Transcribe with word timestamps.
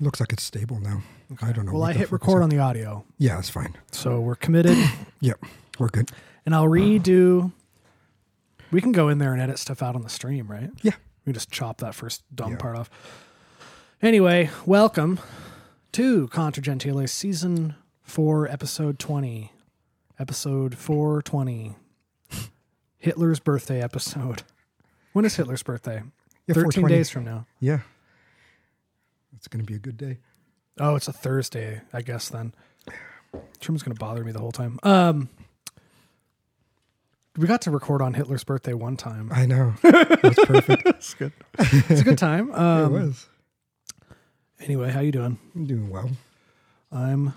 Looks 0.00 0.20
like 0.20 0.32
it's 0.32 0.42
stable 0.42 0.78
now. 0.80 1.02
I 1.40 1.52
don't 1.52 1.64
know. 1.66 1.72
Well, 1.72 1.82
I 1.82 1.92
hit 1.92 2.12
record 2.12 2.42
on 2.42 2.50
the 2.50 2.58
audio, 2.58 3.04
Yeah, 3.18 3.38
it's 3.38 3.48
fine. 3.48 3.74
so 3.92 4.20
we're 4.20 4.34
committed. 4.36 4.76
Yep, 5.20 5.44
we're 5.78 5.88
good. 5.88 6.10
and 6.44 6.54
I'll 6.54 6.66
redo. 6.68 7.50
We 8.70 8.82
can 8.82 8.92
go 8.92 9.08
in 9.08 9.16
there 9.18 9.32
and 9.32 9.40
edit 9.40 9.58
stuff 9.58 9.82
out 9.82 9.94
on 9.96 10.02
the 10.02 10.10
stream, 10.10 10.46
right? 10.46 10.70
Yeah. 10.82 10.92
We 11.24 11.32
just 11.32 11.50
chop 11.50 11.78
that 11.78 11.94
first 11.94 12.22
dumb 12.34 12.52
Yeah. 12.52 12.56
part 12.58 12.76
off. 12.76 12.90
Anyway, 14.02 14.50
welcome 14.66 15.18
to 15.92 16.28
Contra 16.28 16.62
Gentile 16.62 17.06
season 17.06 17.74
four, 18.02 18.46
episode 18.46 18.98
twenty, 18.98 19.52
episode 20.18 20.76
four 20.76 21.22
twenty, 21.22 21.74
Hitler's 22.98 23.40
birthday 23.40 23.82
episode. 23.82 24.42
When 25.14 25.24
is 25.24 25.34
Hitler's 25.36 25.62
birthday? 25.62 26.02
Yeah, 26.46 26.54
Thirteen 26.54 26.82
420. 26.84 26.94
days 26.94 27.08
from 27.10 27.24
now. 27.24 27.46
Yeah. 27.58 27.80
It's 29.36 29.48
going 29.48 29.64
to 29.64 29.66
be 29.70 29.76
a 29.76 29.78
good 29.80 29.96
day. 29.96 30.18
Oh, 30.78 30.94
it's 30.96 31.08
a 31.08 31.12
Thursday, 31.12 31.80
I 31.92 32.02
guess 32.02 32.28
then. 32.28 32.52
Truman's 33.60 33.82
gonna 33.82 33.94
bother 33.96 34.24
me 34.24 34.32
the 34.32 34.38
whole 34.38 34.52
time. 34.52 34.78
Um 34.82 35.28
we 37.36 37.46
got 37.46 37.60
to 37.62 37.70
record 37.70 38.00
on 38.00 38.14
Hitler's 38.14 38.44
birthday 38.44 38.72
one 38.72 38.96
time. 38.96 39.30
I 39.32 39.44
know. 39.44 39.74
That's 39.82 40.42
perfect. 40.44 40.82
It's 40.86 41.12
good. 41.14 41.32
It's 41.58 42.00
a 42.00 42.04
good 42.04 42.16
time. 42.18 42.48
it 42.52 42.56
Um, 42.58 42.92
was. 42.92 43.26
anyway, 44.60 44.90
how 44.90 45.00
you 45.00 45.12
doing? 45.12 45.38
I'm 45.54 45.66
doing 45.66 45.90
well. 45.90 46.10
I'm 46.90 47.34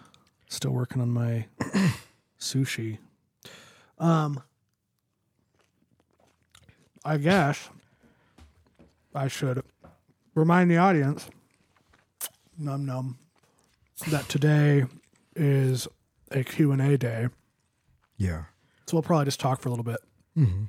still 0.48 0.72
working 0.72 1.02
on 1.02 1.10
my 1.12 1.48
sushi. 2.40 2.98
Um 3.98 4.42
I 7.04 7.18
guess 7.18 7.70
I 9.16 9.28
should 9.28 9.64
remind 10.36 10.70
the 10.72 10.78
audience 10.78 11.30
num 12.60 12.86
num 12.86 13.18
that 14.10 14.28
today 14.30 14.86
is 15.36 15.88
a 16.32 16.44
Q&A 16.44 16.98
day. 16.98 17.28
Yeah. 18.18 18.44
So 18.86 18.96
we'll 18.98 19.04
probably 19.04 19.26
just 19.26 19.40
talk 19.40 19.62
for 19.62 19.70
a 19.70 19.72
little 19.72 19.84
bit, 19.84 20.00
hmm 20.36 20.66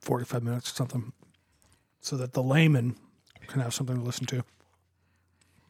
45 0.00 0.42
minutes 0.42 0.70
or 0.70 0.74
something, 0.74 1.12
so 2.00 2.16
that 2.16 2.34
the 2.34 2.42
layman 2.42 2.96
can 3.46 3.60
have 3.62 3.72
something 3.72 3.96
to 3.96 4.02
listen 4.02 4.26
to. 4.26 4.44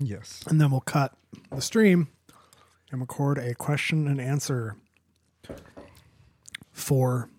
Yes. 0.00 0.42
And 0.48 0.61
then 0.61 0.70
we'll 0.70 0.81
cut 0.81 1.14
the 1.53 1.61
stream 1.61 2.09
and 2.91 3.00
record 3.00 3.38
a 3.38 3.55
question 3.55 4.09
and 4.09 4.20
answer 4.20 4.77
for 6.72 7.31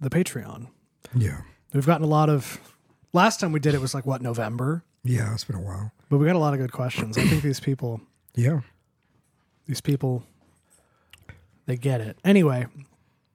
the 0.00 0.10
Patreon. 0.10 0.68
Yeah. 1.14 1.40
We've 1.72 1.86
gotten 1.86 2.04
a 2.04 2.08
lot 2.08 2.28
of. 2.28 2.60
Last 3.12 3.40
time 3.40 3.52
we 3.52 3.60
did 3.60 3.74
it 3.74 3.80
was 3.80 3.94
like 3.94 4.04
what 4.04 4.20
November, 4.20 4.84
Yeah, 5.08 5.32
it's 5.32 5.44
been 5.44 5.56
a 5.56 5.60
while. 5.60 5.92
but 6.08 6.18
we 6.18 6.26
got 6.26 6.36
a 6.36 6.38
lot 6.40 6.52
of 6.54 6.60
good 6.60 6.72
questions. 6.72 7.16
I 7.16 7.22
think 7.26 7.42
these 7.42 7.60
people, 7.60 8.00
Yeah. 8.34 8.60
these 9.66 9.80
people, 9.80 10.24
they 11.66 11.76
get 11.76 12.00
it. 12.00 12.18
Anyway, 12.24 12.66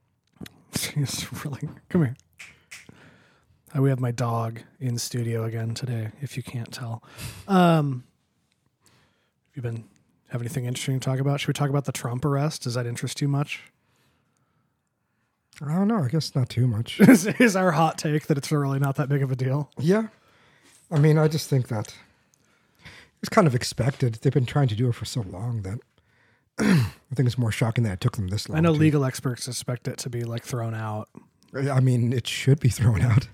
she's 0.75 1.27
really 1.45 1.69
come 1.89 2.03
here. 2.05 2.15
Uh, 3.75 3.81
we 3.81 3.89
have 3.89 3.99
my 4.01 4.11
dog 4.11 4.59
in 4.79 4.97
studio 4.97 5.45
again 5.45 5.73
today. 5.73 6.11
If 6.21 6.35
you 6.35 6.43
can't 6.43 6.71
tell, 6.73 7.03
um, 7.47 8.03
have 8.83 9.55
you 9.55 9.61
been 9.61 9.85
have 10.29 10.41
anything 10.41 10.65
interesting 10.65 10.99
to 10.99 11.03
talk 11.05 11.19
about? 11.19 11.39
Should 11.39 11.47
we 11.49 11.53
talk 11.53 11.69
about 11.69 11.85
the 11.85 11.91
Trump 11.91 12.23
arrest? 12.25 12.63
Does 12.63 12.73
that 12.73 12.85
interest 12.85 13.21
you 13.21 13.27
much? 13.27 13.61
I 15.61 15.73
don't 15.75 15.87
know. 15.87 16.03
I 16.03 16.07
guess 16.07 16.33
not 16.35 16.49
too 16.49 16.67
much. 16.67 16.99
is, 17.07 17.27
is 17.27 17.55
our 17.55 17.71
hot 17.71 17.97
take 17.97 18.27
that 18.27 18.37
it's 18.37 18.51
really 18.51 18.79
not 18.79 18.95
that 18.95 19.09
big 19.09 19.21
of 19.23 19.31
a 19.31 19.35
deal? 19.35 19.69
yeah. 19.79 20.07
I 20.91 20.99
mean, 20.99 21.17
I 21.17 21.27
just 21.27 21.49
think 21.49 21.67
that 21.69 21.93
it's 23.21 23.29
kind 23.29 23.47
of 23.47 23.55
expected. 23.55 24.15
They've 24.15 24.33
been 24.33 24.45
trying 24.45 24.67
to 24.69 24.75
do 24.75 24.89
it 24.89 24.95
for 24.95 25.05
so 25.05 25.21
long 25.21 25.61
that 25.61 25.79
I 26.59 27.15
think 27.15 27.27
it's 27.27 27.37
more 27.37 27.51
shocking 27.51 27.83
that 27.85 27.93
it 27.93 28.01
took 28.01 28.15
them 28.17 28.27
this 28.27 28.49
long. 28.49 28.57
I 28.57 28.61
know 28.61 28.73
to- 28.73 28.79
legal 28.79 29.05
experts 29.05 29.47
expect 29.47 29.87
it 29.87 29.97
to 29.99 30.09
be 30.09 30.23
like 30.23 30.43
thrown 30.43 30.73
out. 30.75 31.09
I 31.53 31.79
mean, 31.79 32.13
it 32.13 32.27
should 32.27 32.59
be 32.59 32.69
thrown 32.77 33.01
out, 33.01 33.27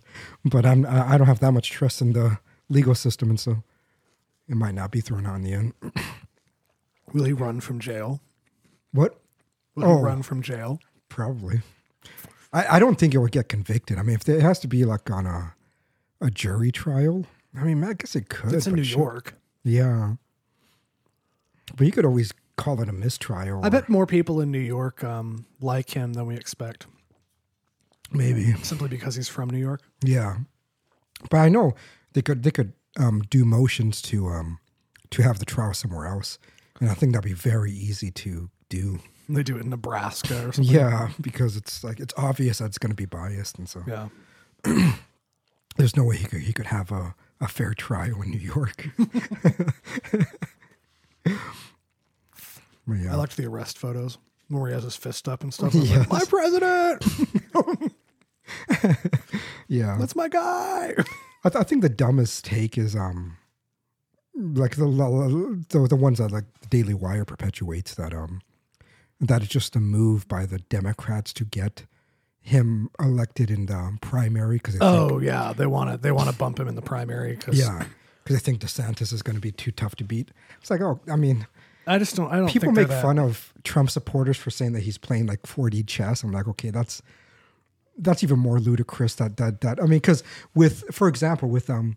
but 0.46 0.66
I'm 0.66 0.86
I 0.86 1.18
don't 1.18 1.28
have 1.28 1.40
that 1.40 1.52
much 1.52 1.70
trust 1.72 2.02
in 2.02 2.14
the 2.14 2.40
legal 2.70 2.96
system, 2.96 3.30
and 3.30 3.40
so 3.40 3.64
it 4.48 4.56
might 4.56 4.76
not 4.76 4.92
be 4.92 5.02
thrown 5.02 5.26
out 5.26 5.36
in 5.36 5.44
the 5.44 5.54
end. 5.54 5.74
Will 7.14 7.24
he 7.26 7.34
run 7.34 7.60
from 7.62 7.80
jail? 7.80 8.22
What? 8.92 9.20
Will 9.76 9.86
Oh. 9.86 9.98
he 9.98 10.04
run 10.04 10.24
from 10.24 10.42
jail? 10.42 10.80
Probably. 11.10 11.62
I, 12.52 12.76
I 12.78 12.80
don't 12.80 12.98
think 13.00 13.14
it 13.14 13.20
would 13.20 13.32
get 13.32 13.50
convicted. 13.50 13.98
I 13.98 14.02
mean, 14.04 14.16
if 14.16 14.28
it 14.28 14.42
has 14.42 14.60
to 14.60 14.68
be 14.68 14.84
like 14.86 15.10
on 15.12 15.26
a 15.26 15.54
a 16.20 16.32
jury 16.32 16.72
trial, 16.72 17.26
I 17.58 17.64
mean, 17.64 17.84
I 17.84 17.94
guess 17.94 18.16
it 18.16 18.30
could. 18.30 18.54
It's 18.54 18.68
in 18.68 18.76
New 18.76 18.84
shit. 18.84 18.98
York. 18.98 19.36
Yeah, 19.64 20.14
but 21.76 21.86
you 21.86 21.92
could 21.92 22.06
always 22.06 22.32
call 22.56 22.82
it 22.82 22.90
a 22.90 22.94
mistrial. 22.94 23.64
I 23.64 23.70
bet 23.70 23.90
more 23.90 24.06
people 24.06 24.40
in 24.42 24.52
New 24.52 24.60
York 24.60 25.04
um, 25.04 25.46
like 25.62 25.90
him 25.90 26.14
than 26.14 26.26
we 26.26 26.36
expect, 26.36 26.86
maybe. 28.12 28.54
simply 28.64 28.88
because 28.88 29.16
he's 29.16 29.28
from 29.30 29.50
New 29.50 29.58
York. 29.60 29.82
Yeah, 30.04 30.38
but 31.30 31.38
I 31.38 31.50
know 31.50 31.74
they 32.14 32.22
could 32.22 32.44
they 32.44 32.52
could 32.52 32.74
um, 32.98 33.22
do 33.30 33.44
motions 33.46 34.02
to 34.04 34.28
um, 34.28 34.60
to 35.12 35.22
have 35.24 35.40
the 35.40 35.46
trial 35.46 35.74
somewhere 35.74 36.08
else, 36.08 36.40
and 36.80 36.90
I 36.90 36.94
think 36.94 37.14
that'd 37.14 37.26
be 37.28 37.34
very 37.34 37.72
easy 37.72 38.12
to 38.12 38.50
do. 38.70 39.00
They 39.30 39.44
do 39.44 39.58
it 39.58 39.64
in 39.64 39.70
Nebraska 39.70 40.48
or 40.48 40.54
something. 40.54 40.74
Yeah, 40.74 41.10
because 41.20 41.58
it's 41.58 41.84
like 41.84 42.00
it's 42.00 42.14
obvious 42.16 42.60
that 42.60 42.66
it's 42.66 42.78
going 42.78 42.92
to 42.92 42.96
be 42.96 43.06
biased, 43.06 43.58
and 43.58 43.68
so 43.68 43.84
Yeah. 43.86 44.08
there's 45.78 45.96
no 45.98 46.04
way 46.06 46.16
he 46.18 46.26
could 46.26 46.42
he 46.42 46.54
could 46.54 46.68
have 46.68 46.92
a, 46.92 47.14
a 47.40 47.48
fair 47.48 47.74
trial 47.74 48.22
in 48.22 48.32
New 48.32 48.40
York. 48.40 48.88
Yeah, 52.88 53.14
I 53.14 53.16
liked 53.16 53.36
the 53.36 53.46
arrest 53.46 53.78
photos 53.78 54.18
where 54.48 54.68
he 54.68 54.74
has 54.74 54.84
his 54.84 54.96
fist 54.96 55.28
up 55.28 55.44
and 55.44 55.54
stuff. 55.54 55.74
Yes. 55.76 56.10
like, 56.10 56.10
my 56.10 56.24
president! 56.30 57.06
yeah. 59.68 59.98
That's 60.00 60.16
my 60.16 60.30
guy! 60.30 60.94
I, 61.44 61.50
th- 61.50 61.56
I 61.56 61.64
think 61.64 61.82
the 61.82 61.90
dumbest 61.90 62.46
take 62.46 62.78
is 62.78 62.96
um, 62.96 63.36
like 64.36 64.78
the 64.78 64.86
the, 65.70 65.88
the 65.88 65.96
ones 65.96 66.20
that 66.20 66.32
like 66.32 66.46
the 66.62 66.68
Daily 66.68 66.94
Wire 66.94 67.26
perpetuates 67.26 67.94
that 67.96 68.14
um, 68.14 68.42
that 69.20 69.42
it's 69.42 69.52
just 69.52 69.76
a 69.76 69.80
move 69.82 70.28
by 70.30 70.46
the 70.46 70.60
Democrats 70.60 71.34
to 71.34 71.44
get 71.44 71.86
him 72.48 72.90
elected 72.98 73.52
in 73.52 73.66
the 73.66 73.98
primary 74.02 74.56
because 74.56 74.78
Oh, 74.80 75.20
yeah. 75.20 75.52
They 75.52 75.66
want 75.66 75.92
to 75.92 75.98
they 75.98 76.12
wanna 76.12 76.32
bump 76.34 76.60
him 76.60 76.68
in 76.68 76.76
the 76.76 76.82
primary 76.82 77.36
because 77.36 77.60
yeah 77.60 77.86
because 78.28 78.42
I 78.42 78.44
think 78.44 78.60
DeSantis 78.60 79.14
is 79.14 79.22
going 79.22 79.36
to 79.36 79.42
be 79.42 79.54
too 79.54 79.72
tough 79.72 79.96
to 79.98 80.04
beat. 80.04 80.32
It's 80.60 80.70
like 80.70 80.82
oh, 80.82 81.00
I 81.10 81.16
mean, 81.16 81.48
I 81.86 81.98
just 81.98 82.16
don't. 82.16 82.30
I 82.32 82.38
don't. 82.38 82.50
people 82.50 82.74
make 82.74 82.90
fun 82.90 83.20
of 83.20 83.54
Trump 83.64 83.90
supporters 83.90 84.36
for 84.36 84.50
saying 84.50 84.74
that 84.74 84.82
he's 84.82 84.98
playing 84.98 85.28
like 85.28 85.44
4D 85.44 85.88
chess. 85.88 86.24
I'm 86.24 86.34
like, 86.34 86.48
okay, 86.48 86.70
that's 86.70 87.02
that's 87.98 88.24
even 88.24 88.38
more 88.38 88.60
ludicrous. 88.60 89.16
That 89.16 89.38
that 89.38 89.62
that 89.62 89.80
I 89.80 89.84
mean, 89.84 90.00
because 90.00 90.24
with 90.54 90.84
for 90.94 91.08
example, 91.08 91.48
with 91.48 91.70
um 91.70 91.96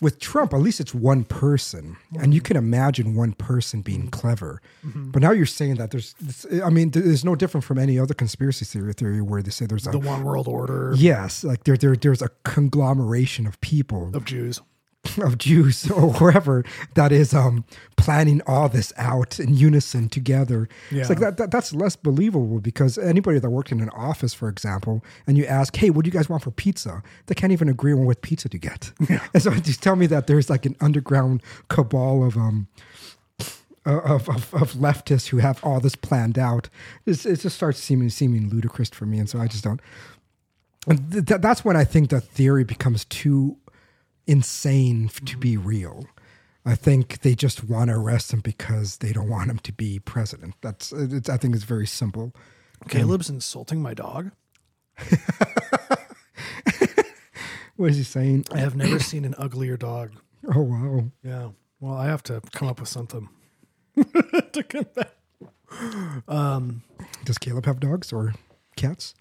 with 0.00 0.18
Trump, 0.18 0.52
at 0.52 0.60
least 0.60 0.80
it's 0.80 0.92
one 0.92 1.24
person, 1.24 1.96
and 2.18 2.34
you 2.34 2.40
mm-hmm. 2.40 2.46
can 2.46 2.56
imagine 2.56 3.14
one 3.14 3.32
person 3.32 3.82
being 3.82 4.00
mm-hmm. 4.00 4.10
clever. 4.10 4.60
Mm-hmm. 4.84 5.10
But 5.12 5.22
now 5.22 5.30
you're 5.30 5.46
saying 5.46 5.76
that 5.76 5.92
there's, 5.92 6.14
this- 6.20 6.46
I 6.62 6.70
mean, 6.70 6.90
there's 6.90 7.24
no 7.24 7.36
different 7.36 7.64
from 7.64 7.78
any 7.78 7.98
other 7.98 8.14
conspiracy 8.14 8.64
theory 8.64 8.92
theory 8.92 9.22
where 9.22 9.42
they 9.42 9.50
say 9.50 9.66
there's 9.66 9.86
a 9.86 9.90
the 9.90 9.98
one 9.98 10.24
world 10.24 10.48
order 10.48 10.92
yes, 10.96 11.44
like 11.44 11.64
there 11.64 11.76
there 11.76 11.94
there's 11.94 12.22
a 12.22 12.30
conglomeration 12.44 13.46
of 13.46 13.60
people 13.60 14.10
of 14.14 14.24
Jews. 14.24 14.60
of 15.22 15.38
Jews 15.38 15.90
or 15.90 16.10
wherever 16.12 16.64
that 16.94 17.12
is 17.12 17.34
um 17.34 17.64
planning 17.96 18.40
all 18.46 18.68
this 18.68 18.92
out 18.96 19.38
in 19.38 19.54
unison 19.54 20.08
together. 20.08 20.68
It's 20.90 21.08
like 21.08 21.20
that, 21.20 21.36
that 21.36 21.50
that's 21.50 21.72
less 21.72 21.96
believable 21.96 22.60
because 22.60 22.98
anybody 22.98 23.38
that 23.38 23.50
worked 23.50 23.72
in 23.72 23.80
an 23.80 23.90
office, 23.90 24.34
for 24.34 24.48
example, 24.48 25.04
and 25.26 25.38
you 25.38 25.46
ask, 25.46 25.76
"Hey, 25.76 25.90
what 25.90 26.04
do 26.04 26.08
you 26.08 26.12
guys 26.12 26.28
want 26.28 26.42
for 26.42 26.50
pizza?" 26.50 27.02
They 27.26 27.34
can't 27.34 27.52
even 27.52 27.68
agree 27.68 27.92
on 27.92 28.06
what 28.06 28.22
pizza 28.22 28.48
to 28.48 28.58
get. 28.58 28.92
And 29.34 29.42
so 29.42 29.50
just 29.54 29.82
tell 29.82 29.96
me 29.96 30.06
that 30.06 30.26
there's 30.26 30.50
like 30.50 30.66
an 30.66 30.76
underground 30.80 31.42
cabal 31.68 32.24
of 32.24 32.36
um 32.36 32.68
of, 33.84 34.28
of, 34.28 34.54
of 34.54 34.72
leftists 34.74 35.28
who 35.28 35.38
have 35.38 35.62
all 35.64 35.80
this 35.80 35.96
planned 35.96 36.38
out, 36.38 36.68
it's, 37.06 37.26
it 37.26 37.40
just 37.40 37.56
starts 37.56 37.80
seeming 37.80 38.10
seeming 38.10 38.48
ludicrous 38.48 38.90
for 38.90 39.06
me, 39.06 39.18
and 39.18 39.28
so 39.28 39.40
I 39.40 39.48
just 39.48 39.64
don't. 39.64 39.80
And 40.86 41.12
th- 41.12 41.40
that's 41.40 41.64
when 41.64 41.76
I 41.76 41.84
think 41.84 42.10
the 42.10 42.20
theory 42.20 42.64
becomes 42.64 43.04
too 43.06 43.56
insane 44.32 45.08
to 45.26 45.36
be 45.36 45.56
real. 45.56 46.04
I 46.64 46.74
think 46.74 47.20
they 47.20 47.34
just 47.34 47.64
want 47.64 47.88
to 47.90 47.96
arrest 47.96 48.32
him 48.32 48.40
because 48.40 48.98
they 48.98 49.12
don't 49.12 49.28
want 49.28 49.50
him 49.50 49.58
to 49.60 49.72
be 49.72 49.98
president. 49.98 50.54
That's 50.60 50.92
it's, 50.92 51.28
I 51.28 51.36
think 51.36 51.54
it's 51.54 51.64
very 51.64 51.86
simple. 51.86 52.32
Caleb's 52.88 53.28
insulting 53.30 53.80
my 53.82 53.94
dog. 53.94 54.30
What 57.76 57.90
is 57.90 57.96
he 57.96 58.02
saying? 58.04 58.44
I 58.52 58.58
have 58.58 58.76
never 58.76 58.98
seen 58.98 59.24
an 59.24 59.34
uglier 59.38 59.76
dog. 59.76 60.12
Oh 60.54 60.60
wow! 60.60 61.04
Yeah. 61.24 61.48
Well, 61.80 61.94
I 61.94 62.06
have 62.06 62.22
to 62.24 62.40
come 62.52 62.68
up 62.68 62.78
with 62.78 62.88
something 62.88 63.28
to 63.96 64.62
get 64.68 64.94
that. 64.94 65.14
Um, 66.28 66.82
Does 67.24 67.38
Caleb 67.38 67.64
have 67.66 67.80
dogs 67.80 68.12
or 68.12 68.34
cats? 68.76 69.14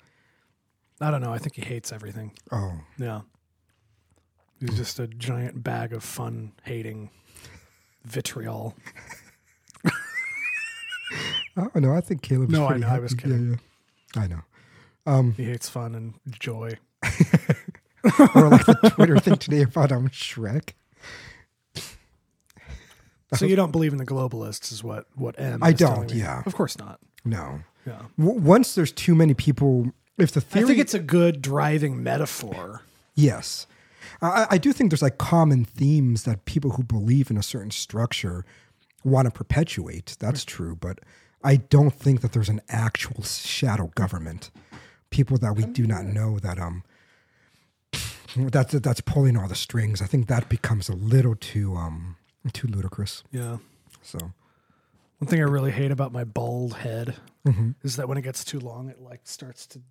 I 1.00 1.10
don't 1.10 1.22
know. 1.22 1.34
I 1.34 1.40
think 1.40 1.56
he 1.56 1.62
hates 1.64 1.92
everything. 1.92 2.34
Oh, 2.52 2.74
Yeah. 3.00 3.22
He's 4.62 4.78
just 4.78 5.00
a 5.00 5.08
giant 5.08 5.64
bag 5.64 5.92
of 5.92 6.04
fun 6.04 6.54
hating 6.64 7.10
vitriol. 8.06 8.76
Oh 11.58 11.70
no, 11.76 11.94
I 11.94 12.00
think 12.00 12.22
Caleb. 12.22 12.50
No, 12.50 12.64
I 12.66 12.68
pretty 12.70 12.82
know, 12.82 12.88
I 12.88 12.92
happy. 12.92 13.02
was 13.04 13.12
Yeah, 13.14 13.20
kidding. 13.22 13.60
yeah. 14.16 14.22
I 14.22 14.28
know. 14.28 15.34
He 15.36 15.44
hates 15.44 15.68
fun 15.68 15.96
and 15.96 16.14
joy. 16.40 16.78
Or 18.34 18.50
like 18.50 18.66
the 18.66 18.92
Twitter 18.96 19.20
thing 19.20 19.36
today 19.36 19.62
about 19.62 19.92
um 19.92 20.08
Shrek. 20.10 20.72
So 23.36 23.46
you 23.46 23.56
don't 23.56 23.72
believe 23.72 23.92
in 23.92 24.00
the 24.00 24.06
globalists, 24.08 24.72
is 24.72 24.84
what 24.84 25.06
what 25.16 25.40
M. 25.40 25.62
I 25.62 25.70
is 25.70 25.76
telling 25.80 26.08
don't, 26.08 26.12
me. 26.16 26.20
yeah. 26.22 26.42
of 26.46 26.56
course 26.56 26.78
not. 26.80 27.00
No. 27.24 27.60
Yeah, 27.86 28.00
W- 28.20 28.40
once 28.40 28.74
there's 28.76 28.92
too 28.92 29.14
many 29.16 29.34
people, 29.36 29.92
if 30.18 30.32
the 30.32 30.42
theory, 30.42 30.64
I 30.66 30.68
think 30.68 30.80
it's 30.80 30.94
a 30.96 31.00
good 31.00 31.42
driving 31.44 32.02
metaphor. 32.02 32.82
yes, 33.16 33.68
I, 34.22 34.48
I 34.52 34.58
do 34.58 34.72
think 34.74 34.92
there's 34.92 35.02
like 35.02 35.18
common 35.18 35.66
themes 35.66 36.24
that 36.24 36.46
people 36.46 36.72
who 36.72 36.84
believe 36.84 37.32
in 37.32 37.38
a 37.38 37.44
certain 37.44 37.72
structure 37.72 38.46
want 39.04 39.26
to 39.26 39.32
perpetuate. 39.32 40.16
That's 40.20 40.46
true, 40.46 40.76
but 40.76 41.00
I 41.44 41.56
don't 41.56 41.92
think 41.94 42.22
that 42.22 42.34
there's 42.34 42.50
an 42.50 42.62
actual 42.70 43.24
shadow 43.24 43.88
government. 43.96 44.52
People 45.10 45.38
that 45.40 45.56
we 45.56 45.64
do 45.66 45.88
not 45.88 46.06
know 46.06 46.38
that 46.40 46.60
um 46.60 46.84
that's 48.36 48.74
that's 48.74 49.02
pulling 49.02 49.36
all 49.38 49.48
the 49.48 49.56
strings. 49.56 50.02
I 50.02 50.06
think 50.06 50.28
that 50.28 50.48
becomes 50.50 50.88
a 50.88 50.94
little 50.96 51.36
too 51.36 51.76
um 51.76 52.16
too 52.54 52.68
ludicrous. 52.68 53.24
Yeah. 53.32 53.58
So 54.02 54.20
One 55.20 55.28
thing 55.28 55.40
I 55.42 55.44
really 55.44 55.72
hate 55.72 55.92
about 55.92 56.12
my 56.14 56.24
bald 56.24 56.78
head 56.78 57.16
Mhm. 57.46 57.76
is 57.84 57.96
that 57.96 58.08
when 58.08 58.18
it 58.18 58.22
gets 58.22 58.44
too 58.46 58.60
long, 58.60 58.88
it 58.90 59.02
like 59.02 59.22
starts 59.24 59.66
to 59.68 59.82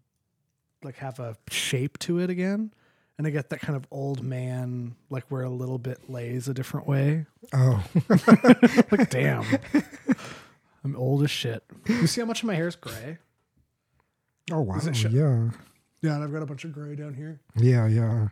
like 0.83 0.97
have 0.97 1.19
a 1.21 1.37
shape 1.51 1.99
to 2.01 2.19
it 2.21 2.31
again, 2.31 2.73
and 3.21 3.27
I 3.27 3.31
get 3.31 3.51
that 3.51 3.61
kind 3.61 3.77
of 3.77 3.87
old 3.91 4.23
man 4.23 4.95
like 5.11 5.25
where 5.31 5.43
a 5.43 5.51
little 5.51 5.77
bit 5.77 6.09
lays 6.09 6.49
a 6.49 6.55
different 6.55 6.87
way. 6.87 7.27
oh 7.53 7.85
Like 8.91 9.11
damn, 9.11 9.45
I'm 10.83 10.97
old 10.97 11.23
as 11.23 11.31
shit. 11.31 11.63
You 11.87 12.07
see 12.07 12.23
how 12.23 12.27
much 12.27 12.41
of 12.43 12.47
my 12.47 12.55
hair 12.55 12.67
is 12.67 12.77
gray? 12.77 13.19
oh 14.51 14.63
wow 14.63 14.79
sh- 14.79 15.05
yeah 15.11 15.51
Yeah, 16.01 16.15
and 16.15 16.25
I've 16.25 16.33
got 16.33 16.41
a 16.41 16.47
bunch 16.47 16.65
of 16.65 16.73
gray 16.73 16.95
down 16.97 17.13
here. 17.13 17.41
yeah 17.57 17.87
yeah. 17.87 18.29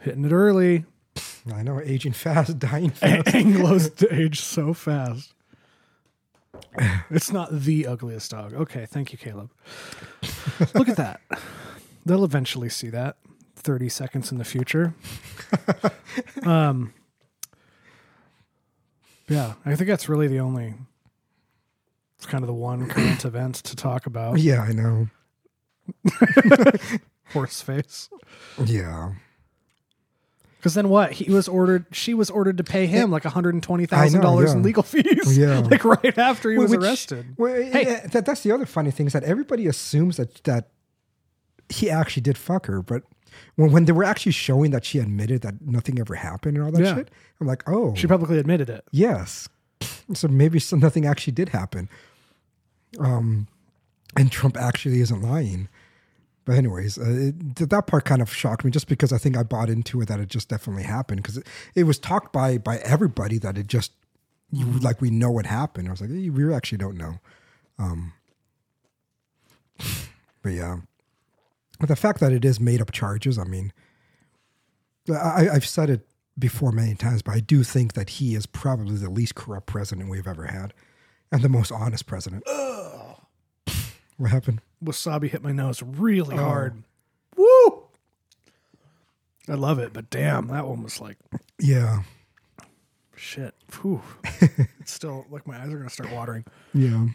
Hitting 0.00 0.24
it 0.24 0.32
early. 0.32 0.86
I 1.54 1.62
know, 1.62 1.80
aging 1.80 2.12
fast, 2.14 2.58
dying 2.58 2.90
fast. 2.90 3.26
Anglos 3.28 4.12
age 4.12 4.40
so 4.40 4.74
fast. 4.74 5.34
It's 7.10 7.30
not 7.30 7.48
the 7.52 7.86
ugliest 7.86 8.32
dog. 8.32 8.54
Okay, 8.54 8.86
thank 8.86 9.12
you, 9.12 9.18
Caleb. 9.18 9.50
Look 10.74 10.88
at 10.88 10.96
that. 10.96 11.20
They'll 12.04 12.24
eventually 12.24 12.68
see 12.70 12.88
that. 12.90 13.16
30 13.60 13.88
seconds 13.88 14.32
in 14.32 14.38
the 14.38 14.44
future. 14.44 14.94
um 16.44 16.92
Yeah, 19.28 19.54
I 19.64 19.74
think 19.76 19.88
that's 19.88 20.08
really 20.08 20.28
the 20.28 20.40
only 20.40 20.74
it's 22.16 22.26
kind 22.26 22.42
of 22.42 22.48
the 22.48 22.54
one 22.54 22.86
current 22.88 23.24
event 23.24 23.54
to 23.56 23.74
talk 23.76 24.06
about. 24.06 24.38
yeah, 24.38 24.60
I 24.62 24.72
know. 24.72 25.08
Horse 27.32 27.62
face. 27.62 28.08
Yeah, 28.62 29.12
Because 30.58 30.74
then 30.74 30.88
what? 30.88 31.12
He 31.12 31.32
was 31.32 31.48
ordered. 31.48 31.86
She 31.92 32.12
was 32.12 32.28
ordered 32.28 32.58
to 32.58 32.64
pay 32.64 32.86
him 32.86 33.10
like 33.10 33.24
one 33.24 33.32
hundred 33.32 33.54
and 33.54 33.62
twenty 33.62 33.86
thousand 33.86 34.20
dollars 34.20 34.50
yeah. 34.50 34.56
in 34.56 34.62
legal 34.62 34.82
fees. 34.82 35.38
Yeah. 35.38 35.58
like 35.70 35.84
right 35.84 36.18
after 36.18 36.50
he 36.50 36.58
was 36.58 36.72
Which- 36.72 36.80
arrested. 36.80 37.34
Well, 37.38 37.54
Hey. 37.54 38.02
that, 38.12 38.26
that's 38.26 38.42
the 38.42 38.52
other 38.52 38.66
funny 38.66 38.90
thing 38.90 39.06
is 39.06 39.12
that 39.14 39.22
everybody 39.24 39.66
assumes 39.66 40.16
that 40.18 40.42
that 40.44 40.68
he 41.68 41.88
actually 41.88 42.22
did 42.22 42.36
fuck 42.36 42.66
her, 42.66 42.82
but 42.82 43.04
when 43.56 43.72
when 43.72 43.84
they 43.86 43.92
were 43.92 44.04
actually 44.04 44.32
showing 44.32 44.70
that 44.72 44.84
she 44.84 44.98
admitted 44.98 45.42
that 45.42 45.60
nothing 45.60 45.98
ever 45.98 46.14
happened 46.14 46.56
and 46.56 46.64
all 46.66 46.72
that 46.72 46.82
Yeah. 46.82 46.94
shit, 46.96 47.10
I'm 47.40 47.46
like, 47.46 47.62
oh, 47.68 47.94
She 47.94 48.06
publicly 48.06 48.38
admitted 48.38 48.68
it. 48.70 48.84
yes. 48.92 49.48
So 50.12 50.28
maybe 50.28 50.58
some, 50.58 50.80
nothing 50.80 51.06
actually 51.06 51.32
did 51.34 51.50
happen. 51.50 51.88
Um, 52.98 53.46
and 54.16 54.30
Trump 54.32 54.56
actually 54.56 55.00
isn't 55.00 55.22
lying. 55.22 55.68
But 56.44 56.56
anyways, 56.56 56.98
uh, 56.98 57.02
it, 57.06 57.56
th- 57.56 57.70
that 57.70 57.86
part 57.86 58.04
kind 58.04 58.20
of 58.20 58.32
shocked 58.34 58.64
me, 58.64 58.70
just 58.72 58.88
because 58.88 59.12
I 59.12 59.18
think 59.18 59.36
I 59.36 59.42
bought 59.44 59.68
into 59.70 60.00
it 60.00 60.08
that 60.08 60.18
it 60.18 60.28
just 60.28 60.48
definitely 60.48 60.82
happened 60.82 61.22
because 61.22 61.36
it, 61.36 61.46
it 61.76 61.84
was 61.84 61.98
talked 61.98 62.32
by 62.32 62.58
by 62.58 62.78
everybody 62.78 63.38
that 63.38 63.56
it 63.56 63.68
just 63.68 63.92
you 64.50 64.66
like 64.80 65.00
we 65.00 65.10
know 65.10 65.30
what 65.30 65.46
happened. 65.46 65.86
I 65.86 65.92
was 65.92 66.00
like, 66.00 66.10
"Eh, 66.10 66.28
we 66.30 66.52
actually 66.52 66.78
don't 66.78 66.96
know. 66.96 67.20
Um, 67.78 68.12
but 70.42 70.50
yeah, 70.52 70.78
but 71.80 71.88
the 71.88 71.96
fact 71.96 72.20
that 72.20 72.32
it 72.32 72.44
is 72.44 72.60
made 72.60 72.80
up 72.80 72.92
charges, 72.92 73.38
I 73.38 73.44
mean, 73.44 73.72
I, 75.10 75.48
I've 75.52 75.66
said 75.66 75.90
it 75.90 76.06
before 76.38 76.70
many 76.70 76.94
times, 76.94 77.22
but 77.22 77.34
I 77.34 77.40
do 77.40 77.64
think 77.64 77.94
that 77.94 78.10
he 78.10 78.34
is 78.36 78.46
probably 78.46 78.96
the 78.96 79.10
least 79.10 79.34
corrupt 79.34 79.66
president 79.66 80.08
we've 80.08 80.28
ever 80.28 80.44
had, 80.46 80.72
and 81.32 81.42
the 81.42 81.48
most 81.48 81.72
honest 81.72 82.06
president. 82.06 82.44
What 84.16 84.30
happened? 84.30 84.60
Wasabi 84.84 85.30
hit 85.30 85.42
my 85.42 85.52
nose 85.52 85.82
really 85.82 86.36
Oh. 86.36 86.44
hard. 86.44 86.82
Woo! 87.36 87.84
I 89.48 89.54
love 89.54 89.78
it, 89.78 89.92
but 89.94 90.10
damn, 90.10 90.48
that 90.48 90.66
one 90.66 90.82
was 90.82 91.00
like 91.00 91.16
Yeah, 91.58 92.02
shit. 93.16 93.54
Whew. 93.80 94.02
it's 94.80 94.92
still 94.92 95.24
like 95.30 95.46
my 95.46 95.58
eyes 95.60 95.72
are 95.72 95.78
gonna 95.78 95.88
start 95.90 96.12
watering. 96.12 96.44
yeah. 96.74 97.06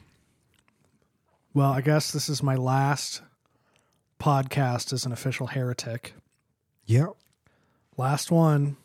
Well, 1.53 1.71
I 1.71 1.81
guess 1.81 2.11
this 2.11 2.27
is 2.27 2.41
my 2.43 2.55
last 2.55 3.21
podcast 4.19 4.93
as 4.93 5.05
an 5.05 5.11
official 5.11 5.47
heretic. 5.47 6.13
Yeah. 6.85 7.07
Last 7.97 8.31
one. 8.31 8.77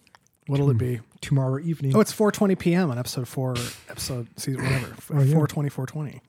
What'll 0.47 0.71
it 0.71 0.79
be? 0.79 1.00
Tomorrow 1.21 1.61
evening. 1.61 1.94
Oh, 1.94 2.00
it's 2.00 2.12
4:20 2.12 2.59
p.m. 2.59 2.91
on 2.91 2.99
episode 2.99 3.29
four, 3.29 3.55
episode 3.88 4.27
season 4.37 4.62
whatever. 4.65 4.94
Oh, 5.15 5.21
yeah. 5.23 5.35
420, 5.35 5.69
420. 5.69 6.23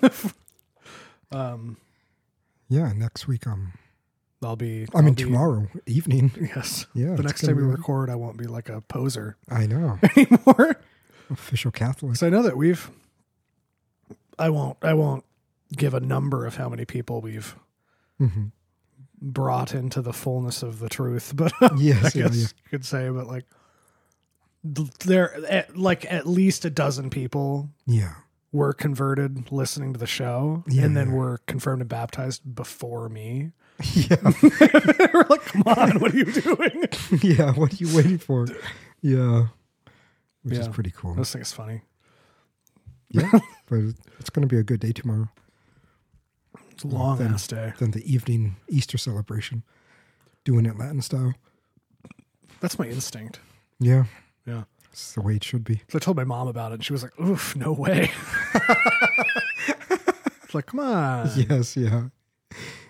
Okay. 0.00 0.30
um, 1.32 1.76
yeah, 2.68 2.92
next 2.94 3.26
week. 3.28 3.46
Um, 3.46 3.72
I'll 4.42 4.56
be. 4.56 4.86
I 4.94 5.00
mean 5.00 5.08
I'll 5.10 5.14
be- 5.14 5.22
tomorrow 5.24 5.68
evening. 5.86 6.30
Yes. 6.54 6.86
Yeah, 6.94 7.16
The 7.16 7.22
next 7.22 7.44
time 7.44 7.56
we 7.56 7.62
record, 7.62 8.08
I 8.08 8.14
won't 8.14 8.36
be 8.38 8.46
like 8.46 8.68
a 8.68 8.80
poser 8.82 9.36
I 9.50 9.66
know. 9.66 9.98
anymore. 10.16 10.76
Official 11.30 11.70
Catholic. 11.70 12.16
So 12.16 12.26
I 12.26 12.30
know 12.30 12.42
that 12.42 12.56
we've. 12.56 12.90
I 14.38 14.48
won't. 14.50 14.76
I 14.80 14.94
won't 14.94 15.24
give 15.76 15.94
a 15.94 16.00
number 16.00 16.46
of 16.46 16.56
how 16.56 16.68
many 16.68 16.84
people 16.84 17.20
we've 17.20 17.54
hmm 18.18 18.46
brought 19.20 19.74
into 19.74 20.00
the 20.00 20.12
fullness 20.12 20.62
of 20.62 20.78
the 20.78 20.88
truth, 20.88 21.32
but 21.36 21.52
Yes, 21.76 22.04
I 22.14 22.20
guess 22.20 22.36
yeah. 22.36 22.42
you 22.42 22.70
could 22.70 22.84
say, 22.84 23.08
but 23.08 23.26
like 23.26 23.44
there, 25.04 25.34
at, 25.46 25.76
like 25.76 26.10
at 26.12 26.26
least 26.26 26.64
a 26.64 26.70
dozen 26.70 27.10
people 27.10 27.68
Yeah. 27.84 28.14
were 28.52 28.72
converted 28.72 29.50
listening 29.50 29.92
to 29.92 29.98
the 29.98 30.06
show, 30.06 30.62
Yeah, 30.68 30.84
and 30.84 30.96
then 30.96 31.12
were 31.12 31.38
confirmed 31.46 31.80
and 31.82 31.88
baptized 31.88 32.54
before 32.54 33.08
me. 33.08 33.50
Yeah. 33.94 34.16
we're 34.42 35.24
like, 35.28 35.44
come 35.46 35.62
on, 35.66 35.98
what 36.00 36.12
are 36.14 36.16
you 36.16 36.24
doing? 36.24 36.84
yeah. 37.22 37.52
What 37.52 37.72
are 37.72 37.76
you 37.76 37.96
waiting 37.96 38.18
for? 38.18 38.46
Yeah. 39.02 39.48
Which 40.42 40.58
is 40.58 40.68
pretty 40.68 40.92
cool. 40.96 41.14
This 41.14 41.32
thing 41.32 41.42
is 41.42 41.52
funny. 41.52 41.82
Yeah. 43.10 43.30
but 43.68 43.78
it's 44.18 44.30
going 44.30 44.42
to 44.42 44.52
be 44.52 44.58
a 44.58 44.64
good 44.64 44.80
day 44.80 44.92
tomorrow. 44.92 45.28
It's 46.78 46.84
a 46.84 46.96
long 46.96 47.18
then- 47.18 47.34
ass 47.34 47.46
day. 47.48 47.72
Then 47.78 47.90
the 47.90 48.04
evening 48.12 48.54
Easter 48.68 48.96
celebration. 48.98 49.64
Doing 50.44 50.64
it 50.64 50.78
Latin 50.78 51.02
style. 51.02 51.34
That's 52.60 52.78
my 52.78 52.86
instinct. 52.86 53.40
Yeah. 53.80 54.04
Yeah. 54.46 54.62
It's 54.92 55.12
the 55.12 55.20
way 55.22 55.34
it 55.34 55.42
should 55.44 55.64
be. 55.64 55.82
So 55.88 55.96
I 55.96 55.98
told 55.98 56.16
my 56.16 56.22
mom 56.24 56.46
about 56.48 56.70
it, 56.70 56.76
and 56.76 56.84
she 56.84 56.92
was 56.92 57.02
like, 57.02 57.18
"Oof, 57.20 57.54
no 57.56 57.72
way." 57.72 58.10
it's 60.44 60.54
like, 60.54 60.66
come 60.66 60.80
on, 60.80 61.30
Yes. 61.36 61.76
Yeah. 61.76 62.04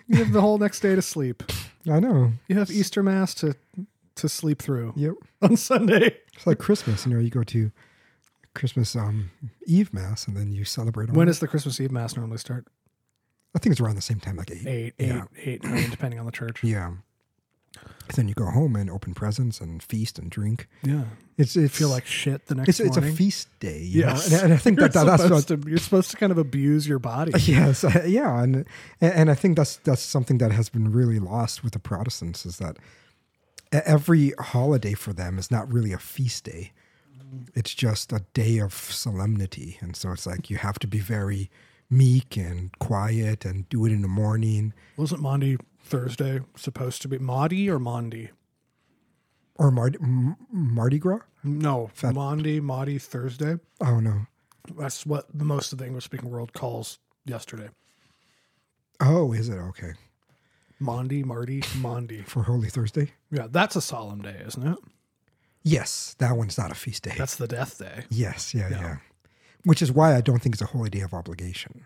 you 0.07 0.17
have 0.17 0.31
the 0.31 0.41
whole 0.41 0.57
next 0.57 0.79
day 0.81 0.95
to 0.95 1.01
sleep. 1.01 1.43
I 1.89 1.99
know. 1.99 2.31
You 2.47 2.57
have 2.57 2.69
Easter 2.71 3.01
mass 3.03 3.33
to 3.35 3.55
to 4.15 4.29
sleep 4.29 4.61
through 4.61 4.93
Yep. 4.95 5.13
on 5.41 5.57
Sunday. 5.57 6.17
It's 6.35 6.45
like 6.45 6.59
Christmas. 6.59 7.05
You 7.05 7.13
know, 7.13 7.19
you 7.19 7.29
go 7.29 7.43
to 7.43 7.71
Christmas 8.53 8.95
um, 8.95 9.31
Eve 9.65 9.93
mass 9.93 10.27
and 10.27 10.35
then 10.35 10.51
you 10.51 10.65
celebrate. 10.65 11.09
On 11.09 11.15
When 11.15 11.27
does 11.27 11.39
the 11.39 11.47
Christmas 11.47 11.79
Eve 11.79 11.91
mass 11.91 12.15
normally 12.15 12.37
start? 12.37 12.67
I 13.55 13.59
think 13.59 13.71
it's 13.73 13.81
around 13.81 13.95
the 13.95 14.01
same 14.01 14.19
time, 14.19 14.35
like 14.37 14.51
eight. 14.51 14.67
Eight, 14.67 14.93
eight, 14.99 15.07
Yeah. 15.07 15.23
eight, 15.43 15.63
nine, 15.63 15.89
depending 15.91 16.19
on 16.19 16.25
the 16.25 16.31
church. 16.31 16.63
Yeah. 16.63 16.91
Then 18.15 18.27
you 18.27 18.33
go 18.33 18.45
home 18.45 18.75
and 18.75 18.89
open 18.89 19.13
presents 19.13 19.61
and 19.61 19.81
feast 19.83 20.17
and 20.17 20.31
drink. 20.31 20.67
Yeah, 20.83 21.03
It's 21.37 21.55
it's 21.55 21.77
feel 21.77 21.89
like 21.89 22.05
shit 22.07 22.47
the 22.47 22.55
next 22.55 22.69
it's 22.69 22.79
it's 22.79 22.97
a 22.97 23.01
feast 23.03 23.47
day. 23.59 23.81
Yeah, 23.83 24.19
and, 24.23 24.33
and 24.33 24.53
I 24.53 24.57
think 24.57 24.79
that, 24.79 24.93
that 24.93 25.05
that's 25.05 25.29
what. 25.29 25.47
to, 25.47 25.61
you're 25.69 25.77
supposed 25.77 26.09
to 26.11 26.17
kind 26.17 26.31
of 26.31 26.39
abuse 26.39 26.87
your 26.87 26.97
body. 26.97 27.31
Yes, 27.39 27.85
yeah, 28.07 28.41
and, 28.41 28.65
and 28.99 29.13
and 29.13 29.31
I 29.31 29.35
think 29.35 29.55
that's 29.57 29.77
that's 29.77 30.01
something 30.01 30.39
that 30.39 30.51
has 30.51 30.69
been 30.69 30.91
really 30.91 31.19
lost 31.19 31.63
with 31.63 31.73
the 31.73 31.79
Protestants 31.79 32.45
is 32.47 32.57
that 32.57 32.77
every 33.71 34.33
holiday 34.39 34.93
for 34.95 35.13
them 35.13 35.37
is 35.37 35.51
not 35.51 35.71
really 35.71 35.93
a 35.93 35.99
feast 35.99 36.45
day. 36.45 36.71
Mm-hmm. 37.15 37.43
It's 37.53 37.75
just 37.75 38.11
a 38.11 38.25
day 38.33 38.57
of 38.59 38.73
solemnity, 38.73 39.77
and 39.81 39.95
so 39.95 40.11
it's 40.11 40.25
like 40.25 40.49
you 40.49 40.57
have 40.57 40.79
to 40.79 40.87
be 40.87 40.99
very 40.99 41.51
meek 41.89 42.37
and 42.37 42.77
quiet 42.79 43.45
and 43.45 43.67
do 43.69 43.85
it 43.85 43.91
in 43.91 44.01
the 44.01 44.07
morning 44.07 44.73
Wasn't 44.97 45.21
Monday 45.21 45.57
Thursday 45.83 46.41
supposed 46.55 47.01
to 47.01 47.07
be 47.07 47.17
Maudie 47.17 47.69
or 47.69 47.79
Mondi? 47.79 48.29
or 49.55 49.71
Mart- 49.71 49.97
M- 50.01 50.37
Mardi 50.51 50.99
Gras. 50.99 51.19
No, 51.43 51.89
Monday, 52.03 52.59
Maudie 52.59 52.97
Thursday. 52.99 53.57
Oh 53.81 53.99
no, 53.99 54.21
That's 54.77 55.05
what 55.05 55.25
the 55.33 55.43
most 55.45 55.71
of 55.73 55.79
the 55.79 55.85
English 55.85 56.05
speaking 56.05 56.29
world 56.29 56.53
calls 56.53 56.99
yesterday. 57.25 57.69
Oh, 59.01 59.31
is 59.33 59.49
it 59.49 59.57
okay 59.57 59.93
Monday, 60.79 61.23
Marty, 61.23 61.63
Monday. 61.77 62.21
for 62.27 62.43
Holy 62.43 62.69
Thursday? 62.69 63.11
Yeah, 63.31 63.47
that's 63.49 63.75
a 63.75 63.81
solemn 63.81 64.21
day, 64.21 64.41
isn't 64.47 64.65
it? 64.67 64.77
Yes, 65.63 66.15
that 66.19 66.37
one's 66.37 66.57
not 66.57 66.71
a 66.71 66.75
feast 66.75 67.03
day. 67.03 67.15
That's 67.17 67.35
the 67.35 67.47
death 67.47 67.77
day. 67.79 68.05
yes, 68.09 68.53
yeah, 68.53 68.69
Yeah. 68.69 68.79
yeah, 68.81 68.97
Which 69.65 69.81
is 69.81 69.91
why 69.91 70.15
I 70.15 70.21
don't 70.21 70.39
think 70.41 70.55
it's 70.55 70.61
a 70.61 70.67
holy 70.67 70.89
day 70.89 71.01
of 71.01 71.13
obligation. 71.13 71.85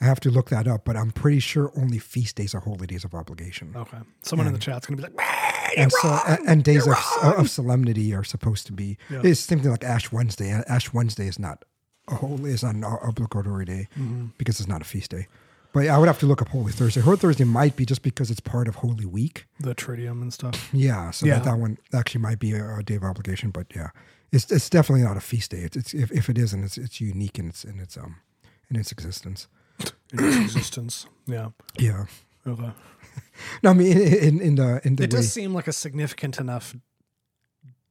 I 0.00 0.04
have 0.04 0.20
to 0.20 0.30
look 0.30 0.48
that 0.50 0.68
up, 0.68 0.84
but 0.84 0.96
I'm 0.96 1.10
pretty 1.10 1.40
sure 1.40 1.72
only 1.76 1.98
feast 1.98 2.36
days 2.36 2.54
are 2.54 2.60
holy 2.60 2.86
days 2.86 3.04
of 3.04 3.14
obligation. 3.14 3.72
Okay. 3.76 3.98
Someone 4.22 4.46
in 4.46 4.52
the 4.52 4.58
chat's 4.60 4.86
gonna 4.86 4.96
be 4.96 5.02
like, 5.02 5.12
"Ah, 5.18 5.68
and 5.76 5.90
so 5.92 6.20
and, 6.26 6.48
and 6.48 6.64
days 6.64 6.86
of, 6.86 6.94
of 7.22 7.50
solemnity 7.50 8.14
are 8.14 8.24
supposed 8.24 8.66
to 8.68 8.72
be 8.72 8.96
Yeah. 9.10 9.20
it's 9.24 9.40
something 9.40 9.70
like 9.70 9.84
ash 9.84 10.10
wednesday 10.12 10.50
ash 10.68 10.92
wednesday 10.94 11.26
is 11.26 11.38
not 11.38 11.64
a 12.08 12.14
holy 12.14 12.52
is 12.52 12.62
not 12.62 12.74
an 12.76 12.84
obligatory 12.84 13.64
day 13.66 13.88
Mm-hmm. 13.98 14.26
because 14.38 14.60
it's 14.60 14.68
not 14.68 14.80
a 14.80 14.84
feast 14.86 15.10
day 15.10 15.26
but 15.74 15.86
i 15.88 15.98
would 15.98 16.06
have 16.08 16.18
to 16.20 16.26
look 16.26 16.40
up 16.40 16.48
holy 16.48 16.72
thursday 16.72 17.02
holy 17.02 17.18
thursday 17.18 17.44
might 17.44 17.76
be 17.76 17.84
just 17.84 18.02
because 18.02 18.30
it's 18.30 18.40
part 18.40 18.66
of 18.66 18.76
holy 18.76 19.04
week 19.04 19.46
the 19.60 19.74
Triduum 19.74 20.22
and 20.22 20.32
stuff. 20.32 20.70
yeah 20.72 21.10
so 21.10 21.26
Yeah. 21.26 21.34
That, 21.34 21.44
that 21.44 21.58
one 21.58 21.76
actually 21.92 22.22
might 22.22 22.38
be 22.38 22.52
a, 22.54 22.76
a 22.78 22.82
day 22.82 22.94
of 22.94 23.04
obligation 23.04 23.50
but 23.50 23.66
yeah 23.76 23.90
it's, 24.32 24.50
it's 24.52 24.68
definitely 24.70 25.04
not 25.04 25.16
a 25.16 25.20
feast 25.20 25.50
day 25.50 25.58
it's, 25.58 25.76
it's 25.76 25.94
if, 25.94 26.10
if 26.12 26.28
it 26.28 26.38
isn't 26.38 26.64
it's, 26.64 26.78
it's 26.78 27.00
unique 27.00 27.38
in 27.38 27.48
its 27.48 27.64
in 27.64 27.78
its 27.80 27.96
um 27.96 28.16
in 28.70 28.76
its 28.76 28.92
existence 28.92 29.48
in 30.12 30.24
its 30.24 30.36
existence. 30.56 31.06
Yeah. 31.26 31.48
yeah 31.78 32.04
Okay. 32.46 32.70
no 33.62 33.70
i 33.70 33.72
mean 33.74 33.92
in, 33.96 34.12
in, 34.14 34.40
in 34.40 34.54
the 34.56 34.80
in 34.84 34.96
the 34.96 35.04
It 35.04 35.12
way, 35.12 35.18
does 35.18 35.32
seem 35.32 35.52
like 35.54 35.68
a 35.68 35.72
significant 35.72 36.38
enough 36.38 36.74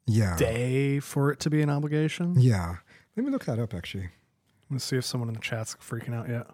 yeah 0.05 0.35
day 0.37 0.99
for 0.99 1.31
it 1.31 1.39
to 1.41 1.49
be 1.49 1.61
an 1.61 1.69
obligation. 1.69 2.35
yeah 2.39 2.77
let 3.15 3.25
me 3.25 3.31
look 3.31 3.45
that 3.45 3.59
up 3.59 3.73
actually 3.73 4.09
Let's 4.69 4.83
see 4.83 4.97
if 4.97 5.05
someone 5.05 5.29
in 5.29 5.33
the 5.35 5.39
chat's 5.39 5.75
freaking 5.75 6.13
out 6.13 6.27
yet. 6.27 6.47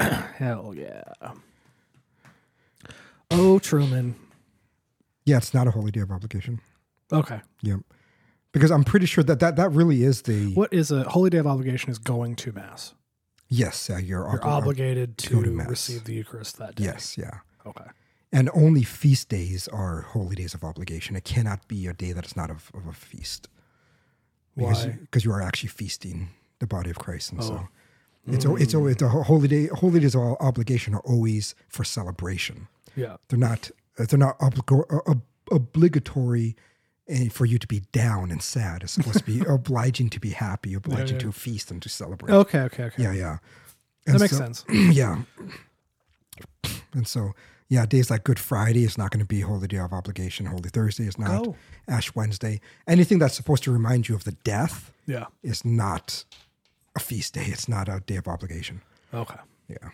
Hell 0.36 0.72
yeah. 0.74 1.02
Oh, 3.30 3.58
Truman. 3.58 4.14
yeah 5.24 5.36
it's 5.36 5.52
not 5.52 5.66
a 5.66 5.70
holy 5.70 5.90
day 5.90 6.00
of 6.00 6.10
obligation 6.10 6.60
Okay. 7.10 7.40
Yep. 7.62 7.80
Because 8.52 8.70
I'm 8.70 8.84
pretty 8.84 9.06
sure 9.06 9.24
that 9.24 9.40
that, 9.40 9.56
that 9.56 9.70
really 9.72 10.02
is 10.02 10.22
the 10.22 10.52
What 10.54 10.70
is 10.74 10.90
a 10.90 11.04
holy 11.04 11.30
day 11.30 11.38
of 11.38 11.46
obligation 11.46 11.90
is 11.90 11.96
going 11.98 12.36
to 12.36 12.52
mass. 12.52 12.92
yes, 13.48 13.88
yeah, 13.88 13.96
you're, 13.98 14.28
You're 14.28 14.38
obli- 14.40 14.44
uh, 14.44 14.48
obligated 14.58 15.16
to 15.18 15.42
to, 15.42 15.50
receive 15.50 16.04
the 16.04 16.14
Eucharist 16.14 16.58
that 16.58 16.74
day. 16.74 16.84
Yes, 16.84 17.16
yeah. 17.16 17.38
Okay. 17.66 17.84
And 18.30 18.50
only 18.54 18.82
feast 18.82 19.30
days 19.30 19.68
are 19.68 20.02
holy 20.02 20.36
days 20.36 20.52
of 20.52 20.62
obligation. 20.64 21.16
It 21.16 21.24
cannot 21.24 21.66
be 21.66 21.86
a 21.86 21.94
day 21.94 22.12
that 22.12 22.26
is 22.26 22.36
not 22.36 22.50
of, 22.50 22.70
of 22.74 22.86
a 22.86 22.92
feast. 22.92 23.48
Because, 24.54 24.84
Why? 24.86 24.98
because 25.00 25.24
you 25.24 25.32
are 25.32 25.40
actually 25.40 25.70
feasting 25.70 26.28
the 26.58 26.66
body 26.66 26.90
of 26.90 26.98
Christ. 26.98 27.32
And 27.32 27.42
so 27.42 27.54
Oh. 27.54 27.68
it's, 28.34 28.44
al- 28.44 28.56
it's, 28.56 28.74
always 28.74 28.96
the 28.96 29.08
holy 29.08 29.48
day, 29.48 29.68
holy 29.68 30.00
days 30.00 30.14
of 30.14 30.20
obligation 30.40 30.94
are 30.94 31.00
always 31.06 31.54
for 31.70 31.84
celebration. 31.84 32.68
Yeah. 32.98 33.16
They're 33.28 33.38
not, 33.38 33.70
they're 33.96 34.18
not 34.18 34.36
obligatory 35.50 36.56
eh, 37.08 37.28
for 37.28 37.46
you 37.46 37.58
to 37.58 37.66
be 37.66 37.80
down 37.92 38.30
and 38.30 38.42
sad. 38.42 38.82
It's 38.82 38.92
supposed 38.92 39.18
to 39.18 39.24
be 39.24 39.40
obliging 39.48 40.10
to 40.10 40.20
be 40.20 40.30
happy, 40.30 40.74
obliging 40.74 41.16
yeah. 41.16 41.22
to 41.26 41.32
feast 41.32 41.70
and 41.70 41.80
to 41.82 41.88
celebrate. 41.88 42.32
Okay. 42.32 42.60
Okay. 42.60 42.84
Okay. 42.84 43.02
Yeah, 43.02 43.12
yeah. 43.12 43.38
That 44.06 44.20
makes 44.20 44.32
so- 44.32 44.38
sense. 44.38 44.64
yeah. 44.70 45.22
And 46.92 47.06
so, 47.06 47.32
yeah, 47.68 47.84
days 47.86 48.10
like 48.10 48.24
Good 48.24 48.38
Friday 48.38 48.84
is 48.84 48.96
not 48.96 49.10
going 49.10 49.20
to 49.20 49.26
be 49.26 49.40
Holy 49.40 49.68
Day 49.68 49.76
of 49.78 49.92
Obligation. 49.92 50.46
Holy 50.46 50.70
Thursday 50.70 51.04
is 51.04 51.18
not. 51.18 51.46
Oh. 51.46 51.56
Ash 51.86 52.14
Wednesday. 52.14 52.60
Anything 52.86 53.18
that's 53.18 53.34
supposed 53.34 53.62
to 53.64 53.70
remind 53.72 54.08
you 54.08 54.14
of 54.14 54.24
the 54.24 54.32
death 54.42 54.90
Yeah. 55.06 55.26
is 55.42 55.64
not 55.64 56.24
a 56.96 57.00
feast 57.00 57.34
day. 57.34 57.44
It's 57.46 57.68
not 57.68 57.88
a 57.88 58.00
day 58.00 58.16
of 58.16 58.26
obligation. 58.26 58.80
Okay. 59.12 59.38
Yeah. 59.68 59.90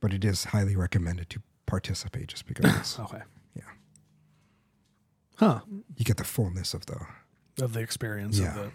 But 0.00 0.12
it 0.12 0.24
is 0.24 0.44
highly 0.44 0.76
recommended 0.76 1.30
to 1.30 1.42
participate 1.66 2.28
just 2.28 2.46
because 2.46 2.98
Okay. 3.00 3.22
Yeah. 3.56 3.62
Huh. 5.36 5.60
you 5.96 6.04
get 6.04 6.16
the 6.16 6.24
fullness 6.24 6.74
of 6.74 6.86
the. 6.86 6.98
Of 7.62 7.72
the 7.72 7.80
experience 7.80 8.38
Yeah. 8.38 8.48
of 8.48 8.54
the 8.54 8.70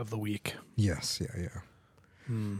of 0.00 0.10
the 0.10 0.18
week. 0.18 0.54
Yes, 0.76 1.20
yeah, 1.22 1.40
yeah. 1.40 1.60
Hmm. 2.26 2.56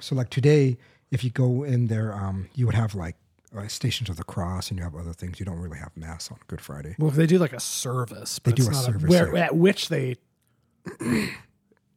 So, 0.00 0.14
like 0.14 0.28
today, 0.28 0.76
if 1.10 1.24
you 1.24 1.30
go 1.30 1.62
in 1.62 1.86
there, 1.86 2.12
um, 2.12 2.48
you 2.54 2.66
would 2.66 2.74
have 2.74 2.94
like 2.94 3.16
uh, 3.56 3.66
Stations 3.68 4.10
of 4.10 4.16
the 4.16 4.24
Cross 4.24 4.68
and 4.68 4.78
you 4.78 4.84
have 4.84 4.94
other 4.94 5.14
things. 5.14 5.40
You 5.40 5.46
don't 5.46 5.58
really 5.60 5.78
have 5.78 5.96
Mass 5.96 6.30
on 6.30 6.36
Good 6.46 6.60
Friday. 6.60 6.94
Well, 6.98 7.10
they 7.10 7.26
do 7.26 7.38
like 7.38 7.54
a 7.54 7.60
service, 7.60 8.38
but 8.38 8.54
They 8.56 8.60
it's 8.60 8.66
do 8.66 8.70
a 8.70 8.74
not 8.74 8.84
service, 8.84 9.08
where, 9.10 9.34
yeah. 9.34 9.44
at 9.46 9.56
which 9.56 9.88
they 9.88 10.16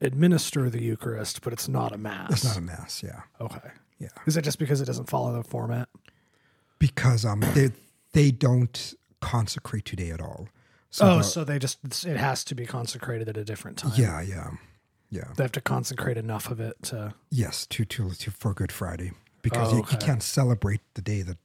administer 0.01 0.69
the 0.69 0.81
Eucharist, 0.81 1.41
but 1.41 1.53
it's 1.53 1.67
not 1.67 1.91
a 1.91 1.97
mass. 1.97 2.31
It's 2.31 2.45
not 2.45 2.57
a 2.57 2.61
Mass, 2.61 3.03
yeah. 3.03 3.21
okay. 3.39 3.71
Yeah. 3.99 4.07
Is 4.25 4.37
it 4.37 4.43
just 4.43 4.57
because 4.57 4.81
it 4.81 4.85
doesn't 4.85 5.09
follow 5.09 5.33
the 5.33 5.43
format? 5.43 5.89
Because 6.81 7.23
um 7.25 7.39
they 7.53 7.71
they 8.13 8.31
don't 8.31 8.93
consecrate 9.21 9.85
today 9.85 10.09
at 10.11 10.19
all. 10.19 10.49
So 10.89 11.05
oh, 11.05 11.17
the- 11.17 11.23
so 11.23 11.43
they 11.45 11.59
just 11.59 11.77
it 12.05 12.17
has 12.17 12.43
to 12.45 12.55
be 12.55 12.65
consecrated 12.65 13.29
at 13.29 13.37
a 13.37 13.45
different 13.45 13.77
time. 13.77 13.93
yeah, 13.95 14.19
yeah, 14.21 14.49
yeah. 15.09 15.29
They 15.37 15.43
have 15.43 15.51
to 15.53 15.61
consecrate 15.61 16.17
enough 16.17 16.49
of 16.51 16.59
it 16.59 16.75
to. 16.83 17.13
Yes, 17.29 17.65
to 17.67 17.85
to, 17.85 18.09
to 18.11 18.31
for 18.31 18.53
Good 18.53 18.71
Friday 18.71 19.11
because 19.41 19.71
Oh, 19.71 19.77
you, 19.77 19.83
you 19.91 19.97
can't 19.97 20.23
celebrate 20.23 20.81
the 20.95 21.01
day 21.01 21.21
that 21.21 21.37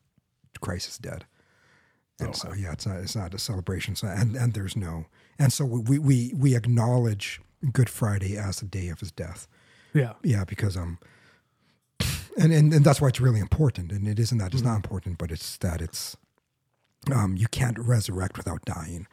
Christ 0.61 0.89
is 0.89 0.99
dead. 0.99 1.27
And 2.19 2.35
so 2.35 2.55
yeah, 2.55 2.73
it's 2.73 2.87
not 2.87 2.97
it's 3.01 3.15
not 3.15 3.35
a 3.35 3.39
celebration. 3.39 3.95
So 3.95 4.09
and 4.09 4.35
and 4.37 4.55
there's 4.55 4.75
no 4.75 5.05
and 5.39 5.53
so 5.53 5.65
we 5.67 5.99
we 5.99 6.33
we 6.35 6.57
acknowledge 6.57 7.41
Good 7.73 7.91
Friday 7.91 8.39
as 8.39 8.61
the 8.61 8.67
day 8.67 8.89
of 8.89 9.01
his 9.01 9.13
death. 9.13 9.47
Yeah. 9.93 10.15
Yeah, 10.23 10.45
because 10.45 10.77
um 10.79 10.99
and, 12.39 12.53
and 12.53 12.73
and 12.73 12.85
that's 12.85 13.01
why 13.01 13.09
it's 13.09 13.21
really 13.21 13.41
important. 13.41 13.93
And 13.93 14.07
it 14.09 14.19
isn't 14.19 14.39
that 14.39 14.53
it's 14.55 14.63
not 14.63 14.77
important, 14.77 15.19
but 15.19 15.31
it's 15.31 15.57
that 15.59 15.81
it's 15.81 16.17
um 17.13 17.37
you 17.37 17.47
can't 17.49 17.79
resurrect 17.79 18.37
without 18.37 18.65
dying. 18.65 19.07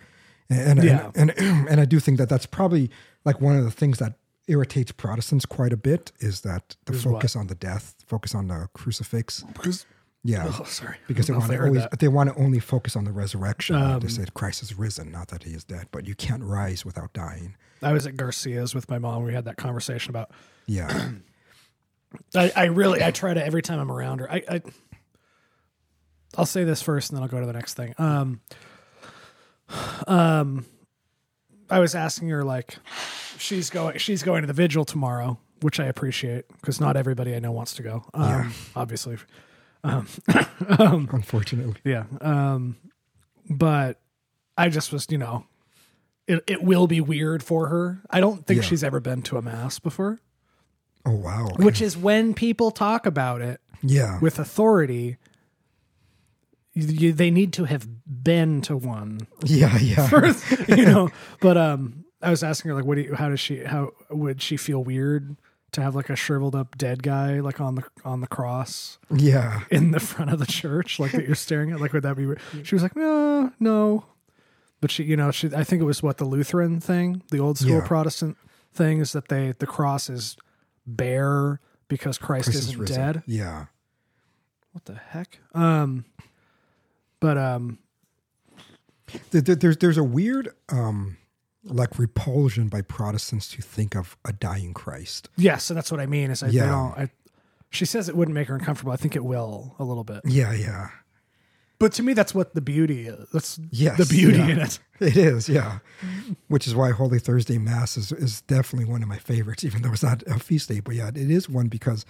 And 0.50 0.80
and, 0.80 0.84
Yeah. 0.84 1.12
and, 1.16 1.32
and 1.38 1.68
and 1.70 1.80
I 1.82 1.86
do 1.86 2.00
think 2.00 2.18
that 2.18 2.30
that's 2.30 2.46
probably 2.46 2.90
like 3.26 3.40
one 3.42 3.56
of 3.58 3.64
the 3.64 3.72
things 3.72 4.00
that 4.00 4.14
irritates 4.48 4.92
Protestants 4.92 5.46
quite 5.46 5.72
a 5.72 5.78
bit 5.78 6.12
is 6.20 6.42
that 6.42 6.76
the 6.86 6.94
Is 6.94 7.06
what? 7.06 7.14
focus 7.14 7.36
on 7.36 7.48
the 7.48 7.56
death, 7.56 7.96
focus 8.06 8.36
on 8.36 8.48
the 8.50 8.68
crucifix. 8.74 9.42
Because 9.54 9.86
Yeah. 10.24 10.52
oh, 10.60 10.64
sorry, 10.66 10.98
Because 11.08 11.28
they 11.28 11.34
want 11.34 11.46
to 11.48 11.54
if 11.54 11.60
I 11.60 11.62
heard 11.62 11.68
always, 11.70 11.84
that. 11.84 12.00
they 12.00 12.10
want 12.10 12.30
to 12.30 12.36
only 12.42 12.60
focus 12.60 12.96
on 12.98 13.06
the 13.06 13.14
resurrection. 13.14 13.76
Um, 13.78 14.02
they 14.02 14.10
said 14.10 14.34
Christ 14.34 14.62
is 14.62 14.78
risen, 14.78 15.12
not 15.14 15.30
that 15.30 15.44
he 15.44 15.54
is 15.54 15.64
dead. 15.64 15.88
But 15.92 16.08
you 16.08 16.16
can't 16.16 16.44
rise 16.44 16.84
without 16.84 17.14
dying. 17.14 17.56
I 17.82 17.94
was 17.94 18.06
at 18.06 18.18
Garcia's 18.18 18.76
with 18.76 18.90
my 18.90 19.00
mom. 19.00 19.24
We 19.24 19.34
had 19.34 19.46
that 19.46 19.56
conversation 19.58 20.10
about 20.10 20.32
Yeah, 20.66 21.12
I, 22.36 22.52
I 22.56 22.64
really 22.66 23.04
I 23.04 23.12
try 23.12 23.34
to 23.34 23.44
every 23.46 23.62
time 23.62 23.80
I'm 23.80 23.92
around 23.92 24.20
her. 24.20 24.32
I, 24.32 24.44
I 24.50 24.62
I'll 26.38 26.46
say 26.46 26.64
this 26.64 26.82
first 26.82 27.10
and 27.12 27.18
then 27.18 27.24
I'll 27.24 27.30
go 27.30 27.40
to 27.40 27.46
the 27.46 27.54
next 27.54 27.74
thing. 27.76 27.94
Um 27.98 28.42
um 30.08 30.66
I 31.70 31.80
was 31.80 31.96
asking 31.96 32.30
her 32.30 32.44
like 32.44 32.78
she's 33.38 33.70
going 33.70 33.98
she's 33.98 34.24
going 34.24 34.42
to 34.42 34.48
the 34.48 34.54
vigil 34.54 34.86
tomorrow, 34.86 35.40
which 35.62 35.80
I 35.80 35.86
appreciate 35.86 36.46
because 36.60 36.80
not 36.80 36.96
everybody 36.96 37.36
I 37.36 37.40
know 37.40 37.52
wants 37.52 37.74
to 37.76 37.84
go. 37.84 38.06
Um 38.14 38.24
Yeah. 38.30 38.50
obviously. 38.76 39.18
unfortunately. 39.84 41.76
Yeah. 41.84 42.06
Um 42.22 42.78
but 43.50 44.00
I 44.58 44.70
just 44.70 44.92
was, 44.94 45.08
you 45.10 45.18
know, 45.18 45.46
it 46.28 46.44
it 46.48 46.64
will 46.64 46.88
be 46.88 47.02
weird 47.02 47.44
for 47.44 47.68
her. 47.68 48.02
I 48.10 48.20
don't 48.20 48.46
think 48.46 48.62
Yeah. 48.62 48.68
she's 48.68 48.84
ever 48.84 49.00
been 49.00 49.22
to 49.24 49.38
a 49.38 49.42
mass 49.42 49.80
before, 49.80 50.20
Oh 51.06 51.12
wow. 51.12 51.48
Okay. 51.54 51.64
which 51.64 51.82
is 51.82 51.98
when 51.98 52.34
people 52.34 52.72
talk 52.72 53.06
about 53.06 53.42
it 53.42 53.60
yeah. 53.82 54.20
with 54.20 54.40
authority, 54.40 55.18
you, 56.74 56.88
you- 56.88 57.14
they 57.14 57.30
need 57.32 57.54
to 57.54 57.66
have 57.66 57.88
been 58.06 58.62
to 58.62 58.78
one, 58.78 59.28
yeah. 59.44 59.78
Yeah. 59.78 60.08
First, 60.10 60.44
you 60.70 60.86
know. 60.86 61.10
But 61.40 61.58
um, 61.58 62.06
I 62.22 62.30
was 62.30 62.44
asking 62.44 62.70
her 62.70 62.76
like, 62.76 62.86
what 62.86 62.96
do 62.96 63.02
you? 63.02 63.16
How 63.16 63.30
does 63.30 63.40
she? 63.40 63.64
How 63.64 63.92
would 64.10 64.42
she 64.42 64.58
feel 64.58 64.84
weird 64.84 65.36
to 65.74 65.82
have 65.82 65.96
like 65.96 66.10
a 66.10 66.16
shriveled 66.16 66.56
up 66.56 66.78
dead 66.78 67.02
guy 67.04 67.40
like 67.40 67.60
on 67.60 67.76
the 67.76 67.84
on 68.06 68.22
the 68.22 68.28
cross 68.28 69.00
yeah. 69.12 69.62
in 69.72 69.92
the 69.92 70.00
front 70.00 70.32
of 70.32 70.40
the 70.40 70.46
church, 70.46 71.00
like 71.00 71.12
that 71.12 71.26
you're 71.26 71.36
staring 71.36 71.72
at? 71.72 71.82
Like, 71.82 71.94
would 71.94 72.04
that 72.04 72.16
be? 72.16 72.26
weird? 72.26 72.40
She 72.64 72.76
was 72.76 72.82
like, 72.84 72.96
no, 72.96 73.52
no. 73.60 74.06
But 74.82 74.92
she, 74.92 75.04
you 75.04 75.16
know, 75.18 75.32
she. 75.32 75.50
I 75.56 75.64
think 75.64 75.82
it 75.82 75.86
was 75.86 76.02
what 76.02 76.18
the 76.18 76.26
Lutheran 76.26 76.80
thing, 76.80 77.24
the 77.30 77.40
old 77.40 77.58
school 77.58 77.76
Yeah. 77.76 77.88
Protestant 77.88 78.38
thing, 78.74 79.00
is 79.00 79.12
that 79.14 79.28
they 79.28 79.54
the 79.58 79.68
cross 79.68 80.10
is 80.10 80.38
bare 80.86 81.60
because 81.88 82.18
Christ, 82.18 82.46
Christ 82.46 82.60
is 82.60 82.68
isn't 82.70 82.80
risen. 82.80 82.96
dead. 82.98 83.24
Yeah. 83.28 83.66
what 84.72 84.86
the 84.86 84.96
heck 84.96 85.40
um 85.54 86.06
but 87.20 87.38
um 87.38 87.78
There- 89.32 89.42
there- 89.42 89.56
There's 89.56 89.78
there's 89.78 89.98
a 89.98 90.04
weird 90.04 90.50
um 90.70 91.18
like 91.66 91.98
repulsion 92.00 92.68
by 92.68 92.82
Protestants 92.82 93.48
to 93.52 93.62
think 93.62 93.96
of 93.96 94.18
a 94.26 94.34
dying 94.34 94.74
Christ. 94.74 95.30
yes 95.38 95.70
and 95.70 95.78
that's 95.78 95.92
what 95.92 96.00
i 96.02 96.06
mean 96.06 96.32
is 96.32 96.42
i, 96.44 96.48
Yeah. 96.48 96.76
I 96.98 97.10
she 97.70 97.86
says 97.86 98.10
it 98.10 98.16
wouldn't 98.16 98.36
make 98.36 98.48
her 98.50 98.56
uncomfortable 98.56 98.92
i 98.92 98.96
think 98.98 99.16
it 99.16 99.24
will 99.24 99.76
a 99.80 99.84
little 99.84 100.04
bit 100.04 100.22
Yeah, 100.26 100.54
yeah. 100.54 100.90
But 101.80 101.92
to 101.94 102.04
me, 102.04 102.14
that's 102.14 102.34
what 102.34 102.54
the 102.56 102.62
beauty 102.62 103.08
is. 103.08 103.28
That's 103.34 103.60
Yes, 103.72 103.98
the 103.98 104.06
beauty 104.06 104.38
yeah. 104.38 104.48
in 104.48 104.60
it. 104.60 104.80
It 105.02 105.18
is, 105.18 105.50
yeah. 105.50 105.80
Which 106.48 106.66
is 106.66 106.74
why 106.76 106.92
Holy 106.92 107.20
Thursday 107.20 107.58
Mass 107.58 107.98
is, 107.98 108.12
is 108.14 108.42
definitely 108.42 108.90
one 108.90 109.04
of 109.04 109.10
my 109.10 109.18
favorites, 109.18 109.66
even 109.66 109.82
though 109.82 109.92
it's 109.92 110.04
not 110.04 110.24
a 110.28 110.40
feast 110.40 110.70
day. 110.70 110.80
But 110.80 110.96
yeah, 110.96 111.10
it 111.10 111.18
is 111.18 111.50
one 111.50 111.68
because 111.68 112.06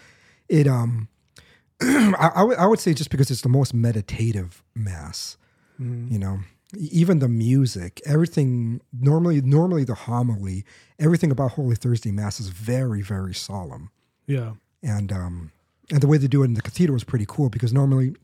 it 0.48 0.68
um 0.68 1.08
I, 1.82 2.30
I 2.60 2.66
would 2.68 2.80
say 2.80 2.94
just 2.94 3.10
because 3.10 3.32
it's 3.32 3.42
the 3.42 3.50
most 3.50 3.74
meditative 3.74 4.64
mass. 4.76 5.38
You 5.80 6.20
know, 6.20 6.40
even 6.78 7.20
the 7.20 7.28
music, 7.28 8.00
everything 8.06 8.80
normally 8.94 9.42
normally 9.42 9.84
the 9.84 9.96
homily, 9.96 10.64
everything 11.00 11.32
about 11.32 11.52
Holy 11.54 11.76
Thursday 11.76 12.12
Mass 12.12 12.40
is 12.40 12.50
very 12.50 13.02
very 13.02 13.34
solemn 13.34 13.90
Yeah. 14.28 14.54
and 14.84 15.12
um 15.12 15.52
and 15.92 16.00
the 16.02 16.08
way 16.08 16.18
they 16.18 16.28
do 16.28 16.44
it 16.44 16.46
in 16.46 16.54
the 16.54 16.62
cathedral 16.62 16.96
is 16.96 17.04
pretty 17.04 17.26
cool 17.28 17.50
because 17.50 17.74
normally 17.74 18.16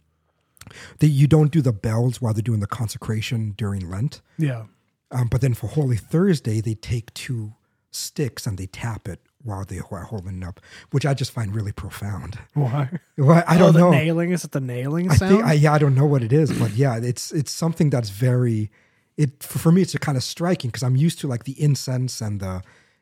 they, 0.99 1.07
you 1.07 1.27
don't 1.27 1.51
do 1.51 1.61
the 1.61 1.73
bells 1.73 2.21
while 2.21 2.33
they're 2.33 2.41
doing 2.41 2.59
the 2.59 2.67
consecration 2.67 3.53
during 3.57 3.89
Lent. 3.89 4.21
Yeah. 4.38 4.65
Um, 5.11 5.27
but 5.27 5.41
then 5.41 5.53
for 5.53 5.67
Holy 5.67 5.97
Thursday, 5.97 6.61
they 6.61 6.75
take 6.75 7.13
two 7.13 7.53
sticks 7.91 8.45
and 8.45 8.57
they 8.57 8.67
tap 8.67 9.07
it 9.07 9.19
while 9.41 9.65
they 9.65 9.79
are 9.79 10.03
holding 10.03 10.41
it 10.41 10.45
up, 10.45 10.59
which 10.91 11.05
I 11.05 11.13
just 11.13 11.31
find 11.31 11.55
really 11.55 11.71
profound. 11.71 12.38
Why? 12.53 12.89
Well, 13.17 13.43
I 13.47 13.55
oh, 13.55 13.59
don't 13.59 13.73
the 13.73 13.79
know. 13.79 13.91
nailing 13.91 14.31
is 14.31 14.43
it 14.43 14.51
the 14.51 14.59
nailing 14.59 15.09
I 15.09 15.15
sound? 15.15 15.31
think 15.31 15.45
I, 15.45 15.53
yeah, 15.53 15.73
I 15.73 15.77
don't 15.77 15.95
know 15.95 16.05
what 16.05 16.23
it 16.23 16.33
is, 16.33 16.57
but 16.57 16.71
yeah, 16.71 16.97
it's 16.97 17.31
it's 17.31 17.51
something 17.51 17.89
that's 17.89 18.09
very 18.09 18.69
it 19.17 19.41
for, 19.41 19.59
for 19.59 19.71
me. 19.71 19.81
It's 19.81 19.97
kind 19.97 20.17
of 20.17 20.23
striking 20.23 20.69
because 20.69 20.83
I'm 20.83 20.95
used 20.95 21.19
to 21.19 21.27
like 21.27 21.45
the 21.45 21.61
incense 21.61 22.21
and 22.21 22.39
the 22.39 22.61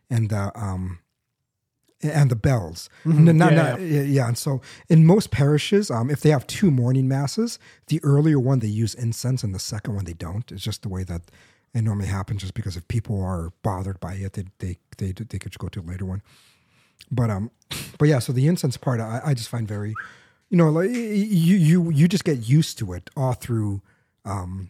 and 0.09 0.29
the 0.29 0.51
um 0.57 0.99
and 2.01 2.29
the 2.29 2.35
bells. 2.35 2.89
N- 3.05 3.25
not- 3.37 3.51
Yeah, 3.53 3.69
not- 3.71 3.81
yeah, 3.81 4.01
yeah. 4.01 4.27
And 4.27 4.37
so 4.37 4.61
in 4.89 5.05
most 5.05 5.31
parishes, 5.31 5.89
um, 5.89 6.09
if 6.09 6.21
they 6.21 6.29
have 6.29 6.45
two 6.47 6.69
morning 6.71 7.07
masses, 7.07 7.57
the 7.87 7.99
earlier 8.03 8.39
one 8.39 8.59
they 8.59 8.67
use 8.67 8.93
incense, 8.93 9.43
and 9.43 9.53
the 9.55 9.59
second 9.59 9.95
one 9.95 10.05
they 10.05 10.13
don't. 10.13 10.51
It's 10.51 10.63
just 10.63 10.81
the 10.83 10.89
way 10.89 11.03
that 11.05 11.23
it 11.73 11.81
normally 11.83 12.07
happens. 12.07 12.41
Just 12.41 12.53
because 12.53 12.77
if 12.77 12.87
people 12.87 13.21
are 13.23 13.51
bothered 13.63 13.99
by 13.99 14.13
it, 14.15 14.33
they 14.33 14.45
they 14.59 14.77
they 14.97 15.11
they 15.11 15.39
could 15.39 15.51
just 15.51 15.59
go 15.59 15.67
to 15.69 15.79
a 15.79 15.81
later 15.81 16.05
one. 16.05 16.21
But 17.11 17.29
um, 17.29 17.51
but 17.97 18.07
yeah. 18.07 18.19
So 18.19 18.31
the 18.33 18.47
incense 18.47 18.77
part, 18.77 18.99
I, 18.99 19.21
I 19.25 19.33
just 19.33 19.49
find 19.49 19.67
very, 19.67 19.93
you 20.49 20.57
know, 20.57 20.69
like 20.69 20.89
you 20.91 21.55
you 21.57 21.89
you 21.89 22.07
just 22.07 22.23
get 22.25 22.47
used 22.47 22.77
to 22.79 22.93
it 22.93 23.09
all 23.15 23.33
through. 23.33 23.81
Um, 24.25 24.69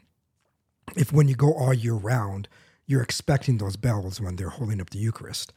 if 0.95 1.11
when 1.11 1.27
you 1.27 1.35
go 1.35 1.53
all 1.53 1.73
year 1.73 1.93
round, 1.93 2.47
you're 2.85 3.01
expecting 3.01 3.57
those 3.57 3.75
bells 3.75 4.21
when 4.21 4.37
they're 4.37 4.49
holding 4.49 4.79
up 4.79 4.89
the 4.91 4.99
Eucharist, 4.99 5.51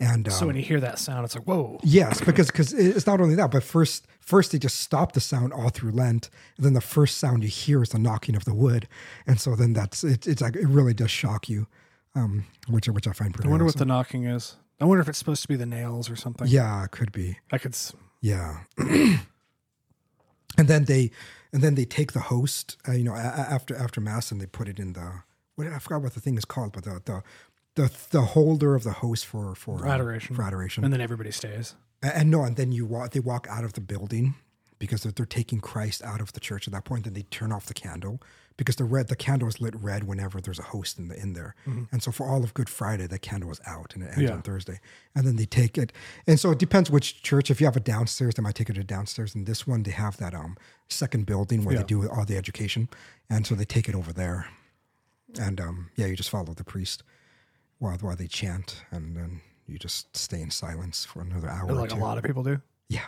and 0.00 0.26
um, 0.26 0.32
so 0.34 0.46
when 0.46 0.56
you 0.56 0.62
hear 0.62 0.80
that 0.80 0.98
sound, 0.98 1.24
it's 1.24 1.34
like 1.36 1.44
whoa. 1.46 1.78
Yes, 1.84 2.20
because 2.20 2.46
because 2.48 2.72
it's 2.72 3.06
not 3.06 3.20
only 3.20 3.34
that, 3.36 3.50
but 3.50 3.62
first 3.62 4.06
first 4.20 4.50
they 4.52 4.58
just 4.58 4.80
stop 4.80 5.12
the 5.12 5.20
sound 5.20 5.52
all 5.52 5.68
through 5.68 5.92
Lent, 5.92 6.30
and 6.56 6.64
then 6.66 6.72
the 6.72 6.80
first 6.80 7.18
sound 7.18 7.42
you 7.42 7.48
hear 7.50 7.82
is 7.82 7.90
the 7.90 7.98
knocking 7.98 8.34
of 8.34 8.44
the 8.44 8.54
wood, 8.54 8.88
and 9.26 9.38
so 9.40 9.54
then 9.54 9.72
that's 9.74 10.02
it, 10.02 10.26
it's 10.26 10.40
like 10.42 10.56
it 10.56 10.66
really 10.66 10.94
does 10.94 11.10
shock 11.10 11.48
you, 11.48 11.66
um, 12.14 12.46
which 12.68 12.88
which 12.88 13.06
I 13.06 13.12
find 13.12 13.32
pretty. 13.34 13.48
I 13.48 13.50
wonder 13.50 13.64
what 13.66 13.76
the 13.76 13.84
knocking 13.84 14.24
is. 14.24 14.56
I 14.80 14.86
wonder 14.86 15.02
if 15.02 15.08
it's 15.08 15.18
supposed 15.18 15.42
to 15.42 15.48
be 15.48 15.56
the 15.56 15.66
nails 15.66 16.08
or 16.08 16.16
something. 16.16 16.46
yeah 16.48 16.84
it 16.84 16.90
could 16.90 17.12
be 17.12 17.38
I 17.52 17.58
could. 17.58 17.72
s- 17.74 17.92
yeah, 18.22 18.60
and 18.78 19.18
then 20.56 20.84
they 20.84 21.10
and 21.52 21.62
then 21.62 21.74
they 21.74 21.84
take 21.84 22.12
the 22.12 22.20
host, 22.20 22.76
uh, 22.88 22.92
you 22.92 23.04
know, 23.04 23.14
a- 23.14 23.16
after 23.18 23.76
after 23.76 24.00
mass, 24.00 24.30
and 24.32 24.40
they 24.40 24.46
put 24.46 24.68
it 24.68 24.78
in 24.78 24.92
the 24.94 25.22
what 25.56 25.66
I 25.66 25.78
forgot 25.78 26.02
what 26.02 26.14
the 26.14 26.20
thing 26.20 26.36
is 26.38 26.44
called, 26.44 26.72
but 26.72 26.84
the 26.84 27.00
the 27.04 27.22
the, 27.82 27.90
the 28.10 28.22
holder 28.22 28.74
of 28.74 28.82
the 28.84 28.92
host 28.92 29.26
for 29.26 29.54
for 29.54 29.86
uh, 29.86 29.90
Adoration. 29.90 30.36
for 30.36 30.42
adoration 30.42 30.84
And 30.84 30.92
then 30.92 31.00
everybody 31.00 31.30
stays. 31.30 31.74
And, 32.02 32.12
and 32.14 32.30
no, 32.30 32.42
and 32.44 32.56
then 32.56 32.72
you 32.72 32.86
walk. 32.86 33.10
They 33.12 33.20
walk 33.20 33.46
out 33.50 33.64
of 33.64 33.72
the 33.74 33.80
building 33.80 34.34
because 34.78 35.02
they're, 35.02 35.12
they're 35.12 35.26
taking 35.26 35.60
Christ 35.60 36.02
out 36.02 36.20
of 36.20 36.32
the 36.32 36.40
church 36.40 36.66
at 36.66 36.72
that 36.72 36.84
point. 36.84 37.04
Then 37.04 37.12
they 37.14 37.22
turn 37.22 37.52
off 37.52 37.66
the 37.66 37.74
candle 37.74 38.20
because 38.56 38.76
the 38.76 38.84
red 38.84 39.08
the 39.08 39.16
candle 39.16 39.48
is 39.48 39.60
lit 39.60 39.74
red 39.76 40.04
whenever 40.04 40.40
there's 40.40 40.58
a 40.58 40.62
host 40.74 40.98
in 40.98 41.08
the 41.08 41.16
in 41.18 41.32
there. 41.34 41.54
And 41.92 42.02
so 42.02 42.10
for 42.12 42.26
all 42.26 42.42
of 42.44 42.52
Good 42.54 42.68
Friday, 42.68 43.06
the 43.06 43.18
candle 43.18 43.50
is 43.50 43.60
out 43.66 43.94
and 43.94 44.02
it 44.02 44.06
ends 44.06 44.16
Mm-hmm. 44.18 44.26
Yeah. 44.28 44.34
on 44.34 44.42
Thursday. 44.42 44.80
And 45.14 45.26
then 45.26 45.36
they 45.36 45.46
take 45.46 45.76
it. 45.78 45.92
And 46.26 46.38
so 46.40 46.50
it 46.50 46.58
depends 46.58 46.90
which 46.90 47.22
church. 47.22 47.50
If 47.50 47.60
you 47.60 47.66
have 47.66 47.76
a 47.76 47.80
downstairs, 47.80 48.34
they 48.34 48.42
might 48.42 48.54
take 48.54 48.70
it 48.70 48.74
to 48.74 48.84
downstairs. 48.84 49.34
And 49.34 49.46
this 49.46 49.66
one, 49.66 49.82
they 49.82 49.90
have 49.92 50.16
that 50.18 50.34
um 50.34 50.56
second 50.88 51.26
building 51.26 51.64
where 51.64 51.74
Yeah. 51.74 51.80
they 51.82 51.86
do 51.86 52.08
all 52.08 52.24
the 52.24 52.36
education, 52.36 52.88
and 53.30 53.46
so 53.46 53.54
they 53.54 53.64
take 53.76 53.88
it 53.88 53.94
over 53.94 54.12
there. 54.12 54.46
And 55.38 55.60
um 55.60 55.90
yeah, 55.96 56.06
you 56.06 56.16
just 56.16 56.30
follow 56.30 56.52
the 56.54 56.64
priest 56.64 57.02
while 57.80 57.96
while 57.98 58.14
they 58.16 58.28
chant, 58.28 58.84
and 58.92 59.16
then 59.16 59.40
you 59.66 59.78
just 59.78 60.16
stay 60.16 60.40
in 60.40 60.50
silence 60.50 61.04
for 61.04 61.20
another 61.22 61.48
hour. 61.48 61.68
or 61.68 61.74
Like 61.74 61.90
a 61.92 61.96
lot 61.96 62.16
of 62.18 62.22
people 62.24 62.42
do. 62.44 62.60
Yeah, 62.88 63.06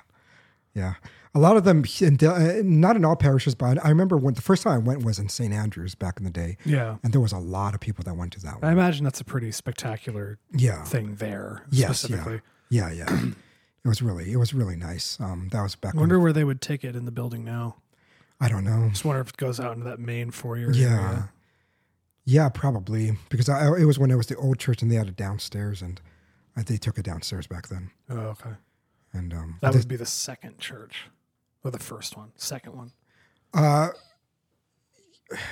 yeah. 0.75 0.95
A 1.35 1.39
lot 1.39 1.57
of 1.57 1.65
them, 1.65 1.83
uh, 2.03 2.53
not 2.63 2.95
in 2.95 3.05
all 3.07 3.17
parishes, 3.17 3.55
but 3.55 3.83
I 3.83 3.89
remember 3.89 4.19
when 4.19 4.35
the 4.35 4.43
first 4.43 4.65
time 4.65 4.73
I 4.75 4.79
went 4.79 5.03
was 5.03 5.19
in 5.19 5.31
St. 5.31 5.53
Andrews 5.53 5.95
back 5.95 6.19
in 6.19 6.25
the 6.25 6.31
day, 6.31 6.59
Yeah. 6.67 6.97
and 7.03 7.13
there 7.13 7.23
was 7.23 7.33
a 7.33 7.39
lot 7.39 7.75
of 7.75 7.81
people 7.81 8.05
that 8.05 8.15
went 8.17 8.33
to 8.35 8.41
that 8.41 8.59
I 8.63 8.71
imagine 8.73 9.05
that's 9.05 9.21
a 9.21 9.25
pretty 9.25 9.51
spectacular 9.53 10.39
Yeah, 10.53 10.85
thing 10.85 11.15
there 11.15 11.65
yes, 11.71 12.01
specifically. 12.01 12.43
yeah, 12.69 12.91
yeah, 12.93 13.07
yeah. 13.11 13.31
it 13.85 13.89
was 13.89 14.03
really, 14.03 14.31
it 14.31 14.37
was 14.37 14.53
really 14.53 14.77
nice. 14.77 15.19
Um, 15.21 15.49
that 15.53 15.63
was 15.63 15.75
back. 15.75 15.95
I 15.95 15.99
wonder 15.99 16.17
when, 16.19 16.23
where 16.25 16.33
they 16.35 16.45
would 16.45 16.61
take 16.61 16.85
it 16.85 16.95
in 16.95 17.07
the 17.07 17.11
building 17.13 17.45
now. 17.45 17.77
I 18.39 18.49
don't 18.49 18.65
know. 18.65 18.89
Just 18.91 19.05
wonder 19.05 19.21
if 19.23 19.31
it 19.31 19.37
goes 19.39 19.59
out 19.59 19.73
into 19.73 19.85
that 19.85 20.01
main 20.01 20.31
foyer. 20.33 20.71
Yeah, 20.73 20.89
area. 20.89 21.31
Yeah, 22.25 22.49
probably 22.49 23.19
because 23.29 23.49
I, 23.49 23.67
it 23.79 23.85
was 23.85 23.99
when 23.99 24.11
it 24.11 24.17
was 24.17 24.27
the 24.27 24.37
old 24.37 24.59
church 24.59 24.83
and 24.83 24.91
they 24.91 24.97
had 24.97 25.09
it 25.09 25.17
downstairs, 25.17 25.83
and 25.83 26.01
I, 26.57 26.63
they 26.63 26.77
took 26.77 26.99
it 26.99 27.05
downstairs 27.05 27.47
back 27.47 27.69
then. 27.69 27.91
Oh, 28.09 28.19
okay. 28.19 28.51
And 29.13 29.33
um, 29.35 29.59
That 29.61 29.75
would 29.75 29.89
be 29.89 29.97
the 29.97 30.07
second 30.07 30.59
church, 30.59 31.07
or 31.65 31.71
the 31.71 31.79
first 31.79 32.17
one, 32.17 32.33
second 32.37 32.77
one, 32.77 32.93
uh, 33.53 33.89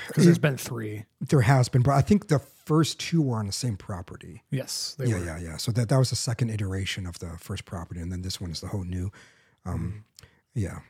because 0.09 0.25
there's 0.25 0.39
been 0.39 0.57
three. 0.57 1.05
there 1.21 1.43
has 1.43 1.69
been, 1.69 1.83
but 1.83 1.93
I 1.93 2.01
think 2.01 2.29
the 2.29 2.39
first 2.39 2.99
two 3.01 3.21
were 3.23 3.39
on 3.39 3.47
the 3.47 3.53
same 3.53 3.77
property. 3.77 4.43
Yes, 4.51 4.95
they 4.99 5.07
yeah, 5.07 5.19
were. 5.19 5.25
yeah, 5.25 5.39
yeah. 5.39 5.57
So 5.57 5.73
that 5.73 5.89
that 5.89 5.99
was 5.99 6.11
the 6.11 6.17
second 6.17 6.51
iteration 6.51 7.07
of 7.07 7.19
the 7.19 7.37
first 7.39 7.65
property, 7.65 8.01
and 8.01 8.11
then 8.13 8.23
this 8.23 8.41
one 8.41 8.51
is 8.51 8.61
the 8.61 8.69
whole 8.69 8.85
new, 8.85 9.11
um, 9.65 10.05
yeah, 10.55 10.81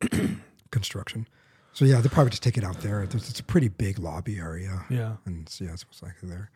construction. 0.70 1.26
So 1.74 1.84
yeah, 1.86 2.00
they 2.00 2.08
probably 2.08 2.30
just 2.30 2.42
take 2.42 2.58
it 2.58 2.64
out 2.64 2.80
there. 2.82 3.02
It's, 3.02 3.14
it's 3.14 3.40
a 3.40 3.44
pretty 3.44 3.68
big 3.68 3.98
lobby 3.98 4.38
area, 4.38 4.84
Yeah. 4.90 5.16
and 5.24 5.48
so, 5.48 5.64
yeah, 5.64 5.72
it's 5.72 5.86
most 5.86 6.02
likely 6.02 6.28
there. 6.28 6.50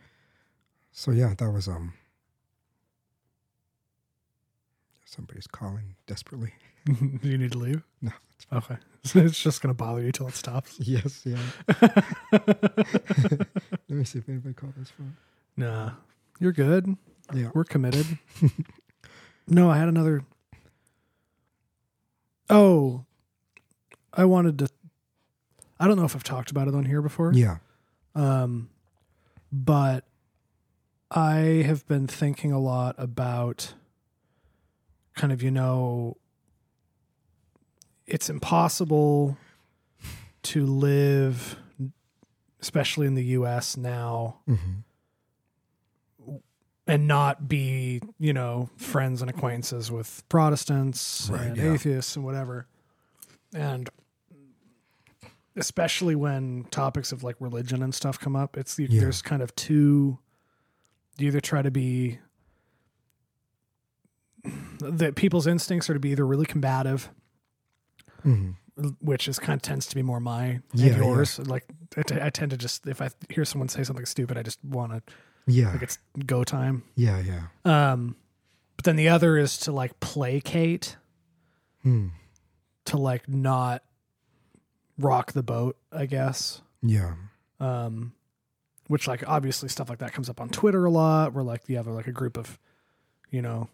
So 0.93 1.11
yeah, 1.11 1.35
that 1.37 1.51
was 1.51 1.69
um. 1.69 1.93
Somebody's 5.05 5.47
calling 5.47 5.95
desperately. 6.07 6.53
Do 6.87 7.19
you 7.29 7.39
need 7.39 7.53
to 7.53 7.59
leave? 7.59 7.83
No, 8.03 8.13
Okay. 8.53 8.77
So 9.05 9.21
it's 9.21 9.41
just 9.41 9.63
gonna 9.63 9.73
bother 9.73 10.03
you 10.03 10.11
till 10.11 10.27
it 10.27 10.35
stops. 10.35 10.81
Yes, 10.81 11.23
yeah. 11.25 11.39
Let 12.33 13.89
me 13.89 14.03
see 14.03 14.19
if 14.19 14.29
anybody 14.29 14.53
called 14.53 14.75
this 14.77 14.91
phone. 14.91 15.17
Nah, 15.57 15.93
you're 16.41 16.51
good. 16.51 16.97
Yeah. 17.33 17.51
We're 17.55 17.63
committed. 17.63 18.05
no, 19.47 19.71
I 19.71 19.79
had 19.79 19.87
another. 19.89 20.25
Oh, 22.51 23.05
I 24.13 24.25
wanted 24.25 24.59
to. 24.59 24.69
I 25.79 25.87
don't 25.87 25.97
know 25.97 26.05
if 26.05 26.15
I've 26.17 26.25
talked 26.25 26.51
about 26.51 26.69
it 26.69 26.75
on 26.75 26.85
here 26.85 27.03
before. 27.03 27.33
Yeah. 27.33 27.59
Um, 28.15 28.71
but 29.53 30.05
I 31.11 31.63
have 31.67 31.87
been 31.87 32.07
thinking 32.07 32.53
a 32.53 32.59
lot 32.59 32.95
about 32.99 33.75
kind 35.15 35.33
of, 35.33 35.43
you 35.43 35.51
know, 35.51 36.17
it's 38.07 38.31
impossible 38.31 39.37
to 40.45 40.65
live, 40.65 41.57
especially 42.61 43.07
in 43.07 43.15
the 43.15 43.25
US 43.25 43.77
now, 43.77 44.39
hmm 44.47 44.55
and 46.89 47.09
not 47.09 47.49
be, 47.49 48.01
you 48.19 48.33
know, 48.33 48.71
friends 48.77 49.21
and 49.21 49.29
acquaintances 49.29 49.91
with 49.91 50.23
Protestants 50.29 51.29
Right, 51.33 51.47
and 51.49 51.57
yeah. 51.57 51.73
atheists 51.73 52.15
and 52.15 52.25
whatever. 52.25 52.69
And 53.53 53.91
especially 55.57 56.15
when 56.15 56.65
topics 56.71 57.13
of 57.13 57.23
like 57.25 57.37
religion 57.41 57.83
and 57.83 57.95
stuff 57.95 58.19
come 58.21 58.37
up, 58.37 58.57
it's 58.57 58.75
the, 58.75 58.87
Yeah. 58.91 59.01
there's 59.01 59.23
kind 59.23 59.43
of 59.43 59.55
two 59.57 60.19
you 61.19 61.29
either 61.29 61.41
try 61.41 61.63
to 61.63 61.71
be 61.71 62.19
that 64.81 65.17
people's 65.17 65.47
instincts 65.47 65.89
are 65.91 65.95
to 65.95 66.01
be 66.01 66.11
either 66.11 66.27
really 66.27 66.47
combative, 66.47 67.11
hmm 68.23 68.53
which 69.01 69.27
is 69.27 69.39
kind 69.39 69.57
of 69.57 69.63
tends 69.63 69.87
to 69.87 69.95
be 69.95 70.03
more 70.03 70.21
my 70.21 70.61
Yeah, 70.75 70.89
and 70.93 70.97
yeah. 70.97 70.97
yours. 70.99 71.39
Like 71.39 71.65
I, 71.97 72.03
t- 72.03 72.19
I 72.21 72.29
tend 72.29 72.51
to 72.51 72.59
just 72.59 72.87
if 72.87 73.01
I 73.01 73.09
hear 73.31 73.47
someone 73.47 73.71
say 73.71 73.83
something 73.85 74.05
stupid, 74.05 74.37
I 74.37 74.43
just 74.43 74.63
want 74.63 74.93
to 74.93 75.03
Yeah. 75.47 75.73
like 75.73 75.81
it's 75.83 75.99
go 76.27 76.45
time. 76.45 76.83
Yeah. 76.95 77.19
Yeah. 77.21 77.45
Um, 77.65 78.17
but 78.77 78.85
then 78.85 78.97
the 78.97 79.09
other 79.09 79.39
is 79.39 79.57
to 79.61 79.73
like 79.73 79.99
placate, 80.01 80.99
Hmm. 81.85 82.09
to 82.85 82.99
like 82.99 83.27
not 83.31 83.83
rock 84.99 85.33
the 85.33 85.43
boat, 85.43 85.77
I 85.93 86.07
guess. 86.07 86.61
Yeah. 86.83 87.15
Um, 87.61 88.13
which 88.89 89.09
like 89.09 89.27
obviously 89.29 89.69
stuff 89.69 89.89
like 89.89 89.99
that 89.99 90.13
comes 90.13 90.29
up 90.29 90.41
on 90.41 90.49
Twitter 90.49 90.85
a 90.85 90.91
lot. 90.91 91.33
Where 91.33 91.45
like 91.45 91.63
you 91.69 91.77
have 91.77 91.87
like 91.87 92.07
a 92.07 92.13
group 92.13 92.37
of, 92.37 92.59
you 93.31 93.43
know, 93.43 93.69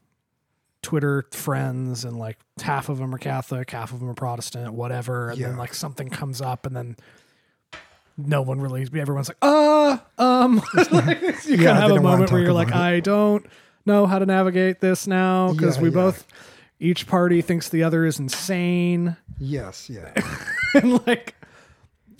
Twitter 0.82 1.26
friends, 1.32 2.04
and 2.04 2.18
like 2.18 2.38
half 2.62 2.88
of 2.88 2.98
them 2.98 3.14
are 3.14 3.18
Catholic, 3.18 3.70
half 3.70 3.92
of 3.92 4.00
them 4.00 4.08
are 4.08 4.14
Protestant, 4.14 4.72
whatever. 4.74 5.30
And 5.30 5.40
then 5.40 5.56
like 5.56 5.74
something 5.74 6.08
comes 6.08 6.40
up, 6.40 6.66
and 6.66 6.74
then 6.74 6.96
no 8.16 8.42
one 8.42 8.60
really. 8.60 8.82
Everyone's 8.94 9.28
like, 9.28 9.38
uh, 9.42 9.98
um. 10.18 10.62
like, 10.90 11.20
you 11.20 11.56
Yeah, 11.56 11.56
kind 11.56 11.68
of 11.68 11.76
have 11.76 11.90
a 11.92 12.00
moment 12.00 12.30
where 12.32 12.40
you're 12.42 12.52
like, 12.52 12.68
it. 12.68 12.74
I 12.74 13.00
don't 13.00 13.46
know 13.84 14.06
how 14.06 14.18
to 14.18 14.26
navigate 14.26 14.80
this 14.80 15.06
now 15.06 15.52
because 15.52 15.76
Yeah, 15.76 15.82
we 15.82 15.88
yeah. 15.88 15.94
both, 15.94 16.26
each 16.80 17.06
party 17.06 17.42
thinks 17.42 17.68
the 17.68 17.82
other 17.82 18.04
is 18.04 18.18
insane, 18.18 19.16
Yes, 19.38 19.90
yeah. 19.90 20.12
and 20.82 21.06
like, 21.06 21.34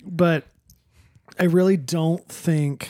but 0.05 0.45
I 1.39 1.45
really 1.45 1.77
don't 1.77 2.27
think 2.27 2.89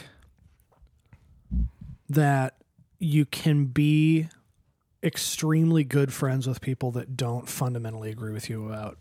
that 2.10 2.56
you 3.00 3.26
can 3.26 3.66
be 3.66 4.28
extremely 5.04 5.84
good 5.84 6.14
friends 6.14 6.48
with 6.48 6.62
people 6.62 6.92
that 6.92 7.18
don't 7.18 7.48
fundamentally 7.50 8.10
agree 8.10 8.32
with 8.32 8.50
you 8.50 8.66
about 8.68 8.98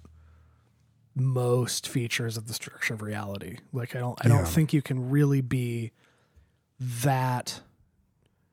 most 1.14 1.86
features 1.86 2.36
of 2.36 2.48
the 2.48 2.54
structure 2.54 2.94
of 2.94 3.02
reality. 3.02 3.58
Like 3.72 3.94
I 3.94 4.00
don't 4.00 4.18
I 4.24 4.28
Yeah. 4.28 4.36
don't 4.38 4.48
think 4.48 4.72
you 4.72 4.82
can 4.82 5.10
really 5.10 5.40
be 5.42 5.92
that 6.80 7.60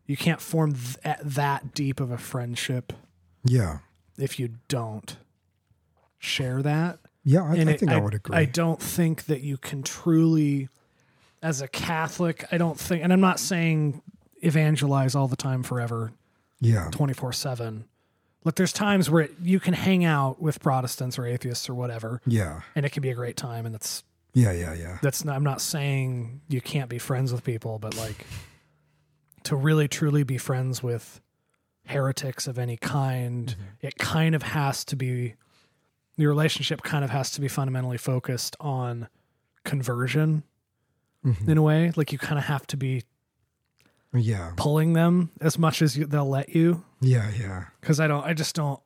you 0.06 0.18
can't 0.18 0.42
form 0.42 0.74
th- 0.74 1.18
that 1.24 1.74
deep 1.74 2.00
of 2.00 2.12
a 2.12 2.18
friendship 2.18 2.94
Yeah. 3.46 3.80
if 4.18 4.40
you 4.40 4.56
don't 4.68 5.18
share 6.18 6.62
that. 6.62 7.00
Yeah, 7.24 7.44
I, 7.44 7.52
I 7.52 7.56
it- 7.56 7.80
think 7.80 7.92
I, 7.92 7.98
would 8.00 8.14
agree. 8.14 8.36
I 8.36 8.46
don't 8.46 8.82
think 8.82 9.26
that 9.26 9.42
you 9.42 9.58
can 9.58 9.84
truly, 9.84 10.70
as 11.42 11.62
a 11.62 11.68
Catholic, 11.68 12.46
I 12.52 12.58
don't 12.58 12.80
think, 12.80 13.04
and 13.04 13.12
I'm 13.14 13.22
not 13.22 13.40
saying 13.40 14.02
evangelize 14.42 15.16
all 15.16 15.28
the 15.28 15.36
time 15.36 15.64
forever, 15.64 16.12
yeah. 16.62 16.90
24 16.92 17.34
7. 17.34 17.86
Look, 18.46 18.56
there's 18.56 18.72
times 18.72 19.10
where 19.10 19.24
it, 19.24 19.34
you 19.42 19.60
can 19.60 19.74
hang 19.74 20.06
out 20.06 20.42
with 20.42 20.62
Protestants 20.62 21.20
or 21.20 21.26
atheists 21.26 21.70
or 21.70 21.76
whatever, 21.76 22.22
Yeah. 22.26 22.62
and 22.74 22.86
it 22.86 22.92
can 22.94 23.02
be 23.02 23.10
a 23.10 23.14
great 23.16 23.36
time. 23.36 23.66
And 23.66 23.76
that's, 23.76 24.04
Yeah, 24.34 24.54
yeah, 24.54 24.74
yeah. 24.74 24.98
that's 25.02 25.26
not, 25.26 25.36
I'm 25.36 25.44
not 25.44 25.60
saying 25.60 26.40
you 26.48 26.62
can't 26.62 26.90
be 26.90 27.00
friends 27.00 27.34
with 27.34 27.44
people, 27.44 27.80
but 27.80 27.98
like 27.98 28.26
to 29.44 29.58
really 29.58 29.90
truly 29.90 30.24
be 30.24 30.38
friends 30.38 30.82
with 30.82 31.20
heretics 31.88 32.48
of 32.48 32.58
any 32.58 32.78
kind, 32.78 33.48
Mm-hmm. 33.50 33.86
it 33.88 33.98
kind 33.98 34.36
of 34.36 34.44
has 34.44 34.86
to 34.86 34.96
be, 34.96 35.36
your 36.20 36.30
relationship 36.30 36.82
kind 36.84 37.04
of 37.04 37.10
has 37.12 37.32
to 37.32 37.42
be 37.42 37.48
fundamentally 37.48 37.98
focused 37.98 38.56
on 38.60 39.08
conversion 39.64 40.44
Mhm. 41.26 41.48
in 41.48 41.58
a 41.58 41.62
way. 41.62 41.92
Like 41.96 42.12
you 42.12 42.18
kind 42.18 42.38
of 42.38 42.46
have 42.46 42.66
to 42.68 42.78
be 42.78 43.04
Yeah. 44.14 44.54
pulling 44.58 44.94
them 44.94 45.32
as 45.42 45.58
much 45.58 45.82
as 45.82 45.98
you, 45.98 46.06
they'll 46.06 46.28
let 46.30 46.50
you. 46.50 46.84
Yeah, 47.02 47.30
yeah. 47.32 47.66
Cause 47.82 48.00
I 48.00 48.08
don't, 48.08 48.26
I 48.26 48.34
just 48.34 48.56
don't, 48.56 48.80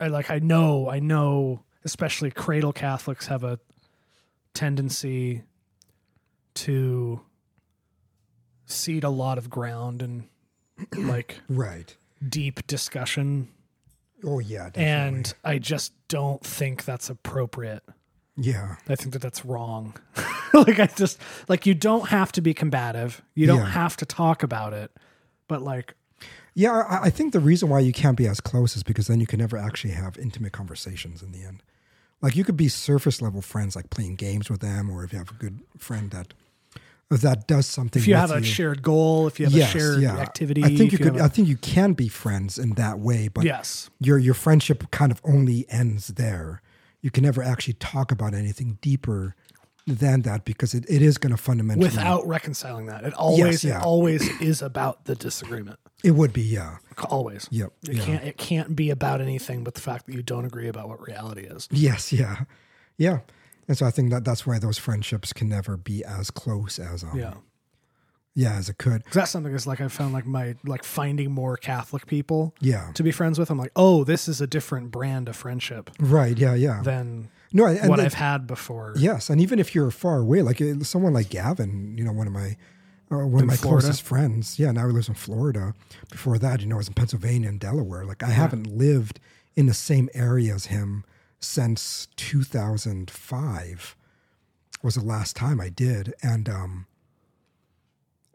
I 0.00 0.08
like, 0.08 0.30
I 0.30 0.38
know, 0.40 0.88
I 0.90 0.98
know, 1.00 1.62
especially 1.84 2.30
cradle 2.30 2.72
Catholics 2.72 3.26
have 3.28 3.44
a 3.44 3.58
tendency 4.52 5.42
to 6.54 7.20
cede 8.66 9.04
a 9.04 9.10
lot 9.10 9.38
of 9.38 9.48
ground 9.50 10.02
and 10.02 10.28
like 10.96 11.40
Right. 11.48 11.96
deep 12.26 12.66
discussion. 12.66 13.48
Oh 14.24 14.38
yeah, 14.38 14.70
definitely. 14.70 14.84
And 14.84 15.34
I 15.44 15.58
just 15.58 15.92
don't 16.08 16.42
think 16.44 16.84
that's 16.84 17.10
appropriate. 17.10 17.82
yeah. 18.36 18.76
I 18.88 18.96
think 18.96 19.12
that 19.12 19.22
that's 19.22 19.44
wrong. 19.44 19.94
like 20.54 20.78
I 20.80 20.86
just 20.86 21.18
like 21.48 21.66
you 21.66 21.74
don't 21.74 22.08
have 22.08 22.32
to 22.32 22.40
be 22.40 22.54
combative. 22.54 23.22
You 23.34 23.46
don't 23.46 23.58
Yeah. 23.60 23.66
have 23.70 23.96
to 23.98 24.06
talk 24.06 24.42
about 24.42 24.72
it. 24.72 24.90
But 25.48 25.62
like 25.62 25.94
Yeah, 26.54 26.72
I, 26.88 27.04
I 27.04 27.10
think 27.10 27.32
the 27.32 27.40
reason 27.40 27.68
why 27.68 27.80
you 27.80 27.92
can't 27.92 28.16
be 28.16 28.26
as 28.26 28.40
close 28.40 28.76
is 28.76 28.82
because 28.82 29.06
then 29.06 29.20
you 29.20 29.26
can 29.26 29.38
never 29.38 29.56
actually 29.56 29.92
have 29.94 30.16
intimate 30.18 30.52
conversations 30.52 31.22
in 31.22 31.32
the 31.32 31.42
end. 31.44 31.62
Like 32.22 32.34
you 32.36 32.44
could 32.44 32.56
be 32.56 32.68
surface 32.68 33.20
level 33.20 33.42
friends, 33.42 33.76
like 33.76 33.90
playing 33.90 34.16
games 34.16 34.48
with 34.50 34.60
them, 34.60 34.90
or 34.90 35.04
if 35.04 35.12
you 35.12 35.18
have 35.18 35.30
a 35.30 35.34
good 35.34 35.60
friend 35.76 36.10
that 36.12 36.32
that 37.10 37.46
does 37.46 37.66
something. 37.66 38.00
if 38.00 38.08
you 38.08 38.16
have 38.16 38.30
a 38.30 38.42
shared 38.42 38.82
goal, 38.82 39.26
if 39.26 39.38
you 39.38 39.46
have 39.46 39.54
a 39.54 39.66
shared 39.66 40.02
activity, 40.04 40.64
I 40.64 40.74
think 40.76 40.92
you 40.92 40.98
could. 40.98 41.18
I 41.20 41.26
a- 41.26 41.28
think 41.28 41.48
you 41.48 41.56
can 41.56 41.92
be 41.92 42.08
friends 42.08 42.58
in 42.58 42.70
that 42.74 42.98
way, 42.98 43.28
but 43.28 43.44
yes. 43.44 43.90
your 44.00 44.18
your 44.18 44.34
friendship 44.34 44.90
kind 44.90 45.12
of 45.12 45.20
only 45.24 45.66
ends 45.68 46.08
there. 46.08 46.62
You 47.00 47.10
can 47.10 47.22
never 47.22 47.42
actually 47.42 47.74
talk 47.74 48.10
about 48.10 48.34
anything 48.34 48.78
deeper 48.80 49.36
than 49.86 50.22
that 50.22 50.44
because 50.44 50.74
it, 50.74 50.84
it 50.88 51.00
is 51.00 51.16
going 51.16 51.30
to 51.30 51.40
fundamentally 51.40 51.86
Without 51.86 52.26
reconciling 52.26 52.86
that. 52.86 53.04
It 53.04 53.14
always 53.14 53.62
yeah. 53.62 53.78
it 53.78 53.84
always 53.84 54.28
is 54.40 54.60
about 54.60 55.04
the 55.04 55.14
disagreement. 55.14 55.78
it 56.02 56.10
would 56.12 56.32
be 56.32 56.42
yeah 56.42 56.78
Always. 57.08 57.46
yep 57.52 57.72
It 57.88 57.96
yeah. 57.98 58.04
can't 58.04 58.24
it 58.24 58.36
can't 58.36 58.74
be 58.74 58.90
about 58.90 59.20
anything 59.20 59.62
but 59.62 59.74
the 59.74 59.80
fact 59.80 60.06
that 60.06 60.14
you 60.14 60.22
don't 60.22 60.44
agree 60.44 60.66
about 60.66 60.88
what 60.88 61.06
reality 61.06 61.42
is. 61.42 61.68
Yes, 61.70 62.12
yeah, 62.12 62.44
yeah. 62.96 63.20
And 63.68 63.76
so 63.76 63.86
I 63.86 63.90
think 63.90 64.10
that 64.10 64.24
that's 64.24 64.46
why 64.46 64.58
those 64.58 64.78
friendships 64.78 65.32
can 65.32 65.48
never 65.48 65.76
be 65.76 66.04
as 66.04 66.30
close 66.30 66.78
as 66.78 67.02
um, 67.02 67.18
Yeah. 67.18 67.34
yeah 68.34 68.54
as 68.56 68.68
it 68.68 68.78
could. 68.78 69.02
that's 69.12 69.30
something 69.30 69.52
that's 69.52 69.66
like 69.66 69.80
I 69.80 69.88
found 69.88 70.12
like 70.12 70.26
my 70.26 70.54
like 70.64 70.84
finding 70.84 71.32
more 71.32 71.56
Catholic 71.56 72.06
people 72.06 72.54
Yeah, 72.60 72.90
to 72.94 73.02
be 73.02 73.10
friends 73.10 73.38
with. 73.38 73.50
I'm 73.50 73.58
like, 73.58 73.72
oh, 73.76 74.04
this 74.04 74.28
is 74.28 74.40
a 74.40 74.46
different 74.46 74.90
brand 74.90 75.28
of 75.28 75.36
friendship 75.36 75.90
right. 75.98 76.36
Yeah, 76.38 76.54
yeah. 76.54 76.80
than 76.82 77.28
no, 77.52 77.64
and 77.66 77.88
what 77.88 78.00
I've 78.00 78.14
had 78.14 78.46
before. 78.46 78.92
yes, 78.96 79.30
and 79.30 79.40
even 79.40 79.58
if 79.58 79.74
you're 79.74 79.90
far 79.90 80.18
away, 80.18 80.42
like 80.42 80.60
uh, 80.60 80.80
someone 80.82 81.12
like 81.14 81.30
Gavin, 81.30 81.96
you 81.96 82.04
know, 82.04 82.12
one 82.12 82.26
of 82.26 82.32
my 82.32 82.56
uh, 83.10 83.24
one 83.24 83.42
of 83.44 83.48
my 83.48 83.56
Florida? 83.56 83.86
closest 83.86 84.02
friends. 84.02 84.58
Yeah, 84.58 84.72
now 84.72 84.86
he 84.88 84.92
lives 84.92 85.08
in 85.08 85.14
Florida. 85.14 85.72
Before 86.10 86.38
that, 86.38 86.60
you 86.60 86.66
know, 86.66 86.74
I 86.74 86.78
was 86.78 86.88
in 86.88 86.94
Pennsylvania 86.94 87.48
and 87.48 87.58
Delaware. 87.60 88.04
Like 88.04 88.22
I 88.22 88.30
haven't 88.30 88.66
lived 88.66 89.20
in 89.54 89.66
the 89.66 89.74
same 89.74 90.08
area 90.12 90.54
as 90.54 90.66
him 90.66 91.04
since 91.40 92.08
2005 92.16 93.96
was 94.82 94.94
the 94.94 95.04
last 95.04 95.36
time 95.36 95.60
I 95.60 95.68
did, 95.68 96.14
and 96.22 96.48
um, 96.48 96.86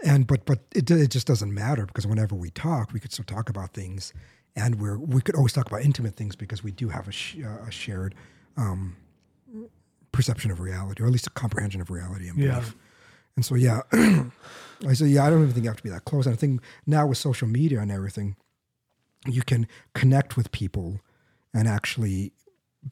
and 0.04 0.28
but 0.28 0.46
but 0.46 0.60
it 0.76 0.90
it 0.90 1.10
just 1.10 1.28
doesn't 1.28 1.54
matter 1.54 1.86
because 1.86 2.08
whenever 2.08 2.36
we 2.36 2.50
talk, 2.50 2.92
we 2.94 3.00
could 3.00 3.12
still 3.12 3.26
talk 3.26 3.50
about 3.50 3.74
things, 3.74 4.14
and 4.56 4.80
we're 4.80 4.98
we 4.98 5.22
could 5.22 5.36
always 5.36 5.54
talk 5.54 5.68
about 5.68 5.82
intimate 5.82 6.16
things 6.16 6.36
because 6.36 6.64
we 6.64 6.72
do 6.72 6.90
have 6.90 7.08
a, 7.08 7.12
sh- 7.12 7.38
uh, 7.44 7.68
a 7.68 7.72
shared 7.72 8.16
um, 8.58 8.96
perception 10.12 10.52
of 10.52 10.60
reality, 10.60 11.04
or 11.04 11.06
at 11.06 11.12
least 11.12 11.28
a 11.28 11.32
comprehension 11.32 11.82
of 11.82 11.90
reality 11.90 12.30
in 12.30 12.38
Yeah. 12.38 12.64
And 13.36 13.46
so 13.46 13.56
yeah, 13.56 13.82
I 14.88 14.94
say 14.94 15.08
yeah, 15.08 15.26
I 15.26 15.30
don't 15.30 15.42
even 15.42 15.54
think 15.54 15.64
you 15.64 15.70
have 15.70 15.78
to 15.78 15.84
be 15.84 15.90
that 15.90 16.06
close. 16.06 16.26
And 16.26 16.34
I 16.34 16.38
think 16.38 16.62
now 16.86 17.08
with 17.08 17.18
social 17.18 17.48
media 17.48 17.80
and 17.80 17.92
everything, 17.92 18.36
you 19.26 19.42
can 19.44 19.68
connect 19.94 20.36
with 20.36 20.52
people 20.52 21.00
and 21.54 21.68
actually 21.68 22.34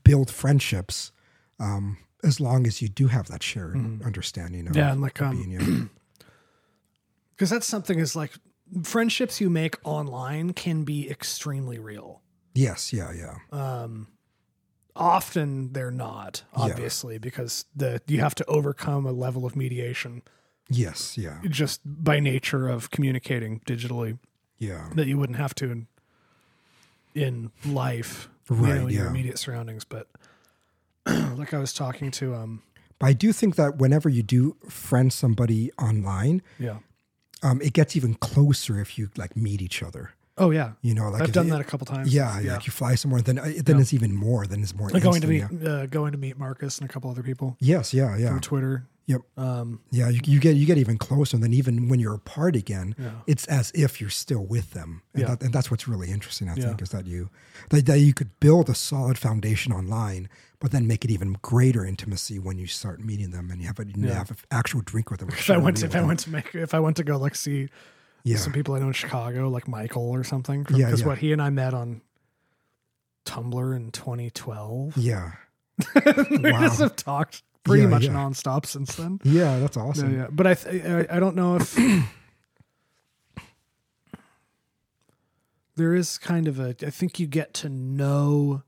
build 0.04 0.30
friendships 0.30 1.12
um, 1.60 1.97
as 2.23 2.39
long 2.39 2.67
as 2.67 2.82
you 2.82 2.88
do 2.88 3.08
have 3.08 3.28
that 3.28 3.43
shared 3.43 3.75
understanding 4.04 4.67
of. 4.67 4.75
Yeah, 4.75 4.91
and 4.91 5.02
like 5.02 5.21
um, 5.21 5.89
because 7.32 7.49
that's 7.52 7.67
something 7.67 7.99
is 7.99 8.15
like 8.15 8.32
friendships 8.84 9.41
you 9.41 9.49
make 9.49 9.78
online 9.84 10.54
can 10.54 10.84
be 10.84 11.10
extremely 11.10 11.80
real. 11.80 12.21
yes, 12.54 12.93
yeah, 12.93 13.12
yeah, 13.12 13.38
Um, 13.52 14.08
often 14.95 15.71
they're 15.73 15.91
not, 15.91 16.43
obviously, 16.54 17.17
because 17.17 17.65
the 17.75 18.02
you 18.08 18.19
have 18.19 18.36
to 18.36 18.45
overcome 18.45 19.06
a 19.06 19.12
level 19.12 19.45
of 19.45 19.56
mediation. 19.56 20.21
Yes, 20.69 21.17
yeah, 21.17 21.39
just 21.49 21.82
by 21.84 22.19
nature 22.19 22.67
of 22.69 22.91
communicating 22.91 23.62
digitally 23.62 24.19
yeah, 24.60 24.89
that 24.95 25.08
you 25.08 25.17
wouldn't 25.17 25.39
have 25.39 25.56
to 25.56 25.71
in 25.71 25.88
in 27.15 27.52
life, 27.65 28.30
you 28.57 28.63
Right, 28.65 28.75
know, 28.75 28.88
in 28.88 28.93
your 28.93 29.03
yeah. 29.05 29.09
immediate 29.09 29.38
surroundings. 29.39 29.83
But 29.85 30.07
like 31.05 31.53
I 31.53 31.59
was 31.59 31.73
talking 31.73 32.12
to 32.12 32.35
um, 32.35 32.62
But 32.99 33.07
I 33.07 33.13
do 33.13 33.31
think 33.33 33.55
that 33.55 33.77
whenever 33.77 34.09
you 34.09 34.23
do 34.23 34.55
friend 34.69 35.12
somebody 35.12 35.71
online, 35.79 36.41
yeah, 36.59 36.77
um, 37.43 37.62
it 37.62 37.73
gets 37.73 37.95
even 37.95 38.15
closer 38.15 38.79
if 38.79 38.97
you 38.97 39.09
like 39.17 39.35
meet 39.35 39.62
each 39.62 39.81
other. 39.81 40.12
oh 40.38 40.51
yeah, 40.51 40.71
You 40.81 40.93
know, 40.93 41.09
like 41.09 41.21
I've 41.21 41.31
done 41.31 41.47
you- 41.47 41.51
that 41.53 41.62
a 41.62 41.65
couple 41.65 41.85
times. 41.85 42.13
Yeah, 42.13 42.39
yeah. 42.39 42.53
Like 42.53 42.65
you 42.67 42.71
fly 42.71 42.95
somewhere, 42.95 43.21
then 43.21 43.39
uh, 43.39 43.51
then 43.63 43.79
it's 43.79 43.93
even 43.93 44.13
more. 44.15 44.45
Then 44.47 44.62
it's 44.62 44.75
more 44.75 44.89
Like 44.89 45.03
going 45.03 45.21
to 45.21 45.27
meet 45.27 45.43
yeah. 45.51 45.69
uh, 45.69 45.85
going 45.85 46.12
to 46.12 46.17
meet 46.17 46.38
Marcus 46.38 46.79
and 46.79 46.89
a 46.89 46.93
couple 46.93 47.09
other 47.09 47.23
people 47.23 47.55
Yes, 47.59 47.93
yeah, 47.93 48.17
yeah, 48.17 48.29
from 48.29 48.39
Twitter. 48.41 48.85
Yep, 49.09 49.21
Um, 49.37 49.81
yeah. 49.91 50.07
You, 50.09 50.19
you 50.23 50.39
get 50.39 50.55
you 50.55 50.65
get 50.65 50.77
even 50.77 50.97
closer, 50.97 51.35
and 51.35 51.43
then 51.43 51.51
even 51.53 51.89
when 51.89 51.99
you're 51.99 52.13
apart 52.13 52.55
again, 52.55 52.95
Yeah. 52.97 53.11
it's 53.27 53.45
as 53.47 53.71
if 53.73 53.99
you're 53.99 54.09
still 54.11 54.45
with 54.45 54.71
them, 54.71 55.01
and, 55.13 55.21
Yeah. 55.23 55.29
that, 55.29 55.43
and 55.43 55.51
that's 55.53 55.69
what's 55.71 55.87
really 55.87 56.09
interesting. 56.11 56.47
I 56.47 56.55
Yeah. 56.55 56.67
think 56.67 56.81
is 56.81 56.89
that 56.89 57.05
you 57.07 57.29
that, 57.71 57.85
that 57.87 57.99
you 57.99 58.13
could 58.13 58.29
build 58.39 58.69
a 58.69 58.75
solid 58.75 59.17
foundation 59.17 59.73
online, 59.73 60.29
but 60.59 60.71
then 60.71 60.85
make 60.87 61.03
it 61.03 61.11
even 61.11 61.37
greater 61.41 61.83
intimacy 61.85 62.37
when 62.39 62.57
you 62.59 62.67
start 62.67 62.99
meeting 63.03 63.31
them 63.31 63.49
and 63.51 63.59
you 63.61 63.67
have 63.67 63.79
a 63.79 63.85
you 63.85 64.07
have 64.09 64.29
an 64.31 64.37
actual 64.51 64.81
drink 64.81 65.09
with 65.11 65.19
them. 65.21 65.29
if 65.29 65.49
I 65.49 65.57
went 65.57 65.77
to, 65.77 65.85
if 65.87 65.95
I 65.95 66.01
went 66.03 66.19
to 66.21 66.29
make 66.29 66.53
if 66.53 66.73
I 66.75 66.79
went 66.79 66.95
to 66.97 67.03
go 67.03 67.17
like 67.17 67.35
see 67.35 67.69
yeah, 68.23 68.37
some 68.37 68.53
people 68.53 68.75
I 68.75 68.79
know 68.79 68.87
in 68.87 68.93
Chicago, 68.93 69.49
like 69.49 69.67
Michael 69.67 70.09
or 70.09 70.23
something, 70.23 70.61
because 70.63 70.77
Yeah, 70.77 70.93
yeah. 70.95 71.05
what 71.05 71.17
he 71.17 71.31
and 71.33 71.41
I 71.41 71.49
met 71.49 71.73
on 71.73 72.01
Tumblr 73.25 73.75
in 73.75 73.91
2012. 73.91 74.97
yeah, 74.97 75.31
we 76.29 76.51
Wow. 76.51 76.61
just 76.61 76.79
have 76.79 76.95
talked 76.95 77.43
pretty 77.63 77.83
Yeah, 77.83 77.89
much 77.89 78.03
yeah. 78.03 78.11
nonstop 78.13 78.65
since 78.65 78.95
then. 78.95 79.19
yeah. 79.23 79.59
That's 79.59 79.77
Yeah, 79.77 79.83
awesome. 79.83 80.15
yeah. 80.15 80.27
But 80.31 80.47
I, 80.47 80.53
th- 80.55 80.85
I 80.85 81.17
I 81.17 81.19
don't 81.19 81.35
know 81.35 81.55
if 81.57 81.77
there 85.75 85.93
is 85.93 86.17
kind 86.17 86.47
of 86.47 86.59
a. 86.59 86.75
I 86.85 86.89
think 86.89 87.19
you 87.19 87.27
get 87.27 87.53
to 87.55 87.69
know 87.69 88.63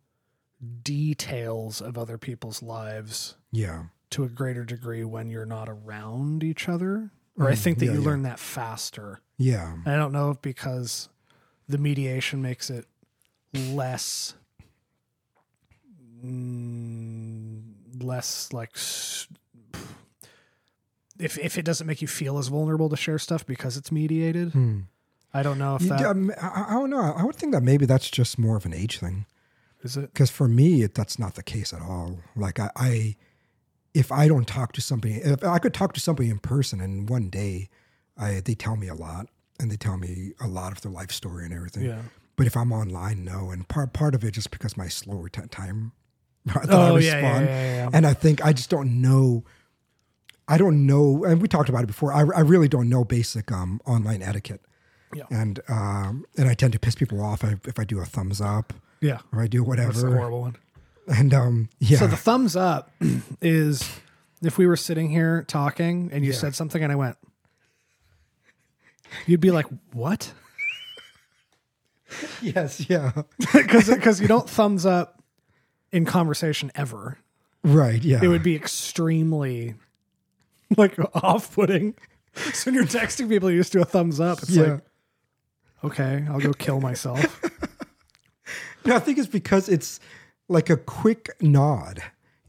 details 0.84 1.82
of 1.82 1.98
other 1.98 2.18
people's 2.18 2.62
lives 2.62 3.36
Yeah, 3.52 3.86
to 4.12 4.24
a 4.24 4.30
greater 4.30 4.64
degree 4.64 5.04
when 5.04 5.30
you're 5.30 5.46
not 5.46 5.68
around 5.68 6.44
each 6.44 6.70
other. 6.70 7.12
Or 7.38 7.50
I 7.50 7.56
think 7.56 7.80
that 7.80 7.86
Mm, 7.86 7.88
yeah, 7.88 7.94
you 7.94 8.00
yeah. 8.02 8.06
learn 8.06 8.22
that 8.24 8.40
faster. 8.40 9.20
Yeah. 9.38 9.78
I 9.86 9.96
don't 9.96 10.12
know 10.12 10.30
if 10.32 10.42
because 10.42 11.10
the 11.68 11.78
mediation 11.80 12.42
makes 12.42 12.70
it 12.70 12.86
less 13.54 14.36
mm, 16.24 17.62
less 18.00 18.52
like 18.54 18.72
if 21.20 21.38
if 21.38 21.58
it 21.58 21.64
doesn't 21.66 21.88
make 21.88 22.02
you 22.02 22.08
feel 22.08 22.38
as 22.38 22.48
vulnerable 22.48 22.90
to 22.90 22.98
share 22.98 23.20
stuff 23.20 23.46
because 23.46 23.78
it's 23.78 23.92
mediated. 23.92 24.52
Hmm. 24.52 24.80
I 25.34 25.44
don't 25.44 25.58
know 25.60 25.76
if 25.76 25.84
You- 25.84 25.90
that 25.90 26.06
um, 26.06 26.32
I, 26.42 26.66
I 26.70 26.74
don't 26.74 26.90
know. 26.90 27.14
I 27.16 27.24
would 27.24 27.36
think 27.36 27.54
that 27.54 27.64
maybe 27.64 27.86
that's 27.86 28.10
just 28.10 28.38
more 28.38 28.58
of 28.58 28.66
an 28.66 28.74
age 28.74 29.00
thing. 29.00 29.26
is 29.82 29.96
it. 29.98 30.14
Because 30.14 30.30
for 30.30 30.48
me, 30.48 30.84
it, 30.84 30.94
that's 30.94 31.18
not 31.18 31.36
the 31.36 31.44
case 31.44 31.74
at 31.74 31.82
all. 31.82 32.20
Like 32.36 32.60
I, 32.60 32.70
I, 32.76 33.16
if 33.94 34.12
I 34.12 34.28
don't 34.28 34.48
talk 34.48 34.74
to 34.74 34.82
somebody, 34.82 35.16
if 35.16 35.44
I 35.44 35.58
could 35.60 35.74
talk 35.74 35.94
to 35.94 36.00
somebody 36.02 36.30
in 36.30 36.40
person, 36.40 36.82
and 36.82 37.08
one 37.10 37.30
day, 37.30 37.70
I 38.18 38.42
they 38.44 38.56
tell 38.56 38.76
me 38.76 38.88
a 38.90 38.94
lot, 38.96 39.28
and 39.60 39.72
they 39.72 39.78
tell 39.78 39.98
me 39.98 40.34
a 40.42 40.48
lot 40.48 40.72
of 40.74 40.82
their 40.82 40.92
life 40.92 41.12
story 41.12 41.46
and 41.46 41.54
everything. 41.54 41.86
Yeah. 41.86 42.02
But 42.36 42.48
if 42.48 42.58
I'm 42.58 42.72
online, 42.74 43.24
no. 43.24 43.52
And 43.52 43.68
part 43.68 43.94
part 43.94 44.16
of 44.16 44.24
it 44.26 44.32
just 44.32 44.52
because 44.52 44.76
my 44.76 44.88
slower 44.90 45.30
t- 45.30 45.42
time. 45.50 45.92
I 46.56 46.66
Oh 46.70 46.96
yeah, 46.98 47.10
yeah, 47.10 47.16
respond. 47.16 47.46
yeah, 47.46 47.76
yeah. 47.76 47.90
And 47.94 48.08
I 48.08 48.14
think 48.14 48.44
I 48.46 48.54
just 48.54 48.70
don't 48.70 49.02
know. 49.02 49.44
I 50.48 50.58
don't 50.58 50.86
know, 50.86 51.24
and 51.24 51.42
we 51.42 51.48
talked 51.48 51.70
about 51.70 51.84
it 51.84 51.88
before. 51.88 52.12
I, 52.14 52.20
I 52.20 52.42
really 52.42 52.68
don't 52.68 52.90
know 52.90 53.04
basic 53.06 53.52
um, 53.52 53.80
online 53.86 54.22
etiquette. 54.22 54.62
Yeah. 55.14 55.24
And 55.30 55.60
um, 55.70 56.26
and 56.38 56.48
I 56.50 56.54
tend 56.54 56.74
to 56.74 56.80
piss 56.80 56.96
people 56.96 57.22
off 57.22 57.44
if, 57.44 57.68
if 57.68 57.78
I 57.80 57.84
do 57.84 58.00
a 58.00 58.06
thumbs 58.06 58.40
up 58.42 58.74
Yeah. 59.02 59.20
or 59.34 59.42
I 59.42 59.48
do 59.48 59.60
That's 59.60 59.68
a 59.68 59.70
whatever. 59.70 60.16
horrible 60.18 60.42
one. 60.42 60.56
And 61.08 61.34
um, 61.34 61.70
yeah, 61.80 62.00
So 62.00 62.08
the 62.08 62.16
thumbs 62.18 62.56
up 62.56 62.92
is 63.42 63.90
if 64.42 64.58
we 64.58 64.68
were 64.68 64.78
sitting 64.78 65.10
here 65.10 65.44
talking 65.48 66.10
and 66.14 66.24
you 66.26 66.32
said 66.34 66.56
something 66.56 66.82
and 66.82 66.92
I 66.92 66.96
went, 66.96 67.18
you'd 69.26 69.42
be 69.42 69.52
like, 69.52 69.66
"What?" 69.94 70.32
yes, 72.42 72.90
yeah, 72.90 73.12
Because 73.54 74.20
you 74.22 74.28
don't 74.28 74.50
thumbs 74.50 74.86
up 74.86 75.21
in 75.92 76.06
conversation 76.06 76.72
ever. 76.76 77.18
right, 77.64 78.04
yeah, 78.04 78.20
It 78.22 78.28
would 78.28 78.44
be 78.44 78.56
extremely 78.56 79.76
like 80.78 80.98
off-putting. 81.16 81.96
So 82.54 82.72
when 82.72 82.76
you're 82.76 82.86
texting 82.86 83.28
people, 83.28 83.52
you 83.52 83.58
just 83.58 83.74
do 83.74 83.82
a 83.82 83.86
thumbs 83.86 84.22
up. 84.22 84.42
It's 84.42 84.52
yeah. 84.52 84.64
like, 84.64 84.82
okay, 85.84 86.26
I'll 86.30 86.40
go 86.40 86.54
kill 86.54 86.80
myself. 86.80 87.42
no, 88.86 88.96
I 88.96 89.00
think 89.00 89.18
it's 89.18 89.28
because 89.28 89.68
it's 89.68 90.00
like 90.48 90.70
a 90.70 90.78
quick 90.78 91.30
nod. 91.42 92.02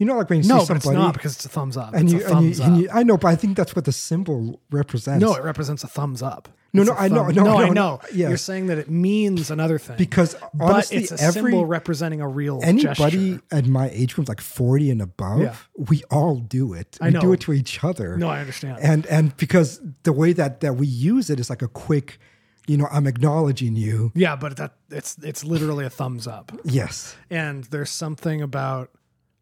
You 0.02 0.06
know, 0.08 0.16
like 0.18 0.30
when 0.30 0.42
you 0.42 0.48
no, 0.48 0.58
see 0.60 0.66
but 0.68 0.76
it's 0.78 0.86
not 0.86 1.14
because 1.14 1.36
it's 1.36 1.44
a 1.44 1.48
thumbs 1.48 1.76
up. 1.76 1.94
and 1.94 2.04
it's 2.04 2.12
you, 2.12 2.26
a 2.26 2.36
and 2.36 2.56
you, 2.56 2.62
and 2.64 2.76
you, 2.78 2.88
I 2.92 3.02
know, 3.04 3.16
but 3.16 3.28
I 3.28 3.36
think 3.36 3.56
that's 3.56 3.76
what 3.76 3.84
the 3.84 3.92
symbol 3.92 4.60
represents. 4.70 5.20
no, 5.22 5.34
it 5.36 5.44
represents 5.44 5.84
a 5.84 5.86
thumbs 5.86 6.22
up. 6.22 6.48
No, 6.74 6.82
It's 6.82 6.90
no, 6.90 6.96
I 6.96 7.08
know, 7.08 7.24
thumb- 7.26 7.34
no, 7.34 7.44
no, 7.44 7.56
I 7.58 7.68
know. 7.68 8.00
yeah. 8.14 8.28
You're 8.28 8.36
saying 8.38 8.66
that 8.68 8.78
it 8.78 8.90
means 8.90 9.50
another 9.50 9.78
thing. 9.78 9.96
because 9.98 10.34
honestly, 10.58 10.96
but 10.96 11.02
it's 11.02 11.12
a 11.12 11.22
every 11.22 11.52
symbol 11.52 11.66
representing 11.66 12.20
a 12.22 12.26
real 12.28 12.60
anybody 12.64 13.32
gesture. 13.34 13.42
at 13.58 13.66
my 13.66 13.90
age 13.90 14.14
group, 14.16 14.26
like 14.28 14.40
forty 14.40 14.90
and 14.90 15.00
above, 15.02 15.40
Yeah. 15.42 15.54
we 15.76 16.02
all 16.10 16.36
do 16.58 16.72
it. 16.72 16.96
I 17.00 17.10
we 17.10 17.18
do 17.20 17.32
it 17.34 17.40
to 17.42 17.52
each 17.52 17.84
other. 17.84 18.16
No, 18.16 18.28
I 18.28 18.40
understand. 18.40 18.78
and 18.82 19.06
and 19.06 19.36
because 19.36 19.80
the 20.02 20.12
way 20.14 20.32
that 20.32 20.60
that 20.62 20.74
we 20.76 20.86
use 20.86 21.30
it 21.30 21.38
is 21.38 21.48
like 21.50 21.62
a 21.62 21.68
quick, 21.68 22.18
you 22.66 22.76
know, 22.78 22.88
I'm 22.90 23.06
acknowledging 23.06 23.76
you. 23.76 24.10
yeah, 24.14 24.34
but 24.34 24.56
that 24.56 24.72
it's 24.90 25.16
it's 25.22 25.44
literally 25.44 25.84
a 25.84 25.90
thumbs 25.90 26.26
up. 26.26 26.52
Yes. 26.64 27.14
And 27.30 27.64
there's 27.64 27.90
something 27.90 28.40
about 28.40 28.88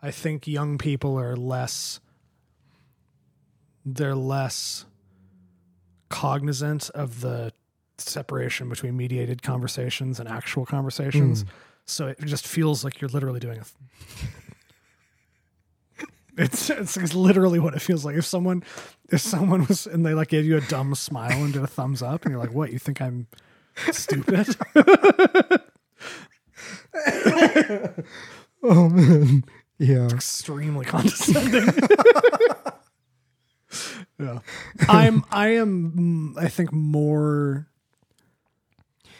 I 0.03 0.11
think 0.11 0.47
young 0.47 0.79
people 0.79 1.19
are 1.19 1.37
less 1.37 2.01
they're 3.85 4.15
less 4.15 4.85
cognizant 6.11 6.91
of 6.91 7.21
the 7.21 7.53
separation 7.99 8.69
between 8.69 8.97
mediated 8.97 9.43
conversations 9.43 10.21
and 10.21 10.29
actual 10.29 10.67
conversations. 10.67 11.43
Hmm. 11.43 11.49
So 11.87 12.07
it 12.09 12.21
just 12.21 12.47
feels 12.47 12.85
like 12.85 13.01
you're 13.01 13.11
literally 13.11 13.41
doing 13.41 13.59
a 13.59 13.65
It's, 16.39 16.71
it's 16.71 16.97
it's 16.97 17.15
literally 17.15 17.59
what 17.59 17.75
it 17.75 17.83
feels 17.83 18.05
like. 18.05 18.17
If 18.17 18.25
someone 18.25 18.63
if 19.11 19.21
someone 19.21 19.67
was 19.67 19.87
and 19.87 20.07
they 20.07 20.15
like 20.15 20.29
gave 20.29 20.47
you 20.47 20.57
a 20.57 20.61
dumb 20.63 20.95
smile 20.95 21.45
and 21.45 21.53
did 21.53 21.63
a 21.63 21.67
thumbs 21.67 22.03
up 22.03 22.25
and 22.25 22.33
you're 22.33 22.41
like, 22.41 22.53
"What? 22.55 22.73
You 22.73 22.79
think 22.79 23.03
I'm 23.03 23.27
stupid?" 23.93 24.57
Oh 28.63 28.91
man. 28.91 29.45
Yeah. 29.81 30.07
extremely 30.09 30.85
condescending. 30.85 31.67
yeah, 34.19 34.41
I'm. 34.89 35.25
I 35.33 35.49
am. 35.55 36.37
I 36.39 36.49
think 36.49 36.73
more. 36.73 37.67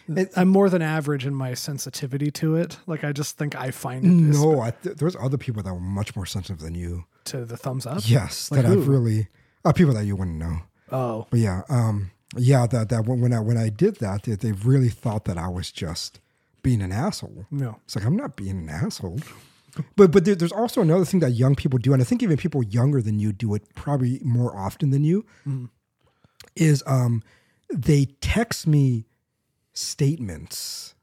It- 0.09 0.33
I'm 0.37 0.49
more 0.49 0.69
than 0.69 0.83
average 0.83 1.25
in 1.25 1.35
my 1.35 1.55
sensitivity 1.55 2.31
to 2.33 2.57
it. 2.57 2.79
Like 2.87 3.05
I 3.05 3.13
just 3.13 3.39
think 3.39 3.55
I 3.55 3.71
find 3.71 4.05
it 4.05 4.31
is- 4.31 4.41
No, 4.43 4.61
I 4.61 4.73
th- 4.73 4.97
there's 4.97 5.15
other 5.17 5.39
people 5.39 5.63
that 5.63 5.73
were 5.73 5.79
much 5.81 6.17
more 6.17 6.27
sensitive 6.27 6.59
than 6.61 6.75
you. 6.75 7.05
to 7.27 7.45
the 7.45 7.57
thumbs 7.57 7.87
up. 7.87 8.03
Yes, 8.05 8.51
Like 8.51 8.63
that 8.63 8.69
who? 8.69 8.81
I've 8.81 8.89
really 8.89 9.29
uh, 9.65 9.73
people 9.73 9.95
that 9.95 10.05
you 10.05 10.17
wouldn't 10.17 10.37
know. 10.39 10.59
Oh, 10.91 11.27
But 11.31 11.39
yeah, 11.41 11.63
um, 11.69 12.11
yeah, 12.37 12.67
that 12.67 12.89
that 12.89 13.07
when 13.07 13.21
when 13.21 13.33
I 13.33 13.39
when 13.41 13.57
I 13.57 13.69
did 13.69 13.97
that, 13.97 14.25
they, 14.25 14.35
they 14.35 14.53
really 14.53 14.89
thought 14.89 15.25
that 15.27 15.39
I 15.39 15.47
was 15.49 15.71
just 15.71 16.19
being 16.63 16.83
an 16.83 16.91
asshole. 16.93 17.47
no. 17.51 17.77
It's 17.85 17.95
like 17.97 18.05
I'm 18.05 18.17
not 18.17 18.35
being 18.37 18.59
an 18.59 18.69
asshole. 18.69 19.21
But 19.97 20.11
but 20.13 20.25
there, 20.25 20.35
there's 20.35 20.53
also 20.53 20.81
another 20.81 21.05
thing 21.05 21.21
that 21.21 21.31
young 21.33 21.55
people 21.55 21.79
do, 21.79 21.93
and 21.93 22.03
I 22.03 22.05
think 22.05 22.23
even 22.23 22.37
people 22.37 22.63
younger 22.63 23.01
than 23.03 23.19
you 23.19 23.33
do 23.33 23.55
it 23.55 23.75
probably 23.75 24.21
more 24.25 24.57
often 24.57 24.91
than 24.91 25.05
you. 25.05 25.25
Is 26.57 26.83
um, 26.87 27.23
they 27.73 28.07
text 28.21 28.67
me 28.67 29.07
statements, 29.73 30.95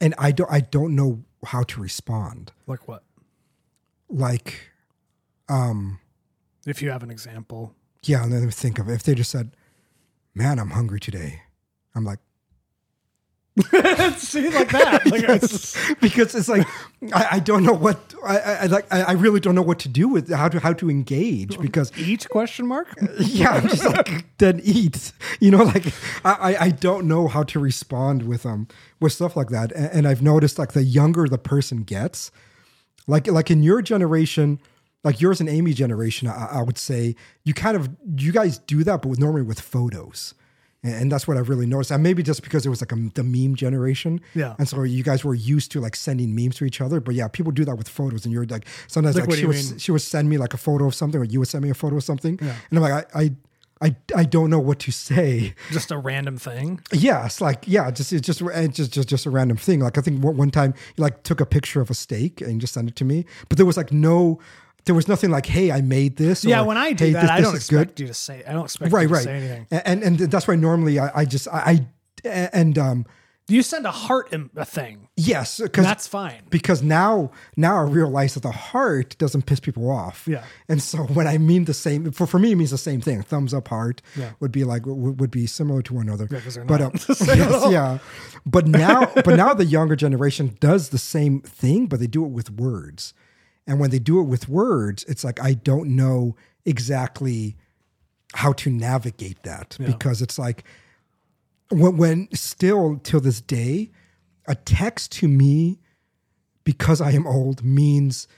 and 0.00 0.14
I 0.18 0.30
don't 0.32 0.50
I 0.50 0.60
don't 0.60 0.94
know 0.94 1.24
how 1.46 1.62
to 1.64 1.80
respond. 1.80 2.52
Like 2.66 2.86
what? 2.88 3.02
Like, 4.08 4.70
um, 5.48 5.98
If 6.66 6.80
you 6.82 6.90
have 6.90 7.02
an 7.02 7.10
example. 7.10 7.74
yeah, 8.04 8.22
and 8.22 8.32
then 8.32 8.50
think 8.50 8.78
of 8.78 8.88
it. 8.88 8.92
if 8.94 9.02
they 9.02 9.14
just 9.14 9.30
said, 9.30 9.56
"Man, 10.34 10.58
I'm 10.58 10.70
hungry 10.70 11.00
today," 11.00 11.42
I'm 11.94 12.04
like. 12.04 12.20
See, 14.16 14.48
like 14.50 14.70
that. 14.72 15.02
Like 15.06 15.22
it's, 15.28 15.76
because 16.00 16.34
it's 16.34 16.48
like 16.48 16.66
I, 17.12 17.28
I 17.32 17.38
don't 17.38 17.62
know 17.62 17.72
what 17.72 18.12
I, 18.26 18.38
I 18.38 18.52
I 18.62 18.66
like 18.66 18.92
I, 18.92 19.02
I 19.02 19.12
really 19.12 19.38
don't 19.38 19.54
know 19.54 19.62
what 19.62 19.78
to 19.80 19.88
do 19.88 20.08
with 20.08 20.28
how 20.32 20.48
to 20.48 20.58
how 20.58 20.72
to 20.72 20.90
engage 20.90 21.58
because 21.60 21.92
eat 21.96 22.28
question 22.30 22.66
mark. 22.66 22.88
yeah 23.20 23.50
I'm 23.52 23.68
just 23.68 23.84
like 23.84 24.26
then 24.38 24.60
eat 24.64 25.12
you 25.38 25.52
know 25.52 25.62
like 25.62 25.86
I, 26.24 26.32
I- 26.54 26.56
I 26.64 26.70
don't 26.70 27.06
know 27.06 27.28
how 27.28 27.44
to 27.44 27.60
respond 27.60 28.22
with 28.26 28.44
um 28.44 28.66
with 29.00 29.12
stuff 29.12 29.36
like 29.36 29.50
that 29.50 29.70
and, 29.72 29.86
and 29.92 30.08
I've 30.08 30.22
noticed 30.22 30.58
like 30.58 30.72
the 30.72 30.82
younger 30.82 31.28
the 31.28 31.38
person 31.38 31.82
gets 31.84 32.32
like 33.06 33.28
like 33.28 33.52
in 33.52 33.62
your 33.62 33.82
generation 33.82 34.58
like 35.04 35.20
yours 35.20 35.38
and 35.38 35.48
Amy 35.48 35.74
generation 35.74 36.26
I, 36.26 36.46
I 36.58 36.62
would 36.62 36.78
say 36.78 37.14
you 37.44 37.54
kind 37.54 37.76
of 37.76 37.88
you 38.16 38.32
guys 38.32 38.58
do 38.58 38.82
that 38.82 39.02
but 39.02 39.10
with, 39.10 39.20
normally 39.20 39.42
with 39.42 39.60
photos 39.60 40.34
and, 40.84 41.10
that's 41.10 41.26
what 41.26 41.36
I've 41.36 41.48
really 41.48 41.66
noticed 41.66 41.90
and 41.90 42.02
maybe 42.02 42.22
just 42.22 42.42
because 42.42 42.66
it 42.66 42.68
was 42.68 42.80
like 42.82 42.92
a, 42.92 42.96
the 43.14 43.24
meme 43.24 43.54
generation 43.56 44.20
Yeah. 44.34 44.54
and 44.58 44.68
so 44.68 44.82
you 44.82 45.02
guys 45.02 45.24
were 45.24 45.34
used 45.34 45.72
to 45.72 45.80
like 45.80 45.96
sending 45.96 46.34
memes 46.34 46.56
to 46.56 46.64
each 46.64 46.80
other 46.80 47.00
but 47.00 47.14
yeah 47.14 47.26
people 47.28 47.52
do 47.52 47.64
that 47.64 47.76
with 47.76 47.88
photos 47.88 48.24
and 48.24 48.32
you're 48.34 48.44
like 48.46 48.66
sometimes 48.86 49.16
Like, 49.16 49.28
like, 49.28 49.38
she 49.38 49.46
would 49.46 49.56
mean? 49.56 49.78
she 49.78 49.90
would 49.92 50.02
send 50.02 50.28
me 50.28 50.36
like 50.38 50.54
a 50.54 50.58
photo 50.58 50.86
of 50.86 50.94
something 50.94 51.20
or 51.20 51.24
you 51.24 51.38
would 51.40 51.48
send 51.48 51.64
me 51.64 51.70
a 51.70 51.74
photo 51.74 51.96
of 51.96 52.04
something 52.04 52.38
Yeah. 52.42 52.54
and 52.70 52.78
I'm 52.78 52.82
like 52.82 53.08
I, 53.16 53.20
I 53.22 53.30
I 53.82 53.96
I 54.14 54.24
don't 54.24 54.50
know 54.50 54.60
what 54.60 54.78
to 54.80 54.92
say 54.92 55.54
Just 55.72 55.90
a 55.90 55.98
random 55.98 56.36
thing. 56.38 56.80
yeah, 56.92 57.26
it's 57.26 57.40
like 57.40 57.64
yeah, 57.66 57.90
just 57.90 58.12
it's 58.12 58.24
just 58.26 58.40
it's 58.40 58.76
just 58.76 58.92
just 58.92 59.08
just 59.08 59.26
a 59.26 59.30
random 59.30 59.56
thing. 59.56 59.80
Like 59.80 59.98
I 59.98 60.00
think 60.00 60.22
one, 60.22 60.36
one 60.36 60.50
time 60.52 60.74
you 60.96 61.02
like 61.02 61.24
took 61.24 61.40
a 61.40 61.46
picture 61.46 61.80
of 61.80 61.90
a 61.90 61.94
steak 61.94 62.40
and 62.40 62.60
just 62.60 62.72
sent 62.74 62.88
it 62.88 62.96
to 62.96 63.04
me, 63.04 63.24
but 63.48 63.58
there 63.58 63.66
was 63.66 63.76
like 63.76 63.90
no, 63.92 64.38
there 64.86 64.94
was 64.94 65.08
nothing 65.08 65.30
like 65.30 65.46
hey 65.46 65.70
I 65.72 65.80
made 65.80 66.16
this. 66.16 66.44
Yeah, 66.44 66.60
or, 66.62 66.66
when 66.66 66.76
I 66.76 66.92
do 66.92 67.04
"Hey, 67.06 67.12
that, 67.12 67.22
this- 67.22 67.30
I 67.30 67.36
this 67.40 67.46
don't 67.48 67.56
is 67.56 67.68
good." 67.68 67.80
expect 67.82 68.00
you 68.00 68.06
to 68.08 68.14
say. 68.14 68.42
I 68.46 68.52
don't 68.52 68.64
expect 68.64 68.92
Right, 68.92 69.02
you 69.02 69.08
to 69.08 69.14
right, 69.14 69.24
say 69.24 69.36
anything. 69.36 69.66
and 69.70 70.02
and 70.02 70.18
that's 70.18 70.46
why 70.48 70.56
normally 70.56 70.98
I, 70.98 71.20
I 71.20 71.24
just 71.24 71.48
I, 71.48 71.86
I 72.24 72.28
and 72.28 72.78
um 72.78 73.06
You 73.48 73.62
send 73.62 73.84
a 73.86 73.90
heart 73.90 74.32
in 74.32 74.48
a 74.56 74.64
thing. 74.64 75.08
yes 75.16 75.60
because 75.60 75.84
That's 75.84 76.06
fine. 76.08 76.42
because 76.48 76.82
now 76.82 77.30
now 77.56 77.76
I 77.76 77.82
realize 77.82 78.32
that 78.34 78.42
the 78.42 78.50
heart 78.50 79.16
doesn't 79.18 79.44
piss 79.46 79.60
people 79.60 79.90
off. 79.90 80.24
Yeah. 80.26 80.44
And 80.68 80.82
so 80.82 80.98
when 81.16 81.26
I 81.26 81.36
mean 81.38 81.66
the 81.66 81.74
same 81.74 82.10
for 82.12 82.26
for 82.26 82.38
me 82.38 82.52
it 82.52 82.56
means 82.56 82.70
the 82.70 82.78
same 82.78 83.00
thing. 83.02 83.22
Thumbs 83.22 83.52
up 83.52 83.68
heart 83.68 84.00
Yeah. 84.16 84.30
would 84.40 84.52
be 84.52 84.64
like 84.64 84.82
would, 84.86 85.30
be 85.30 85.46
similar 85.46 85.82
to 85.82 85.94
one 85.94 86.08
another. 86.08 86.26
Yeah, 86.30 86.64
but 86.66 86.80
um, 86.80 86.92
the 87.06 87.14
same 87.14 87.42
at 87.42 87.50
yes, 87.50 87.70
yeah. 87.72 87.98
But 88.46 88.66
now 88.66 89.12
but 89.14 89.36
now 89.36 89.52
the 89.54 89.66
younger 89.66 89.96
generation 89.96 90.56
does 90.60 90.88
the 90.88 90.98
same 90.98 91.40
thing 91.42 91.86
but 91.86 92.00
they 92.00 92.06
do 92.06 92.24
it 92.24 92.30
with 92.30 92.50
words. 92.50 93.12
And 93.66 93.80
when 93.80 93.90
they 93.90 93.98
do 93.98 94.20
it 94.20 94.24
with 94.24 94.48
words 94.48 95.04
it's 95.08 95.24
like 95.24 95.40
I 95.40 95.54
don't 95.54 95.90
know 95.96 96.36
exactly 96.64 97.56
how 98.34 98.52
to 98.54 98.70
navigate 98.70 99.42
that 99.44 99.76
Yeah. 99.78 99.86
because 99.86 100.20
it's 100.22 100.38
like 100.38 100.64
when, 101.70 101.96
when 101.96 102.28
still 102.34 102.98
till 103.02 103.20
this 103.20 103.40
day 103.40 103.90
a 104.46 104.54
text 104.54 105.12
to 105.12 105.28
me 105.28 105.80
because 106.64 107.00
I 107.00 107.12
am 107.12 107.26
old 107.26 107.64
means 107.64 108.28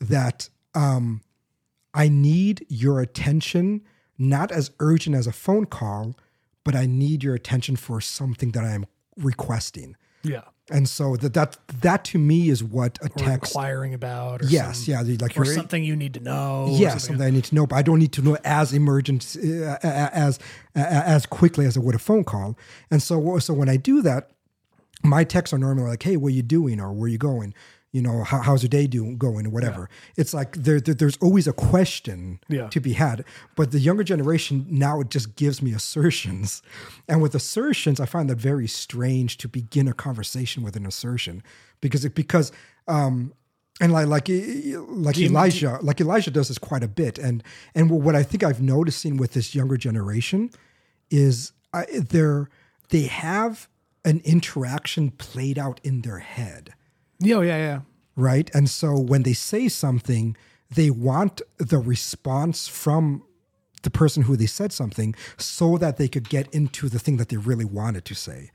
that 0.00 0.48
um 0.74 1.20
I 1.94 2.08
need 2.08 2.66
your 2.68 3.00
attention, 3.00 3.80
not 4.18 4.52
as 4.52 4.70
urgent 4.80 5.16
as 5.16 5.26
a 5.26 5.32
phone 5.32 5.64
call, 5.64 6.14
but 6.62 6.74
I 6.74 6.84
need 6.84 7.24
your 7.24 7.34
attention 7.34 7.74
for 7.76 8.02
something 8.02 8.50
that 8.50 8.64
I 8.64 8.72
am 8.72 8.84
requesting. 9.16 9.96
Yeah. 10.22 10.42
And 10.70 10.88
so 10.88 11.16
that 11.18 11.32
that 11.34 11.56
that 11.82 12.04
to 12.06 12.18
me 12.18 12.48
is 12.48 12.62
what 12.64 12.98
a 13.00 13.04
Or 13.04 13.08
text. 13.10 13.52
inquiring 13.52 13.94
about. 13.94 14.42
Or 14.42 14.46
Yes, 14.46 14.78
some- 14.86 14.94
yeah, 14.94 15.16
like 15.20 15.38
Or 15.38 15.44
something 15.44 15.84
you 15.84 15.94
need 15.94 16.14
to 16.14 16.20
know. 16.20 16.66
Yes, 16.70 16.92
something. 17.04 17.06
something 17.18 17.26
I 17.26 17.30
need 17.30 17.44
to 17.44 17.54
know, 17.54 17.66
but 17.68 17.76
I 17.76 17.82
don't 17.82 18.00
need 18.00 18.12
to 18.14 18.22
know 18.22 18.36
as 18.44 18.72
emergent 18.72 19.36
uh, 19.40 19.76
as 19.82 20.38
uh, 20.74 20.80
as 20.80 21.24
quickly 21.26 21.66
as 21.66 21.76
I 21.76 21.80
would 21.80 21.94
a 21.94 21.98
phone 22.00 22.24
call. 22.24 22.58
And 22.90 23.00
so, 23.00 23.38
so 23.38 23.54
when 23.54 23.68
I 23.68 23.76
do 23.76 24.02
that, 24.02 24.30
my 25.04 25.22
texts 25.22 25.54
are 25.54 25.58
normally 25.58 25.88
like, 25.90 26.02
"Hey, 26.02 26.16
what 26.16 26.28
are 26.28 26.36
you 26.36 26.42
doing?" 26.42 26.80
or 26.80 26.92
"Where 26.92 27.04
are 27.04 27.08
you 27.08 27.18
going?" 27.18 27.54
You 27.96 28.02
know, 28.02 28.24
how, 28.30 28.40
how's 28.46 28.62
your 28.62 28.68
day 28.78 28.86
doing, 28.86 29.16
going, 29.26 29.46
or 29.46 29.50
whatever. 29.56 29.82
It's 30.20 30.34
like 30.34 30.50
there, 30.66 30.80
there, 30.84 30.94
there's 31.00 31.16
always 31.26 31.46
a 31.48 31.52
question 31.54 32.40
Yeah. 32.56 32.68
to 32.74 32.80
be 32.88 32.92
had. 32.92 33.24
But 33.58 33.66
the 33.74 33.78
younger 33.88 34.04
generation 34.04 34.66
now 34.68 35.00
it 35.02 35.08
just 35.16 35.28
gives 35.42 35.62
me 35.62 35.70
assertions, 35.80 36.62
and 37.08 37.22
with 37.22 37.34
assertions, 37.34 37.98
I 37.98 38.06
find 38.06 38.28
that 38.30 38.40
very 38.52 38.68
strange 38.68 39.30
to 39.38 39.48
begin 39.48 39.88
a 39.88 39.94
conversation 39.94 40.62
with 40.62 40.76
an 40.76 40.84
assertion 40.86 41.42
because 41.80 42.04
it 42.04 42.14
because 42.14 42.52
um, 42.86 43.32
and 43.80 43.92
like 43.92 44.06
like 44.08 44.28
like 44.28 45.18
Elijah, 45.18 45.78
like 45.82 45.98
Elijah 46.00 46.30
does 46.30 46.48
this 46.48 46.58
quite 46.58 46.84
a 46.84 46.88
bit, 46.88 47.18
and 47.18 47.42
and 47.74 47.90
what 47.90 48.14
I 48.14 48.22
think 48.30 48.42
I've 48.44 48.60
noticing 48.60 49.16
with 49.16 49.32
this 49.32 49.54
younger 49.54 49.78
generation 49.78 50.50
is 51.10 51.52
I, 51.72 51.86
they're 52.12 52.48
they 52.90 53.02
have 53.02 53.68
an 54.04 54.20
interaction 54.24 55.10
played 55.10 55.58
out 55.58 55.80
in 55.82 56.02
their 56.02 56.18
head, 56.20 56.74
Yeah, 57.18 57.40
yeah, 57.42 57.56
yeah. 57.56 57.80
right? 58.14 58.50
And 58.54 58.68
so 58.68 58.98
when 58.98 59.22
they 59.22 59.32
say 59.32 59.68
something, 59.68 60.36
they 60.74 60.90
want 60.90 61.40
the 61.58 61.78
response 61.78 62.68
from 62.68 63.22
the 63.82 63.90
person 63.90 64.24
who 64.24 64.36
they 64.36 64.46
said 64.46 64.72
something, 64.72 65.14
so 65.36 65.78
that 65.78 65.96
they 65.96 66.08
could 66.08 66.28
get 66.28 66.52
into 66.52 66.88
the 66.88 66.98
thing 66.98 67.18
that 67.18 67.28
they 67.28 67.36
really 67.36 67.64
wanted 67.64 68.04
to 68.06 68.14
say, 68.14 68.50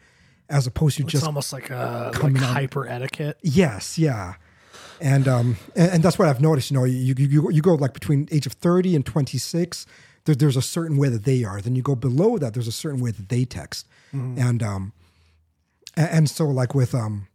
as 0.50 0.67
opposed 0.67 0.97
to 0.97 1.04
It's 1.04 1.12
just 1.13 1.26
almost 1.26 1.54
like 1.54 1.69
a 1.69 2.12
like 2.21 2.36
hyper 2.38 2.88
etiquette. 2.88 3.38
Yes, 3.41 3.97
yeah. 3.97 4.34
And 5.00 5.28
um 5.28 5.58
and, 5.76 5.91
and 5.93 6.04
that's 6.04 6.19
what 6.19 6.28
I've 6.28 6.41
noticed, 6.41 6.69
you 6.69 6.78
know, 6.78 6.84
you, 6.84 7.15
you 7.17 7.50
you 7.50 7.62
go 7.62 7.76
like 7.76 7.93
between 7.93 8.28
age 8.32 8.45
of 8.45 8.54
30 8.54 8.95
and 8.95 9.06
26, 9.06 9.86
there, 10.26 10.36
there's 10.36 10.58
a 10.58 10.62
certain 10.62 10.97
way 10.97 11.08
that 11.10 11.24
they 11.24 11.43
are. 11.43 11.62
Then 11.62 11.76
you 11.76 11.82
go 11.82 11.95
below 11.95 12.38
that, 12.38 12.54
there's 12.54 12.67
a 12.67 12.71
certain 12.71 13.00
way 13.00 13.12
that 13.12 13.30
they 13.30 13.45
text. 13.45 13.88
And 14.12 14.62
um 14.62 14.91
and, 15.95 16.10
and 16.10 16.30
so 16.30 16.45
like 16.45 16.76
with 16.76 16.93
um 16.93 17.28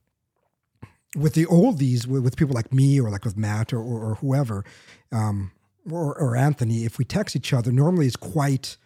with 1.16 1.34
the 1.34 1.46
oldies 1.46 2.06
with, 2.06 2.22
with 2.22 2.36
people 2.36 2.54
like 2.54 2.72
me 2.72 3.00
or 3.00 3.10
like 3.10 3.24
with 3.24 3.36
Matt 3.36 3.72
or, 3.72 3.80
or, 3.80 4.10
or 4.10 4.14
whoever, 4.16 4.64
um 5.12 5.50
or, 5.90 6.18
or 6.18 6.36
Anthony, 6.36 6.84
if 6.84 6.98
we 6.98 7.04
text 7.04 7.36
each 7.36 7.52
other, 7.52 7.70
normally 7.70 8.06
it's 8.06 8.16
quite 8.16 8.76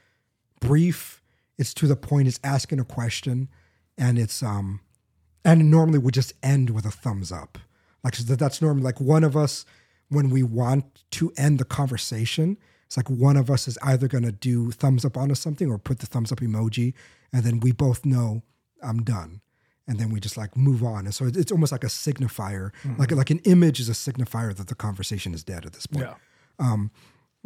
brief. 0.61 1.23
It's 1.59 1.73
to 1.75 1.87
the 1.87 1.97
point. 1.97 2.29
It's 2.29 2.41
asking 2.45 2.79
a 2.81 2.85
question, 2.85 3.49
and 3.99 4.19
it's 4.19 4.43
um, 4.43 4.81
and 5.45 5.71
normally 5.71 5.99
we 5.99 6.11
just 6.13 6.33
end 6.43 6.71
with 6.71 6.85
a 6.87 6.91
thumbs 6.91 7.33
up. 7.33 7.59
Like 8.05 8.15
so 8.17 8.23
that- 8.25 8.39
that's 8.39 8.61
normally 8.63 8.83
like 8.85 9.01
one 9.01 9.25
of 9.25 9.37
us 9.37 9.65
when 10.09 10.31
we 10.31 10.43
want 10.43 10.85
to 11.13 11.33
end 11.37 11.59
the 11.59 11.65
conversation. 11.65 12.57
It's 12.87 12.97
like 12.97 13.09
one 13.09 13.37
of 13.37 13.51
us 13.51 13.69
is 13.69 13.79
either 13.83 14.09
going 14.09 14.25
to 14.25 14.33
do 14.33 14.71
thumbs 14.73 15.05
up 15.05 15.17
onto 15.17 15.35
something 15.35 15.71
or 15.71 15.79
put 15.79 16.01
the 16.01 16.07
thumbs 16.07 16.33
up 16.33 16.41
emoji, 16.41 16.93
and 17.33 17.45
then 17.45 17.61
we 17.61 17.73
both 17.73 18.05
know 18.05 18.43
I'm 18.83 19.03
done, 19.03 19.41
and 19.89 19.99
then 19.99 20.11
we 20.11 20.21
just 20.21 20.37
like 20.37 20.57
move 20.57 20.83
on. 20.83 21.07
And 21.07 21.15
so 21.15 21.27
it's 21.27 21.37
it's 21.37 21.53
almost 21.53 21.73
like 21.73 21.85
a 21.85 21.89
signifier, 21.89 22.71
like 22.99 23.11
like 23.13 23.31
an 23.31 23.41
image 23.41 23.81
is 23.81 23.89
a 23.89 23.93
signifier 23.93 24.55
that 24.57 24.69
the 24.69 24.75
conversation 24.75 25.35
is 25.35 25.43
dead 25.45 25.67
at 25.67 25.73
this 25.73 25.87
point. 25.87 26.07
Yeah. 26.61 26.77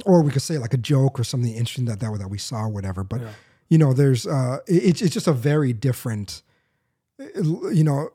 or 0.04 0.22
we 0.22 0.32
could 0.32 0.42
say 0.42 0.58
like 0.58 0.74
a 0.74 0.78
joke 0.78 1.20
or 1.20 1.24
something 1.24 1.52
interesting 1.52 1.84
that 1.84 2.00
that, 2.00 2.18
that 2.18 2.28
we 2.28 2.38
saw 2.38 2.62
or 2.62 2.68
whatever 2.68 3.04
but 3.04 3.20
you 3.68 3.78
know 3.78 3.92
there's 3.92 4.26
uh 4.26 4.58
it, 4.66 4.82
it's 4.82 5.00
it's 5.00 5.14
just 5.14 5.28
a 5.28 5.32
very 5.32 5.72
different 5.72 6.42
you 7.36 7.84
know 7.84 8.08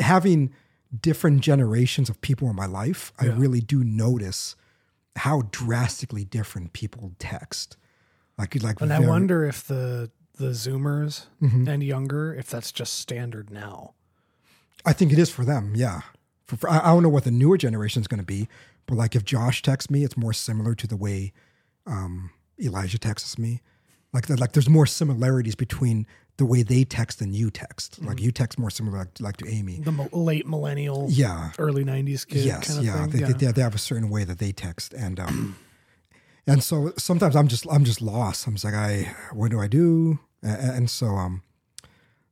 having 0.00 0.52
different 1.00 1.40
generations 1.40 2.08
of 2.10 2.20
people 2.20 2.50
in 2.50 2.56
my 2.56 2.66
life 2.66 3.12
i 3.20 3.26
really 3.26 3.60
do 3.60 3.84
notice 3.84 4.56
how 5.16 5.42
drastically 5.50 6.24
different 6.24 6.72
people 6.72 7.12
text. 7.18 7.76
Like 8.38 8.54
you'd 8.54 8.64
like 8.64 8.80
And 8.80 8.92
I 8.92 9.00
wonder 9.00 9.44
if 9.44 9.66
the 9.66 10.10
the 10.40 10.50
Zoomers 10.50 11.26
Mm-hmm. 11.42 11.68
and 11.68 11.82
younger, 11.84 12.34
if 12.34 12.48
that's 12.50 12.72
just 12.72 12.94
standard 12.98 13.50
now. 13.50 13.94
I 14.84 14.92
think 14.92 15.12
it 15.12 15.18
is 15.18 15.30
for 15.30 15.44
them. 15.44 15.72
Yeah. 15.76 16.00
For, 16.46 16.56
for- 16.56 16.68
I, 16.70 16.78
I 16.80 16.86
don't 16.86 17.02
know 17.02 17.08
what 17.08 17.24
the 17.24 17.30
newer 17.30 17.56
generation 17.58 18.00
is 18.00 18.08
going 18.08 18.20
to 18.20 18.26
be, 18.26 18.48
but 18.86 18.96
like 18.96 19.14
if 19.14 19.24
Josh 19.24 19.62
texts 19.62 19.90
me, 19.90 20.02
it's 20.04 20.16
more 20.16 20.32
similar 20.32 20.74
to 20.74 20.86
the 20.86 20.96
way 20.96 21.32
um, 21.86 22.30
Elijah 22.60 22.98
texts 22.98 23.38
me. 23.38 23.60
Like 24.12 24.26
that, 24.26 24.40
like 24.40 24.52
there's 24.52 24.68
more 24.68 24.86
similarities 24.86 25.54
between 25.54 26.06
the 26.36 26.44
way 26.46 26.62
they 26.64 26.82
text 26.84 27.20
and 27.20 27.34
you 27.34 27.50
text. 27.50 27.92
Mm-hmm. 27.96 28.06
Like 28.08 28.20
you 28.20 28.32
text 28.32 28.58
more 28.58 28.70
similar 28.70 28.98
like, 28.98 29.20
like 29.20 29.36
to 29.36 29.48
Amy. 29.48 29.80
The 29.80 29.92
mo- 29.92 30.08
late 30.12 30.46
millennial, 30.48 31.06
Yeah. 31.10 31.52
early 31.58 31.84
'90s 31.84 32.26
kid 32.26 32.44
yes. 32.44 32.66
kind 32.66 32.78
of 32.80 32.84
yeah. 32.86 33.06
They, 33.06 33.18
yeah. 33.20 33.32
They, 33.32 33.52
they 33.52 33.62
have 33.62 33.74
a 33.74 33.78
certain 33.78 34.10
way 34.10 34.24
that 34.24 34.38
they 34.38 34.50
text, 34.50 34.92
and 34.94 35.20
um, 35.20 35.56
and 36.48 36.64
so 36.64 36.92
sometimes 36.96 37.36
I'm 37.36 37.46
just 37.46 37.66
I'm 37.70 37.84
just 37.84 38.00
lost. 38.02 38.46
I'm 38.48 38.54
just 38.54 38.64
like 38.64 38.74
I 38.74 39.14
what 39.32 39.50
do 39.52 39.60
I 39.60 39.68
do? 39.68 40.18
A- 40.42 40.48
a- 40.48 40.72
And 40.76 40.88
so 40.90 41.06
um, 41.06 41.42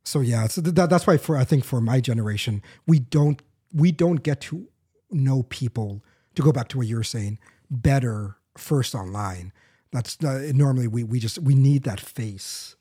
so 0.05 0.21
yeah, 0.21 0.47
so 0.49 0.61
that, 0.63 0.89
that's 0.91 1.07
why 1.07 1.17
for 1.19 1.37
I 1.37 1.45
think 1.45 1.65
for 1.65 1.81
my 1.81 2.01
generation 2.01 2.63
we 2.87 2.99
don't 3.01 3.43
we 3.73 3.93
don't 3.93 4.23
get 4.23 4.41
to 4.43 4.69
know 5.11 5.43
people 5.45 6.03
to 6.35 6.43
go 6.43 6.53
back 6.53 6.69
to 6.69 6.79
what 6.79 6.87
you 6.87 6.97
were 6.97 7.05
saying 7.05 7.39
better 7.71 8.37
first 8.57 8.95
online. 8.95 9.53
That's 9.93 10.17
uh, 10.25 10.51
normally 10.55 10.89
we 10.89 11.05
we 11.05 11.19
just 11.21 11.39
we 11.39 11.55
need 11.55 11.83
that 11.85 12.01
face, 12.01 12.77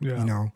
yeah. 0.00 0.18
you 0.18 0.24
know. 0.24 0.52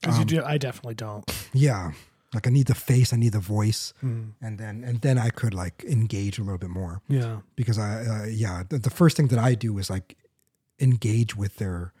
Because 0.00 0.16
Um, 0.16 0.20
you 0.20 0.26
do, 0.40 0.44
I 0.44 0.56
definitely 0.58 0.94
don't. 0.94 1.24
Yeah, 1.52 1.92
like 2.32 2.46
I 2.46 2.50
need 2.50 2.66
the 2.66 2.74
face, 2.74 3.12
I 3.12 3.16
need 3.18 3.32
the 3.32 3.40
voice, 3.40 3.92
Hmm. 4.00 4.30
and 4.40 4.58
then 4.58 4.84
and 4.84 5.00
then 5.02 5.18
I 5.18 5.28
could 5.30 5.52
like 5.54 5.84
engage 5.84 6.38
a 6.38 6.42
little 6.42 6.58
bit 6.58 6.70
more 6.70 7.00
Yeah. 7.08 7.40
because 7.56 7.78
I 7.78 8.04
uh, 8.06 8.24
yeah 8.26 8.62
the, 8.68 8.78
the 8.78 8.90
first 8.90 9.16
thing 9.16 9.28
that 9.28 9.38
I 9.38 9.54
do 9.54 9.78
is 9.78 9.90
like 9.90 10.16
engage 10.78 11.36
with 11.36 11.56
their 11.56 11.92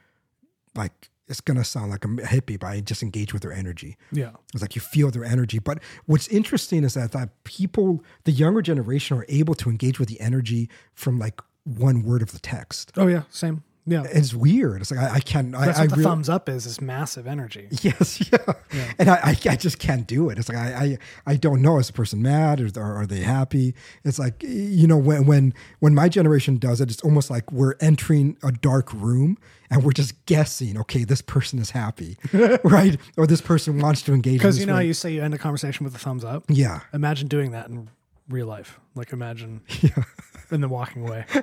like 0.74 1.10
it's 1.30 1.40
gonna 1.40 1.64
sound 1.64 1.90
like 1.90 2.04
a 2.04 2.08
hippie, 2.08 2.58
but 2.58 2.66
I 2.66 2.80
just 2.80 3.02
engage 3.02 3.32
with 3.32 3.42
their 3.42 3.52
energy. 3.52 3.96
Yeah. 4.12 4.32
It's 4.52 4.62
like 4.62 4.74
you 4.74 4.82
feel 4.82 5.10
their 5.10 5.24
energy. 5.24 5.58
But 5.58 5.78
what's 6.06 6.28
interesting 6.28 6.84
is 6.84 6.94
that, 6.94 7.12
that 7.12 7.44
people, 7.44 8.04
the 8.24 8.32
younger 8.32 8.60
generation, 8.60 9.16
are 9.16 9.24
able 9.28 9.54
to 9.54 9.70
engage 9.70 9.98
with 9.98 10.08
the 10.08 10.20
energy 10.20 10.68
from 10.92 11.18
like 11.18 11.40
one 11.64 12.02
word 12.02 12.20
of 12.22 12.32
the 12.32 12.40
text. 12.40 12.92
Oh 12.96 13.06
yeah. 13.06 13.22
Same. 13.30 13.62
Yeah. 13.90 14.04
It's 14.04 14.32
weird. 14.32 14.80
It's 14.82 14.90
like 14.90 15.00
I, 15.00 15.14
I 15.16 15.20
can't. 15.20 15.52
That's 15.52 15.78
I, 15.78 15.82
I 15.82 15.84
what 15.84 15.90
the 15.90 15.96
really, 15.96 16.04
thumbs 16.04 16.28
up 16.28 16.48
is. 16.48 16.64
Is 16.66 16.80
massive 16.80 17.26
energy. 17.26 17.68
Yes, 17.82 18.30
yeah, 18.30 18.54
and 18.98 19.08
I, 19.08 19.14
I, 19.30 19.36
I 19.50 19.56
just 19.56 19.78
can't 19.78 20.06
do 20.06 20.28
it. 20.30 20.38
It's 20.38 20.48
like 20.48 20.58
I, 20.58 20.84
I, 20.84 20.98
I 21.32 21.36
don't 21.36 21.60
know. 21.62 21.78
Is 21.78 21.86
the 21.88 21.92
person 21.94 22.22
mad 22.22 22.60
or, 22.60 22.70
or 22.80 22.96
are 23.00 23.06
they 23.06 23.20
happy? 23.20 23.74
It's 24.04 24.18
like 24.18 24.42
you 24.42 24.86
know 24.86 24.98
when 24.98 25.26
when 25.26 25.54
when 25.80 25.94
my 25.94 26.08
generation 26.08 26.58
does 26.58 26.80
it, 26.80 26.90
it's 26.90 27.02
almost 27.02 27.30
like 27.30 27.50
we're 27.50 27.74
entering 27.80 28.36
a 28.42 28.52
dark 28.52 28.92
room 28.92 29.38
and 29.70 29.82
we're 29.82 29.92
just 29.92 30.24
guessing. 30.26 30.78
Okay, 30.78 31.04
this 31.04 31.22
person 31.22 31.58
is 31.58 31.70
happy, 31.70 32.16
right? 32.64 32.96
Or 33.16 33.26
this 33.26 33.40
person 33.40 33.78
wants 33.80 34.02
to 34.02 34.12
engage. 34.14 34.38
Because 34.38 34.58
you 34.60 34.66
know 34.66 34.74
how 34.74 34.80
you 34.80 34.94
say 34.94 35.12
you 35.12 35.22
end 35.22 35.34
a 35.34 35.38
conversation 35.38 35.84
with 35.84 35.94
a 35.94 35.98
thumbs 35.98 36.24
up. 36.24 36.44
yeah, 36.48 36.80
Imagine 36.92 37.28
doing 37.28 37.50
that 37.52 37.68
in 37.68 37.88
real 38.28 38.46
life. 38.46 38.78
Like 38.94 39.12
imagine, 39.12 39.62
yeah, 39.80 40.04
and 40.50 40.62
then 40.62 40.70
walking 40.70 41.06
away. 41.06 41.24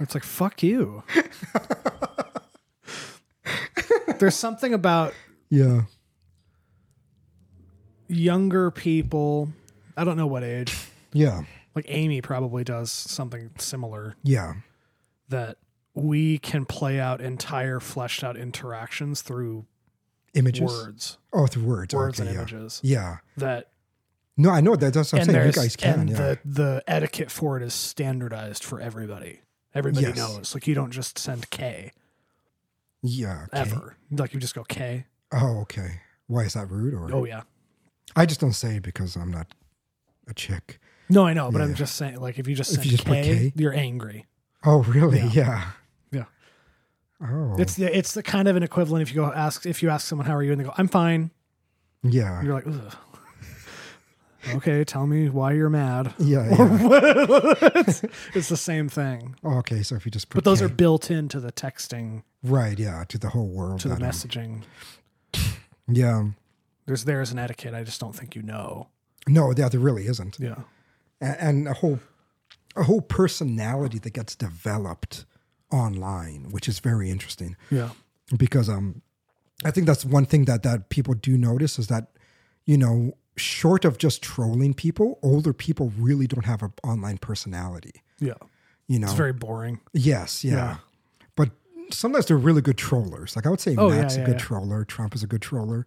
It's 0.00 0.14
like 0.14 0.24
fuck 0.24 0.62
you. 0.62 1.02
There's 4.18 4.34
something 4.36 4.72
about 4.74 5.14
yeah, 5.50 5.82
younger 8.08 8.70
people. 8.70 9.48
I 9.96 10.04
don't 10.04 10.16
know 10.16 10.26
what 10.26 10.44
age. 10.44 10.76
yeah, 11.12 11.42
Like 11.74 11.86
Amy 11.88 12.20
probably 12.20 12.64
does 12.64 12.90
something 12.90 13.50
similar 13.58 14.14
yeah, 14.22 14.54
that 15.28 15.56
we 15.94 16.38
can 16.38 16.64
play 16.64 17.00
out 17.00 17.20
entire 17.20 17.80
fleshed 17.80 18.22
out 18.22 18.36
interactions 18.36 19.22
through 19.22 19.66
images. 20.34 20.62
words, 20.62 21.18
Oh, 21.32 21.46
through 21.46 21.64
words. 21.64 21.94
words 21.94 22.20
okay, 22.20 22.28
and 22.28 22.34
yeah. 22.36 22.42
images. 22.42 22.80
Yeah. 22.84 23.16
That 23.36 23.70
No, 24.40 24.50
I 24.50 24.60
know 24.60 24.76
that. 24.76 24.94
That's 24.94 25.12
what 25.12 25.22
I'm 25.22 25.28
and 25.28 25.32
saying. 25.32 25.46
You 25.48 25.52
guys 25.52 25.76
can. 25.76 26.00
and 26.00 26.10
yeah. 26.10 26.16
the 26.16 26.38
the 26.44 26.84
etiquette 26.86 27.30
for 27.30 27.56
it 27.56 27.62
is 27.62 27.74
standardized 27.74 28.62
for 28.64 28.80
everybody. 28.80 29.40
Everybody 29.74 30.06
Yes. 30.06 30.16
knows. 30.16 30.54
Like 30.54 30.66
you 30.68 30.74
don't 30.74 30.92
just 30.92 31.18
send 31.18 31.50
K 31.50 31.92
yeah. 33.02 33.46
okay. 33.52 33.60
ever. 33.60 33.96
Like 34.10 34.32
you 34.34 34.40
just 34.40 34.54
go 34.54 34.64
K. 34.64 35.06
Oh, 35.32 35.58
okay. 35.62 36.00
Why 36.28 36.42
is 36.42 36.54
that 36.54 36.70
rude? 36.70 36.94
Or 36.94 37.12
Oh 37.14 37.24
yeah. 37.24 37.42
I 38.16 38.26
just 38.26 38.40
don't 38.40 38.52
say 38.52 38.76
it 38.76 38.82
because 38.82 39.16
I'm 39.16 39.30
not 39.30 39.48
a 40.28 40.34
chick. 40.34 40.78
No, 41.08 41.26
I 41.26 41.32
know, 41.32 41.50
but 41.50 41.58
Yeah. 41.58 41.64
I'm 41.64 41.74
just 41.74 41.96
saying. 41.96 42.20
Like 42.20 42.38
if 42.38 42.46
you 42.46 42.54
just 42.54 42.70
send 42.72 42.84
you 42.84 42.92
just 42.92 43.04
K, 43.06 43.22
K, 43.22 43.52
you're 43.56 43.74
angry. 43.74 44.26
Oh, 44.64 44.82
really? 44.84 45.20
Yeah. 45.20 45.70
Yeah. 46.12 46.24
Yeah. 47.20 47.28
Oh, 47.28 47.56
It's 47.58 47.74
the 47.74 47.96
it's 47.96 48.14
the 48.14 48.22
kind 48.22 48.46
of 48.46 48.54
an 48.56 48.62
equivalent 48.62 49.02
if 49.02 49.10
you 49.10 49.16
go 49.16 49.32
ask 49.32 49.66
if 49.66 49.82
you 49.82 49.90
ask 49.90 50.06
someone 50.06 50.26
how 50.26 50.34
are 50.36 50.42
you 50.42 50.52
and 50.52 50.60
they 50.60 50.64
go 50.64 50.74
I'm 50.78 50.88
fine. 50.88 51.30
yeah. 52.02 52.40
You're 52.42 52.54
like 52.54 52.66
Ugh. 52.66 52.94
Okay, 54.54 54.84
tell 54.84 55.06
me 55.06 55.28
why 55.28 55.52
you're 55.52 55.68
mad. 55.70 56.14
Yeah, 56.18 56.48
yeah. 56.48 57.82
It's 58.34 58.48
the 58.48 58.56
same 58.56 58.88
thing. 58.88 59.34
Okay, 59.44 59.82
so 59.82 59.94
if 59.96 60.04
you 60.04 60.10
just 60.10 60.28
put 60.30 60.38
But 60.38 60.44
those 60.44 60.62
are 60.62 60.68
K- 60.68 60.74
built 60.74 61.10
into 61.10 61.40
the 61.40 61.52
texting, 61.52 62.22
right, 62.42 62.78
yeah, 62.78 63.04
to 63.08 63.18
the 63.18 63.30
whole 63.30 63.48
world. 63.48 63.80
to 63.80 63.88
the 63.88 63.96
messaging. 63.96 64.62
yeah, 65.88 66.28
There's 66.86 67.04
there's 67.04 67.32
an 67.32 67.38
etiquette. 67.38 67.74
I 67.74 67.82
just 67.84 68.00
don't 68.00 68.14
think 68.14 68.34
you 68.36 68.42
know. 68.42 68.88
no, 69.26 69.52
yeah, 69.56 69.68
there 69.68 69.80
really 69.80 70.06
isn't, 70.06 70.38
Yeah. 70.38 70.60
and, 71.20 71.36
and 71.40 71.68
a 71.68 71.74
whole 71.74 71.98
a 72.76 72.84
whole 72.84 73.00
personality 73.00 73.98
that 73.98 74.12
gets 74.12 74.36
developed 74.36 75.24
online, 75.72 76.48
which 76.50 76.68
is 76.68 76.78
very 76.78 77.10
interesting. 77.10 77.56
Yeah. 77.70 77.90
because 78.36 78.68
um 78.68 79.02
I 79.64 79.70
think 79.72 79.86
that's 79.88 80.04
one 80.04 80.26
thing 80.26 80.44
that 80.44 80.62
that 80.62 80.88
people 80.90 81.14
do 81.14 81.36
notice 81.36 81.78
is 81.78 81.88
that 81.88 82.08
you 82.66 82.76
know 82.78 83.12
short 83.38 83.84
of 83.84 83.96
just 83.98 84.22
trolling 84.22 84.74
people 84.74 85.18
older 85.22 85.52
people 85.52 85.92
really 85.98 86.26
don't 86.26 86.44
have 86.46 86.62
an 86.62 86.72
online 86.84 87.18
personality 87.18 88.02
Yeah. 88.20 88.34
you 88.86 88.98
know 88.98 89.06
It's 89.06 89.14
very 89.16 89.32
boring. 89.32 89.80
yes 89.92 90.44
yeah. 90.44 90.52
Yeah. 90.54 90.76
but 91.36 91.50
sometimes 91.90 92.26
they're 92.26 92.36
really 92.36 92.62
good 92.62 92.76
trollers 92.78 93.34
like 93.36 93.46
I 93.46 93.50
would 93.50 93.60
say 93.60 93.74
Oh, 93.78 93.90
yeah, 93.90 94.00
Matt's 94.02 94.16
a 94.16 94.20
yeah, 94.20 94.26
good 94.26 94.32
yeah. 94.40 94.46
troller 94.46 94.84
Trump 94.84 95.14
is 95.14 95.22
a 95.22 95.26
good 95.26 95.42
troller 95.42 95.86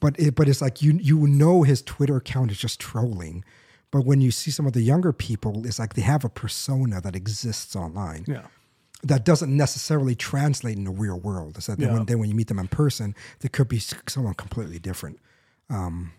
but 0.00 0.18
it, 0.18 0.34
but 0.34 0.48
it's 0.48 0.60
like 0.62 0.80
you 0.82 0.92
you 1.02 1.26
know 1.26 1.62
his 1.62 1.82
Twitter 1.82 2.16
account 2.16 2.50
is 2.50 2.58
just 2.58 2.78
trolling 2.80 3.44
but 3.90 4.04
when 4.06 4.20
you 4.20 4.30
see 4.30 4.50
some 4.52 4.66
of 4.66 4.72
the 4.72 4.82
younger 4.82 5.12
people 5.12 5.66
it's 5.66 5.78
like 5.78 5.94
they 5.94 6.02
have 6.02 6.24
a 6.24 6.28
persona 6.28 7.00
that 7.00 7.16
exists 7.16 7.74
online 7.74 8.24
Yeah. 8.28 8.46
that 9.02 9.24
doesn't 9.24 9.54
necessarily 9.56 10.14
translate 10.14 10.76
in 10.76 10.84
the 10.84 10.90
real 11.04 11.18
world. 11.18 11.56
Is 11.58 11.66
that 11.66 11.78
Yeah. 11.78 11.92
when, 11.94 12.04
then 12.06 12.18
when 12.20 12.28
you 12.28 12.34
meet 12.36 12.48
them 12.48 12.58
in 12.58 12.68
person, 12.68 13.14
they 13.40 13.48
could 13.48 13.66
be 13.68 13.78
someone 14.14 14.34
completely 14.34 14.78
different. 14.78 15.18
Um, 15.70 16.12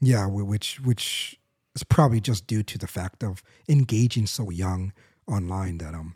yeah, 0.00 0.26
which 0.26 0.80
which 0.80 1.38
is 1.74 1.82
probably 1.84 2.20
just 2.20 2.46
due 2.46 2.62
to 2.62 2.78
the 2.78 2.86
fact 2.86 3.22
of 3.22 3.42
engaging 3.68 4.26
so 4.26 4.50
young 4.50 4.92
online 5.26 5.78
that 5.78 5.94
um, 5.94 6.14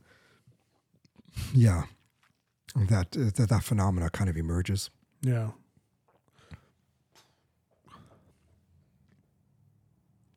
yeah, 1.54 1.84
that 2.74 3.10
that 3.12 3.48
that 3.48 3.62
phenomena 3.64 4.10
kind 4.10 4.30
of 4.30 4.36
emerges. 4.36 4.90
Yeah. 5.22 5.50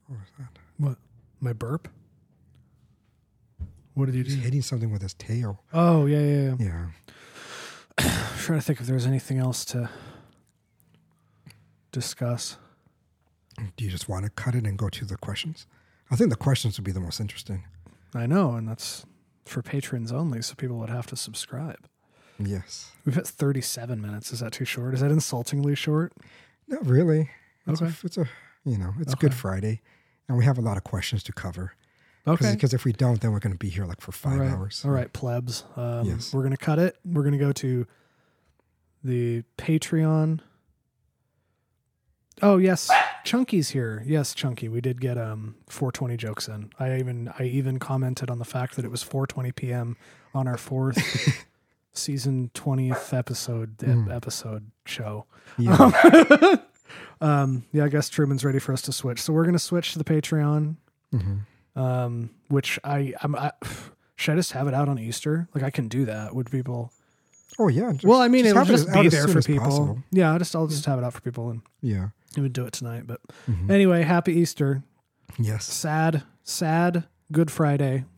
What 0.08 0.20
was 0.20 0.30
that? 0.40 0.48
What? 0.78 0.98
My 1.40 1.54
burp? 1.54 1.88
What 3.94 4.08
did 4.08 4.16
you 4.16 4.24
He's 4.24 4.36
do? 4.36 4.42
hitting 4.42 4.62
something 4.62 4.92
with 4.92 5.02
his 5.02 5.14
tail. 5.14 5.62
Oh, 5.72 6.06
yeah, 6.08 6.20
yeah, 6.20 6.42
yeah. 6.42 6.56
Yeah. 6.60 6.86
I'm 8.00 8.38
trying 8.40 8.60
to 8.60 8.66
think 8.66 8.80
if 8.82 8.88
there's 8.88 9.06
anything 9.06 9.38
else 9.38 9.64
to 9.66 9.90
discuss. 11.92 12.58
Do 13.78 13.86
you 13.86 13.92
just 13.92 14.10
want 14.10 14.26
to 14.26 14.32
cut 14.32 14.56
it 14.56 14.66
and 14.66 14.78
go 14.78 14.90
to 14.90 15.06
the 15.06 15.18
questions? 15.18 15.68
I 16.12 16.16
think 16.16 16.30
the 16.30 16.36
questions 16.36 16.78
would 16.78 16.84
be 16.86 16.92
the 16.92 17.00
most 17.00 17.20
interesting. 17.20 17.64
I 18.14 18.26
know, 18.26 18.52
and 18.54 18.68
that's 18.68 19.06
for 19.46 19.62
patrons 19.62 20.12
only, 20.12 20.42
so 20.42 20.56
people 20.56 20.78
would 20.78 20.90
have 20.90 21.08
to 21.08 21.16
subscribe. 21.16 21.88
Yes. 22.40 22.92
We've 23.06 23.16
hit 23.16 23.28
37 23.28 24.02
minutes. 24.02 24.32
Is 24.32 24.40
that 24.40 24.52
too 24.54 24.66
short? 24.66 24.94
Is 24.94 25.02
that 25.02 25.12
insultingly 25.12 25.76
short? 25.76 26.14
Not 26.68 26.86
really. 26.86 27.30
It's 27.68 27.82
Okay. 27.82 27.92
A, 27.92 28.06
it's 28.06 28.18
a 28.18 28.26
you 28.66 28.78
know 28.78 28.94
it's 29.00 29.14
Okay. 29.14 29.28
Good 29.28 29.34
Friday, 29.34 29.82
and 30.28 30.38
we 30.38 30.46
have 30.46 30.58
a 30.58 30.62
lot 30.62 30.78
of 30.78 30.84
questions 30.84 31.24
to 31.24 31.34
cover. 31.34 31.74
Okay. 32.26 32.54
Because 32.54 32.74
if 32.74 32.86
we 32.86 32.94
don't, 32.94 33.20
then 33.22 33.32
we're 33.34 33.40
going 33.40 33.52
to 33.54 33.58
be 33.60 33.70
here 33.70 33.86
like 33.86 34.00
for 34.02 34.12
five 34.14 34.34
All 34.34 34.40
right. 34.40 34.52
hours. 34.52 34.82
All 34.86 34.92
right, 34.92 35.12
plebs. 35.12 35.64
Um, 35.76 36.06
Yes. 36.06 36.34
We're 36.34 36.42
going 36.42 36.52
to 36.56 36.58
cut 36.58 36.80
it. 36.80 36.98
We're 37.06 37.24
going 37.24 37.34
to 37.34 37.38
go 37.38 37.52
to 37.52 37.86
the 39.04 39.44
Patreon. 39.58 40.40
Oh 42.42 42.58
yes, 42.58 42.90
Chunky's 43.24 43.70
here. 43.70 44.04
Yes, 44.06 44.34
Chunky. 44.34 44.68
We 44.68 44.82
did 44.82 45.00
get 45.00 45.18
um 45.18 45.56
420 45.70 46.18
jokes 46.18 46.48
in. 46.48 46.72
I 46.80 46.98
even 46.98 47.32
I 47.40 47.44
even 47.44 47.80
commented 47.80 48.30
on 48.30 48.40
the 48.40 48.46
fact 48.46 48.76
that 48.76 48.86
it 48.86 48.92
was 48.92 49.04
4:20 49.04 49.56
p.m. 49.56 49.98
on 50.34 50.48
our 50.48 50.58
fourth 50.58 50.98
season 51.94 52.50
20th 52.54 53.14
episode 53.18 53.76
ep- 53.84 54.10
episode 54.12 54.72
show. 54.86 55.26
Yeah. 55.58 56.56
Um, 57.22 57.64
yeah, 57.72 57.86
I 57.86 57.88
guess 57.88 58.10
Truman's 58.10 58.44
ready 58.44 58.60
for 58.60 58.74
us 58.74 58.82
to 58.84 58.92
switch. 58.92 59.22
So 59.22 59.32
we're 59.32 59.44
going 59.44 59.54
to 59.54 59.60
switch 59.60 59.94
to 59.94 59.98
the 59.98 60.04
Patreon. 60.04 60.76
Mhm. 61.14 61.40
um, 61.76 62.30
which 62.50 62.78
I, 62.84 63.14
I'm, 63.22 63.34
I 63.36 63.52
should 64.18 64.34
I 64.34 64.36
just 64.36 64.52
have 64.52 64.68
it 64.68 64.74
out 64.74 64.90
on 64.90 65.00
Easter? 65.00 65.48
Like 65.56 65.64
I 65.64 65.70
can 65.70 65.88
do 65.88 66.04
that. 66.06 66.36
Would 66.36 66.52
people? 66.52 66.92
Oh 67.58 67.70
yeah. 67.70 67.94
just- 67.94 68.04
well, 68.04 68.20
I 68.20 68.28
mean, 68.28 68.46
it'll 68.46 68.58
have 68.60 68.70
it 68.70 68.74
just 68.74 68.92
be 68.92 69.08
there 69.08 69.28
for 69.30 69.42
people. 69.42 69.64
possible. 69.66 70.00
Yeah, 70.12 70.34
I 70.34 70.38
just 70.38 70.54
I'll 70.54 70.68
just 70.68 70.86
have 70.86 71.00
it 71.00 71.06
out 71.06 71.14
for 71.14 71.22
people 71.22 71.50
and 71.50 71.62
Yeah. 71.82 72.10
We 72.36 72.42
would 72.44 72.54
do 72.54 72.66
it 72.66 72.74
tonight. 72.74 73.06
But 73.08 73.22
Mhm. 73.50 73.70
anyway, 73.70 74.04
happy 74.04 74.34
Easter. 74.34 74.84
Yes. 75.40 75.66
Sad, 75.66 76.24
sad 76.44 77.06
Good 77.32 77.50
Friday. 77.52 78.06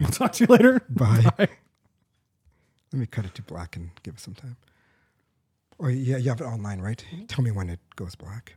We'll 0.00 0.08
talk 0.10 0.32
to 0.32 0.44
you 0.44 0.46
later. 0.48 0.80
Bye. 0.88 1.22
Bye. 1.36 1.48
Let 2.92 3.00
me 3.00 3.06
cut 3.06 3.26
it 3.26 3.34
to 3.34 3.42
black 3.42 3.76
and 3.76 3.90
give 4.02 4.14
it 4.14 4.20
some 4.20 4.34
time. 4.34 4.56
Oh 5.78 5.88
yeah, 5.88 6.16
you 6.16 6.30
have 6.30 6.40
it 6.40 6.44
online, 6.44 6.80
right? 6.80 7.04
Tell 7.28 7.44
me 7.44 7.50
when 7.50 7.68
it 7.68 7.80
goes 7.96 8.14
black. 8.14 8.54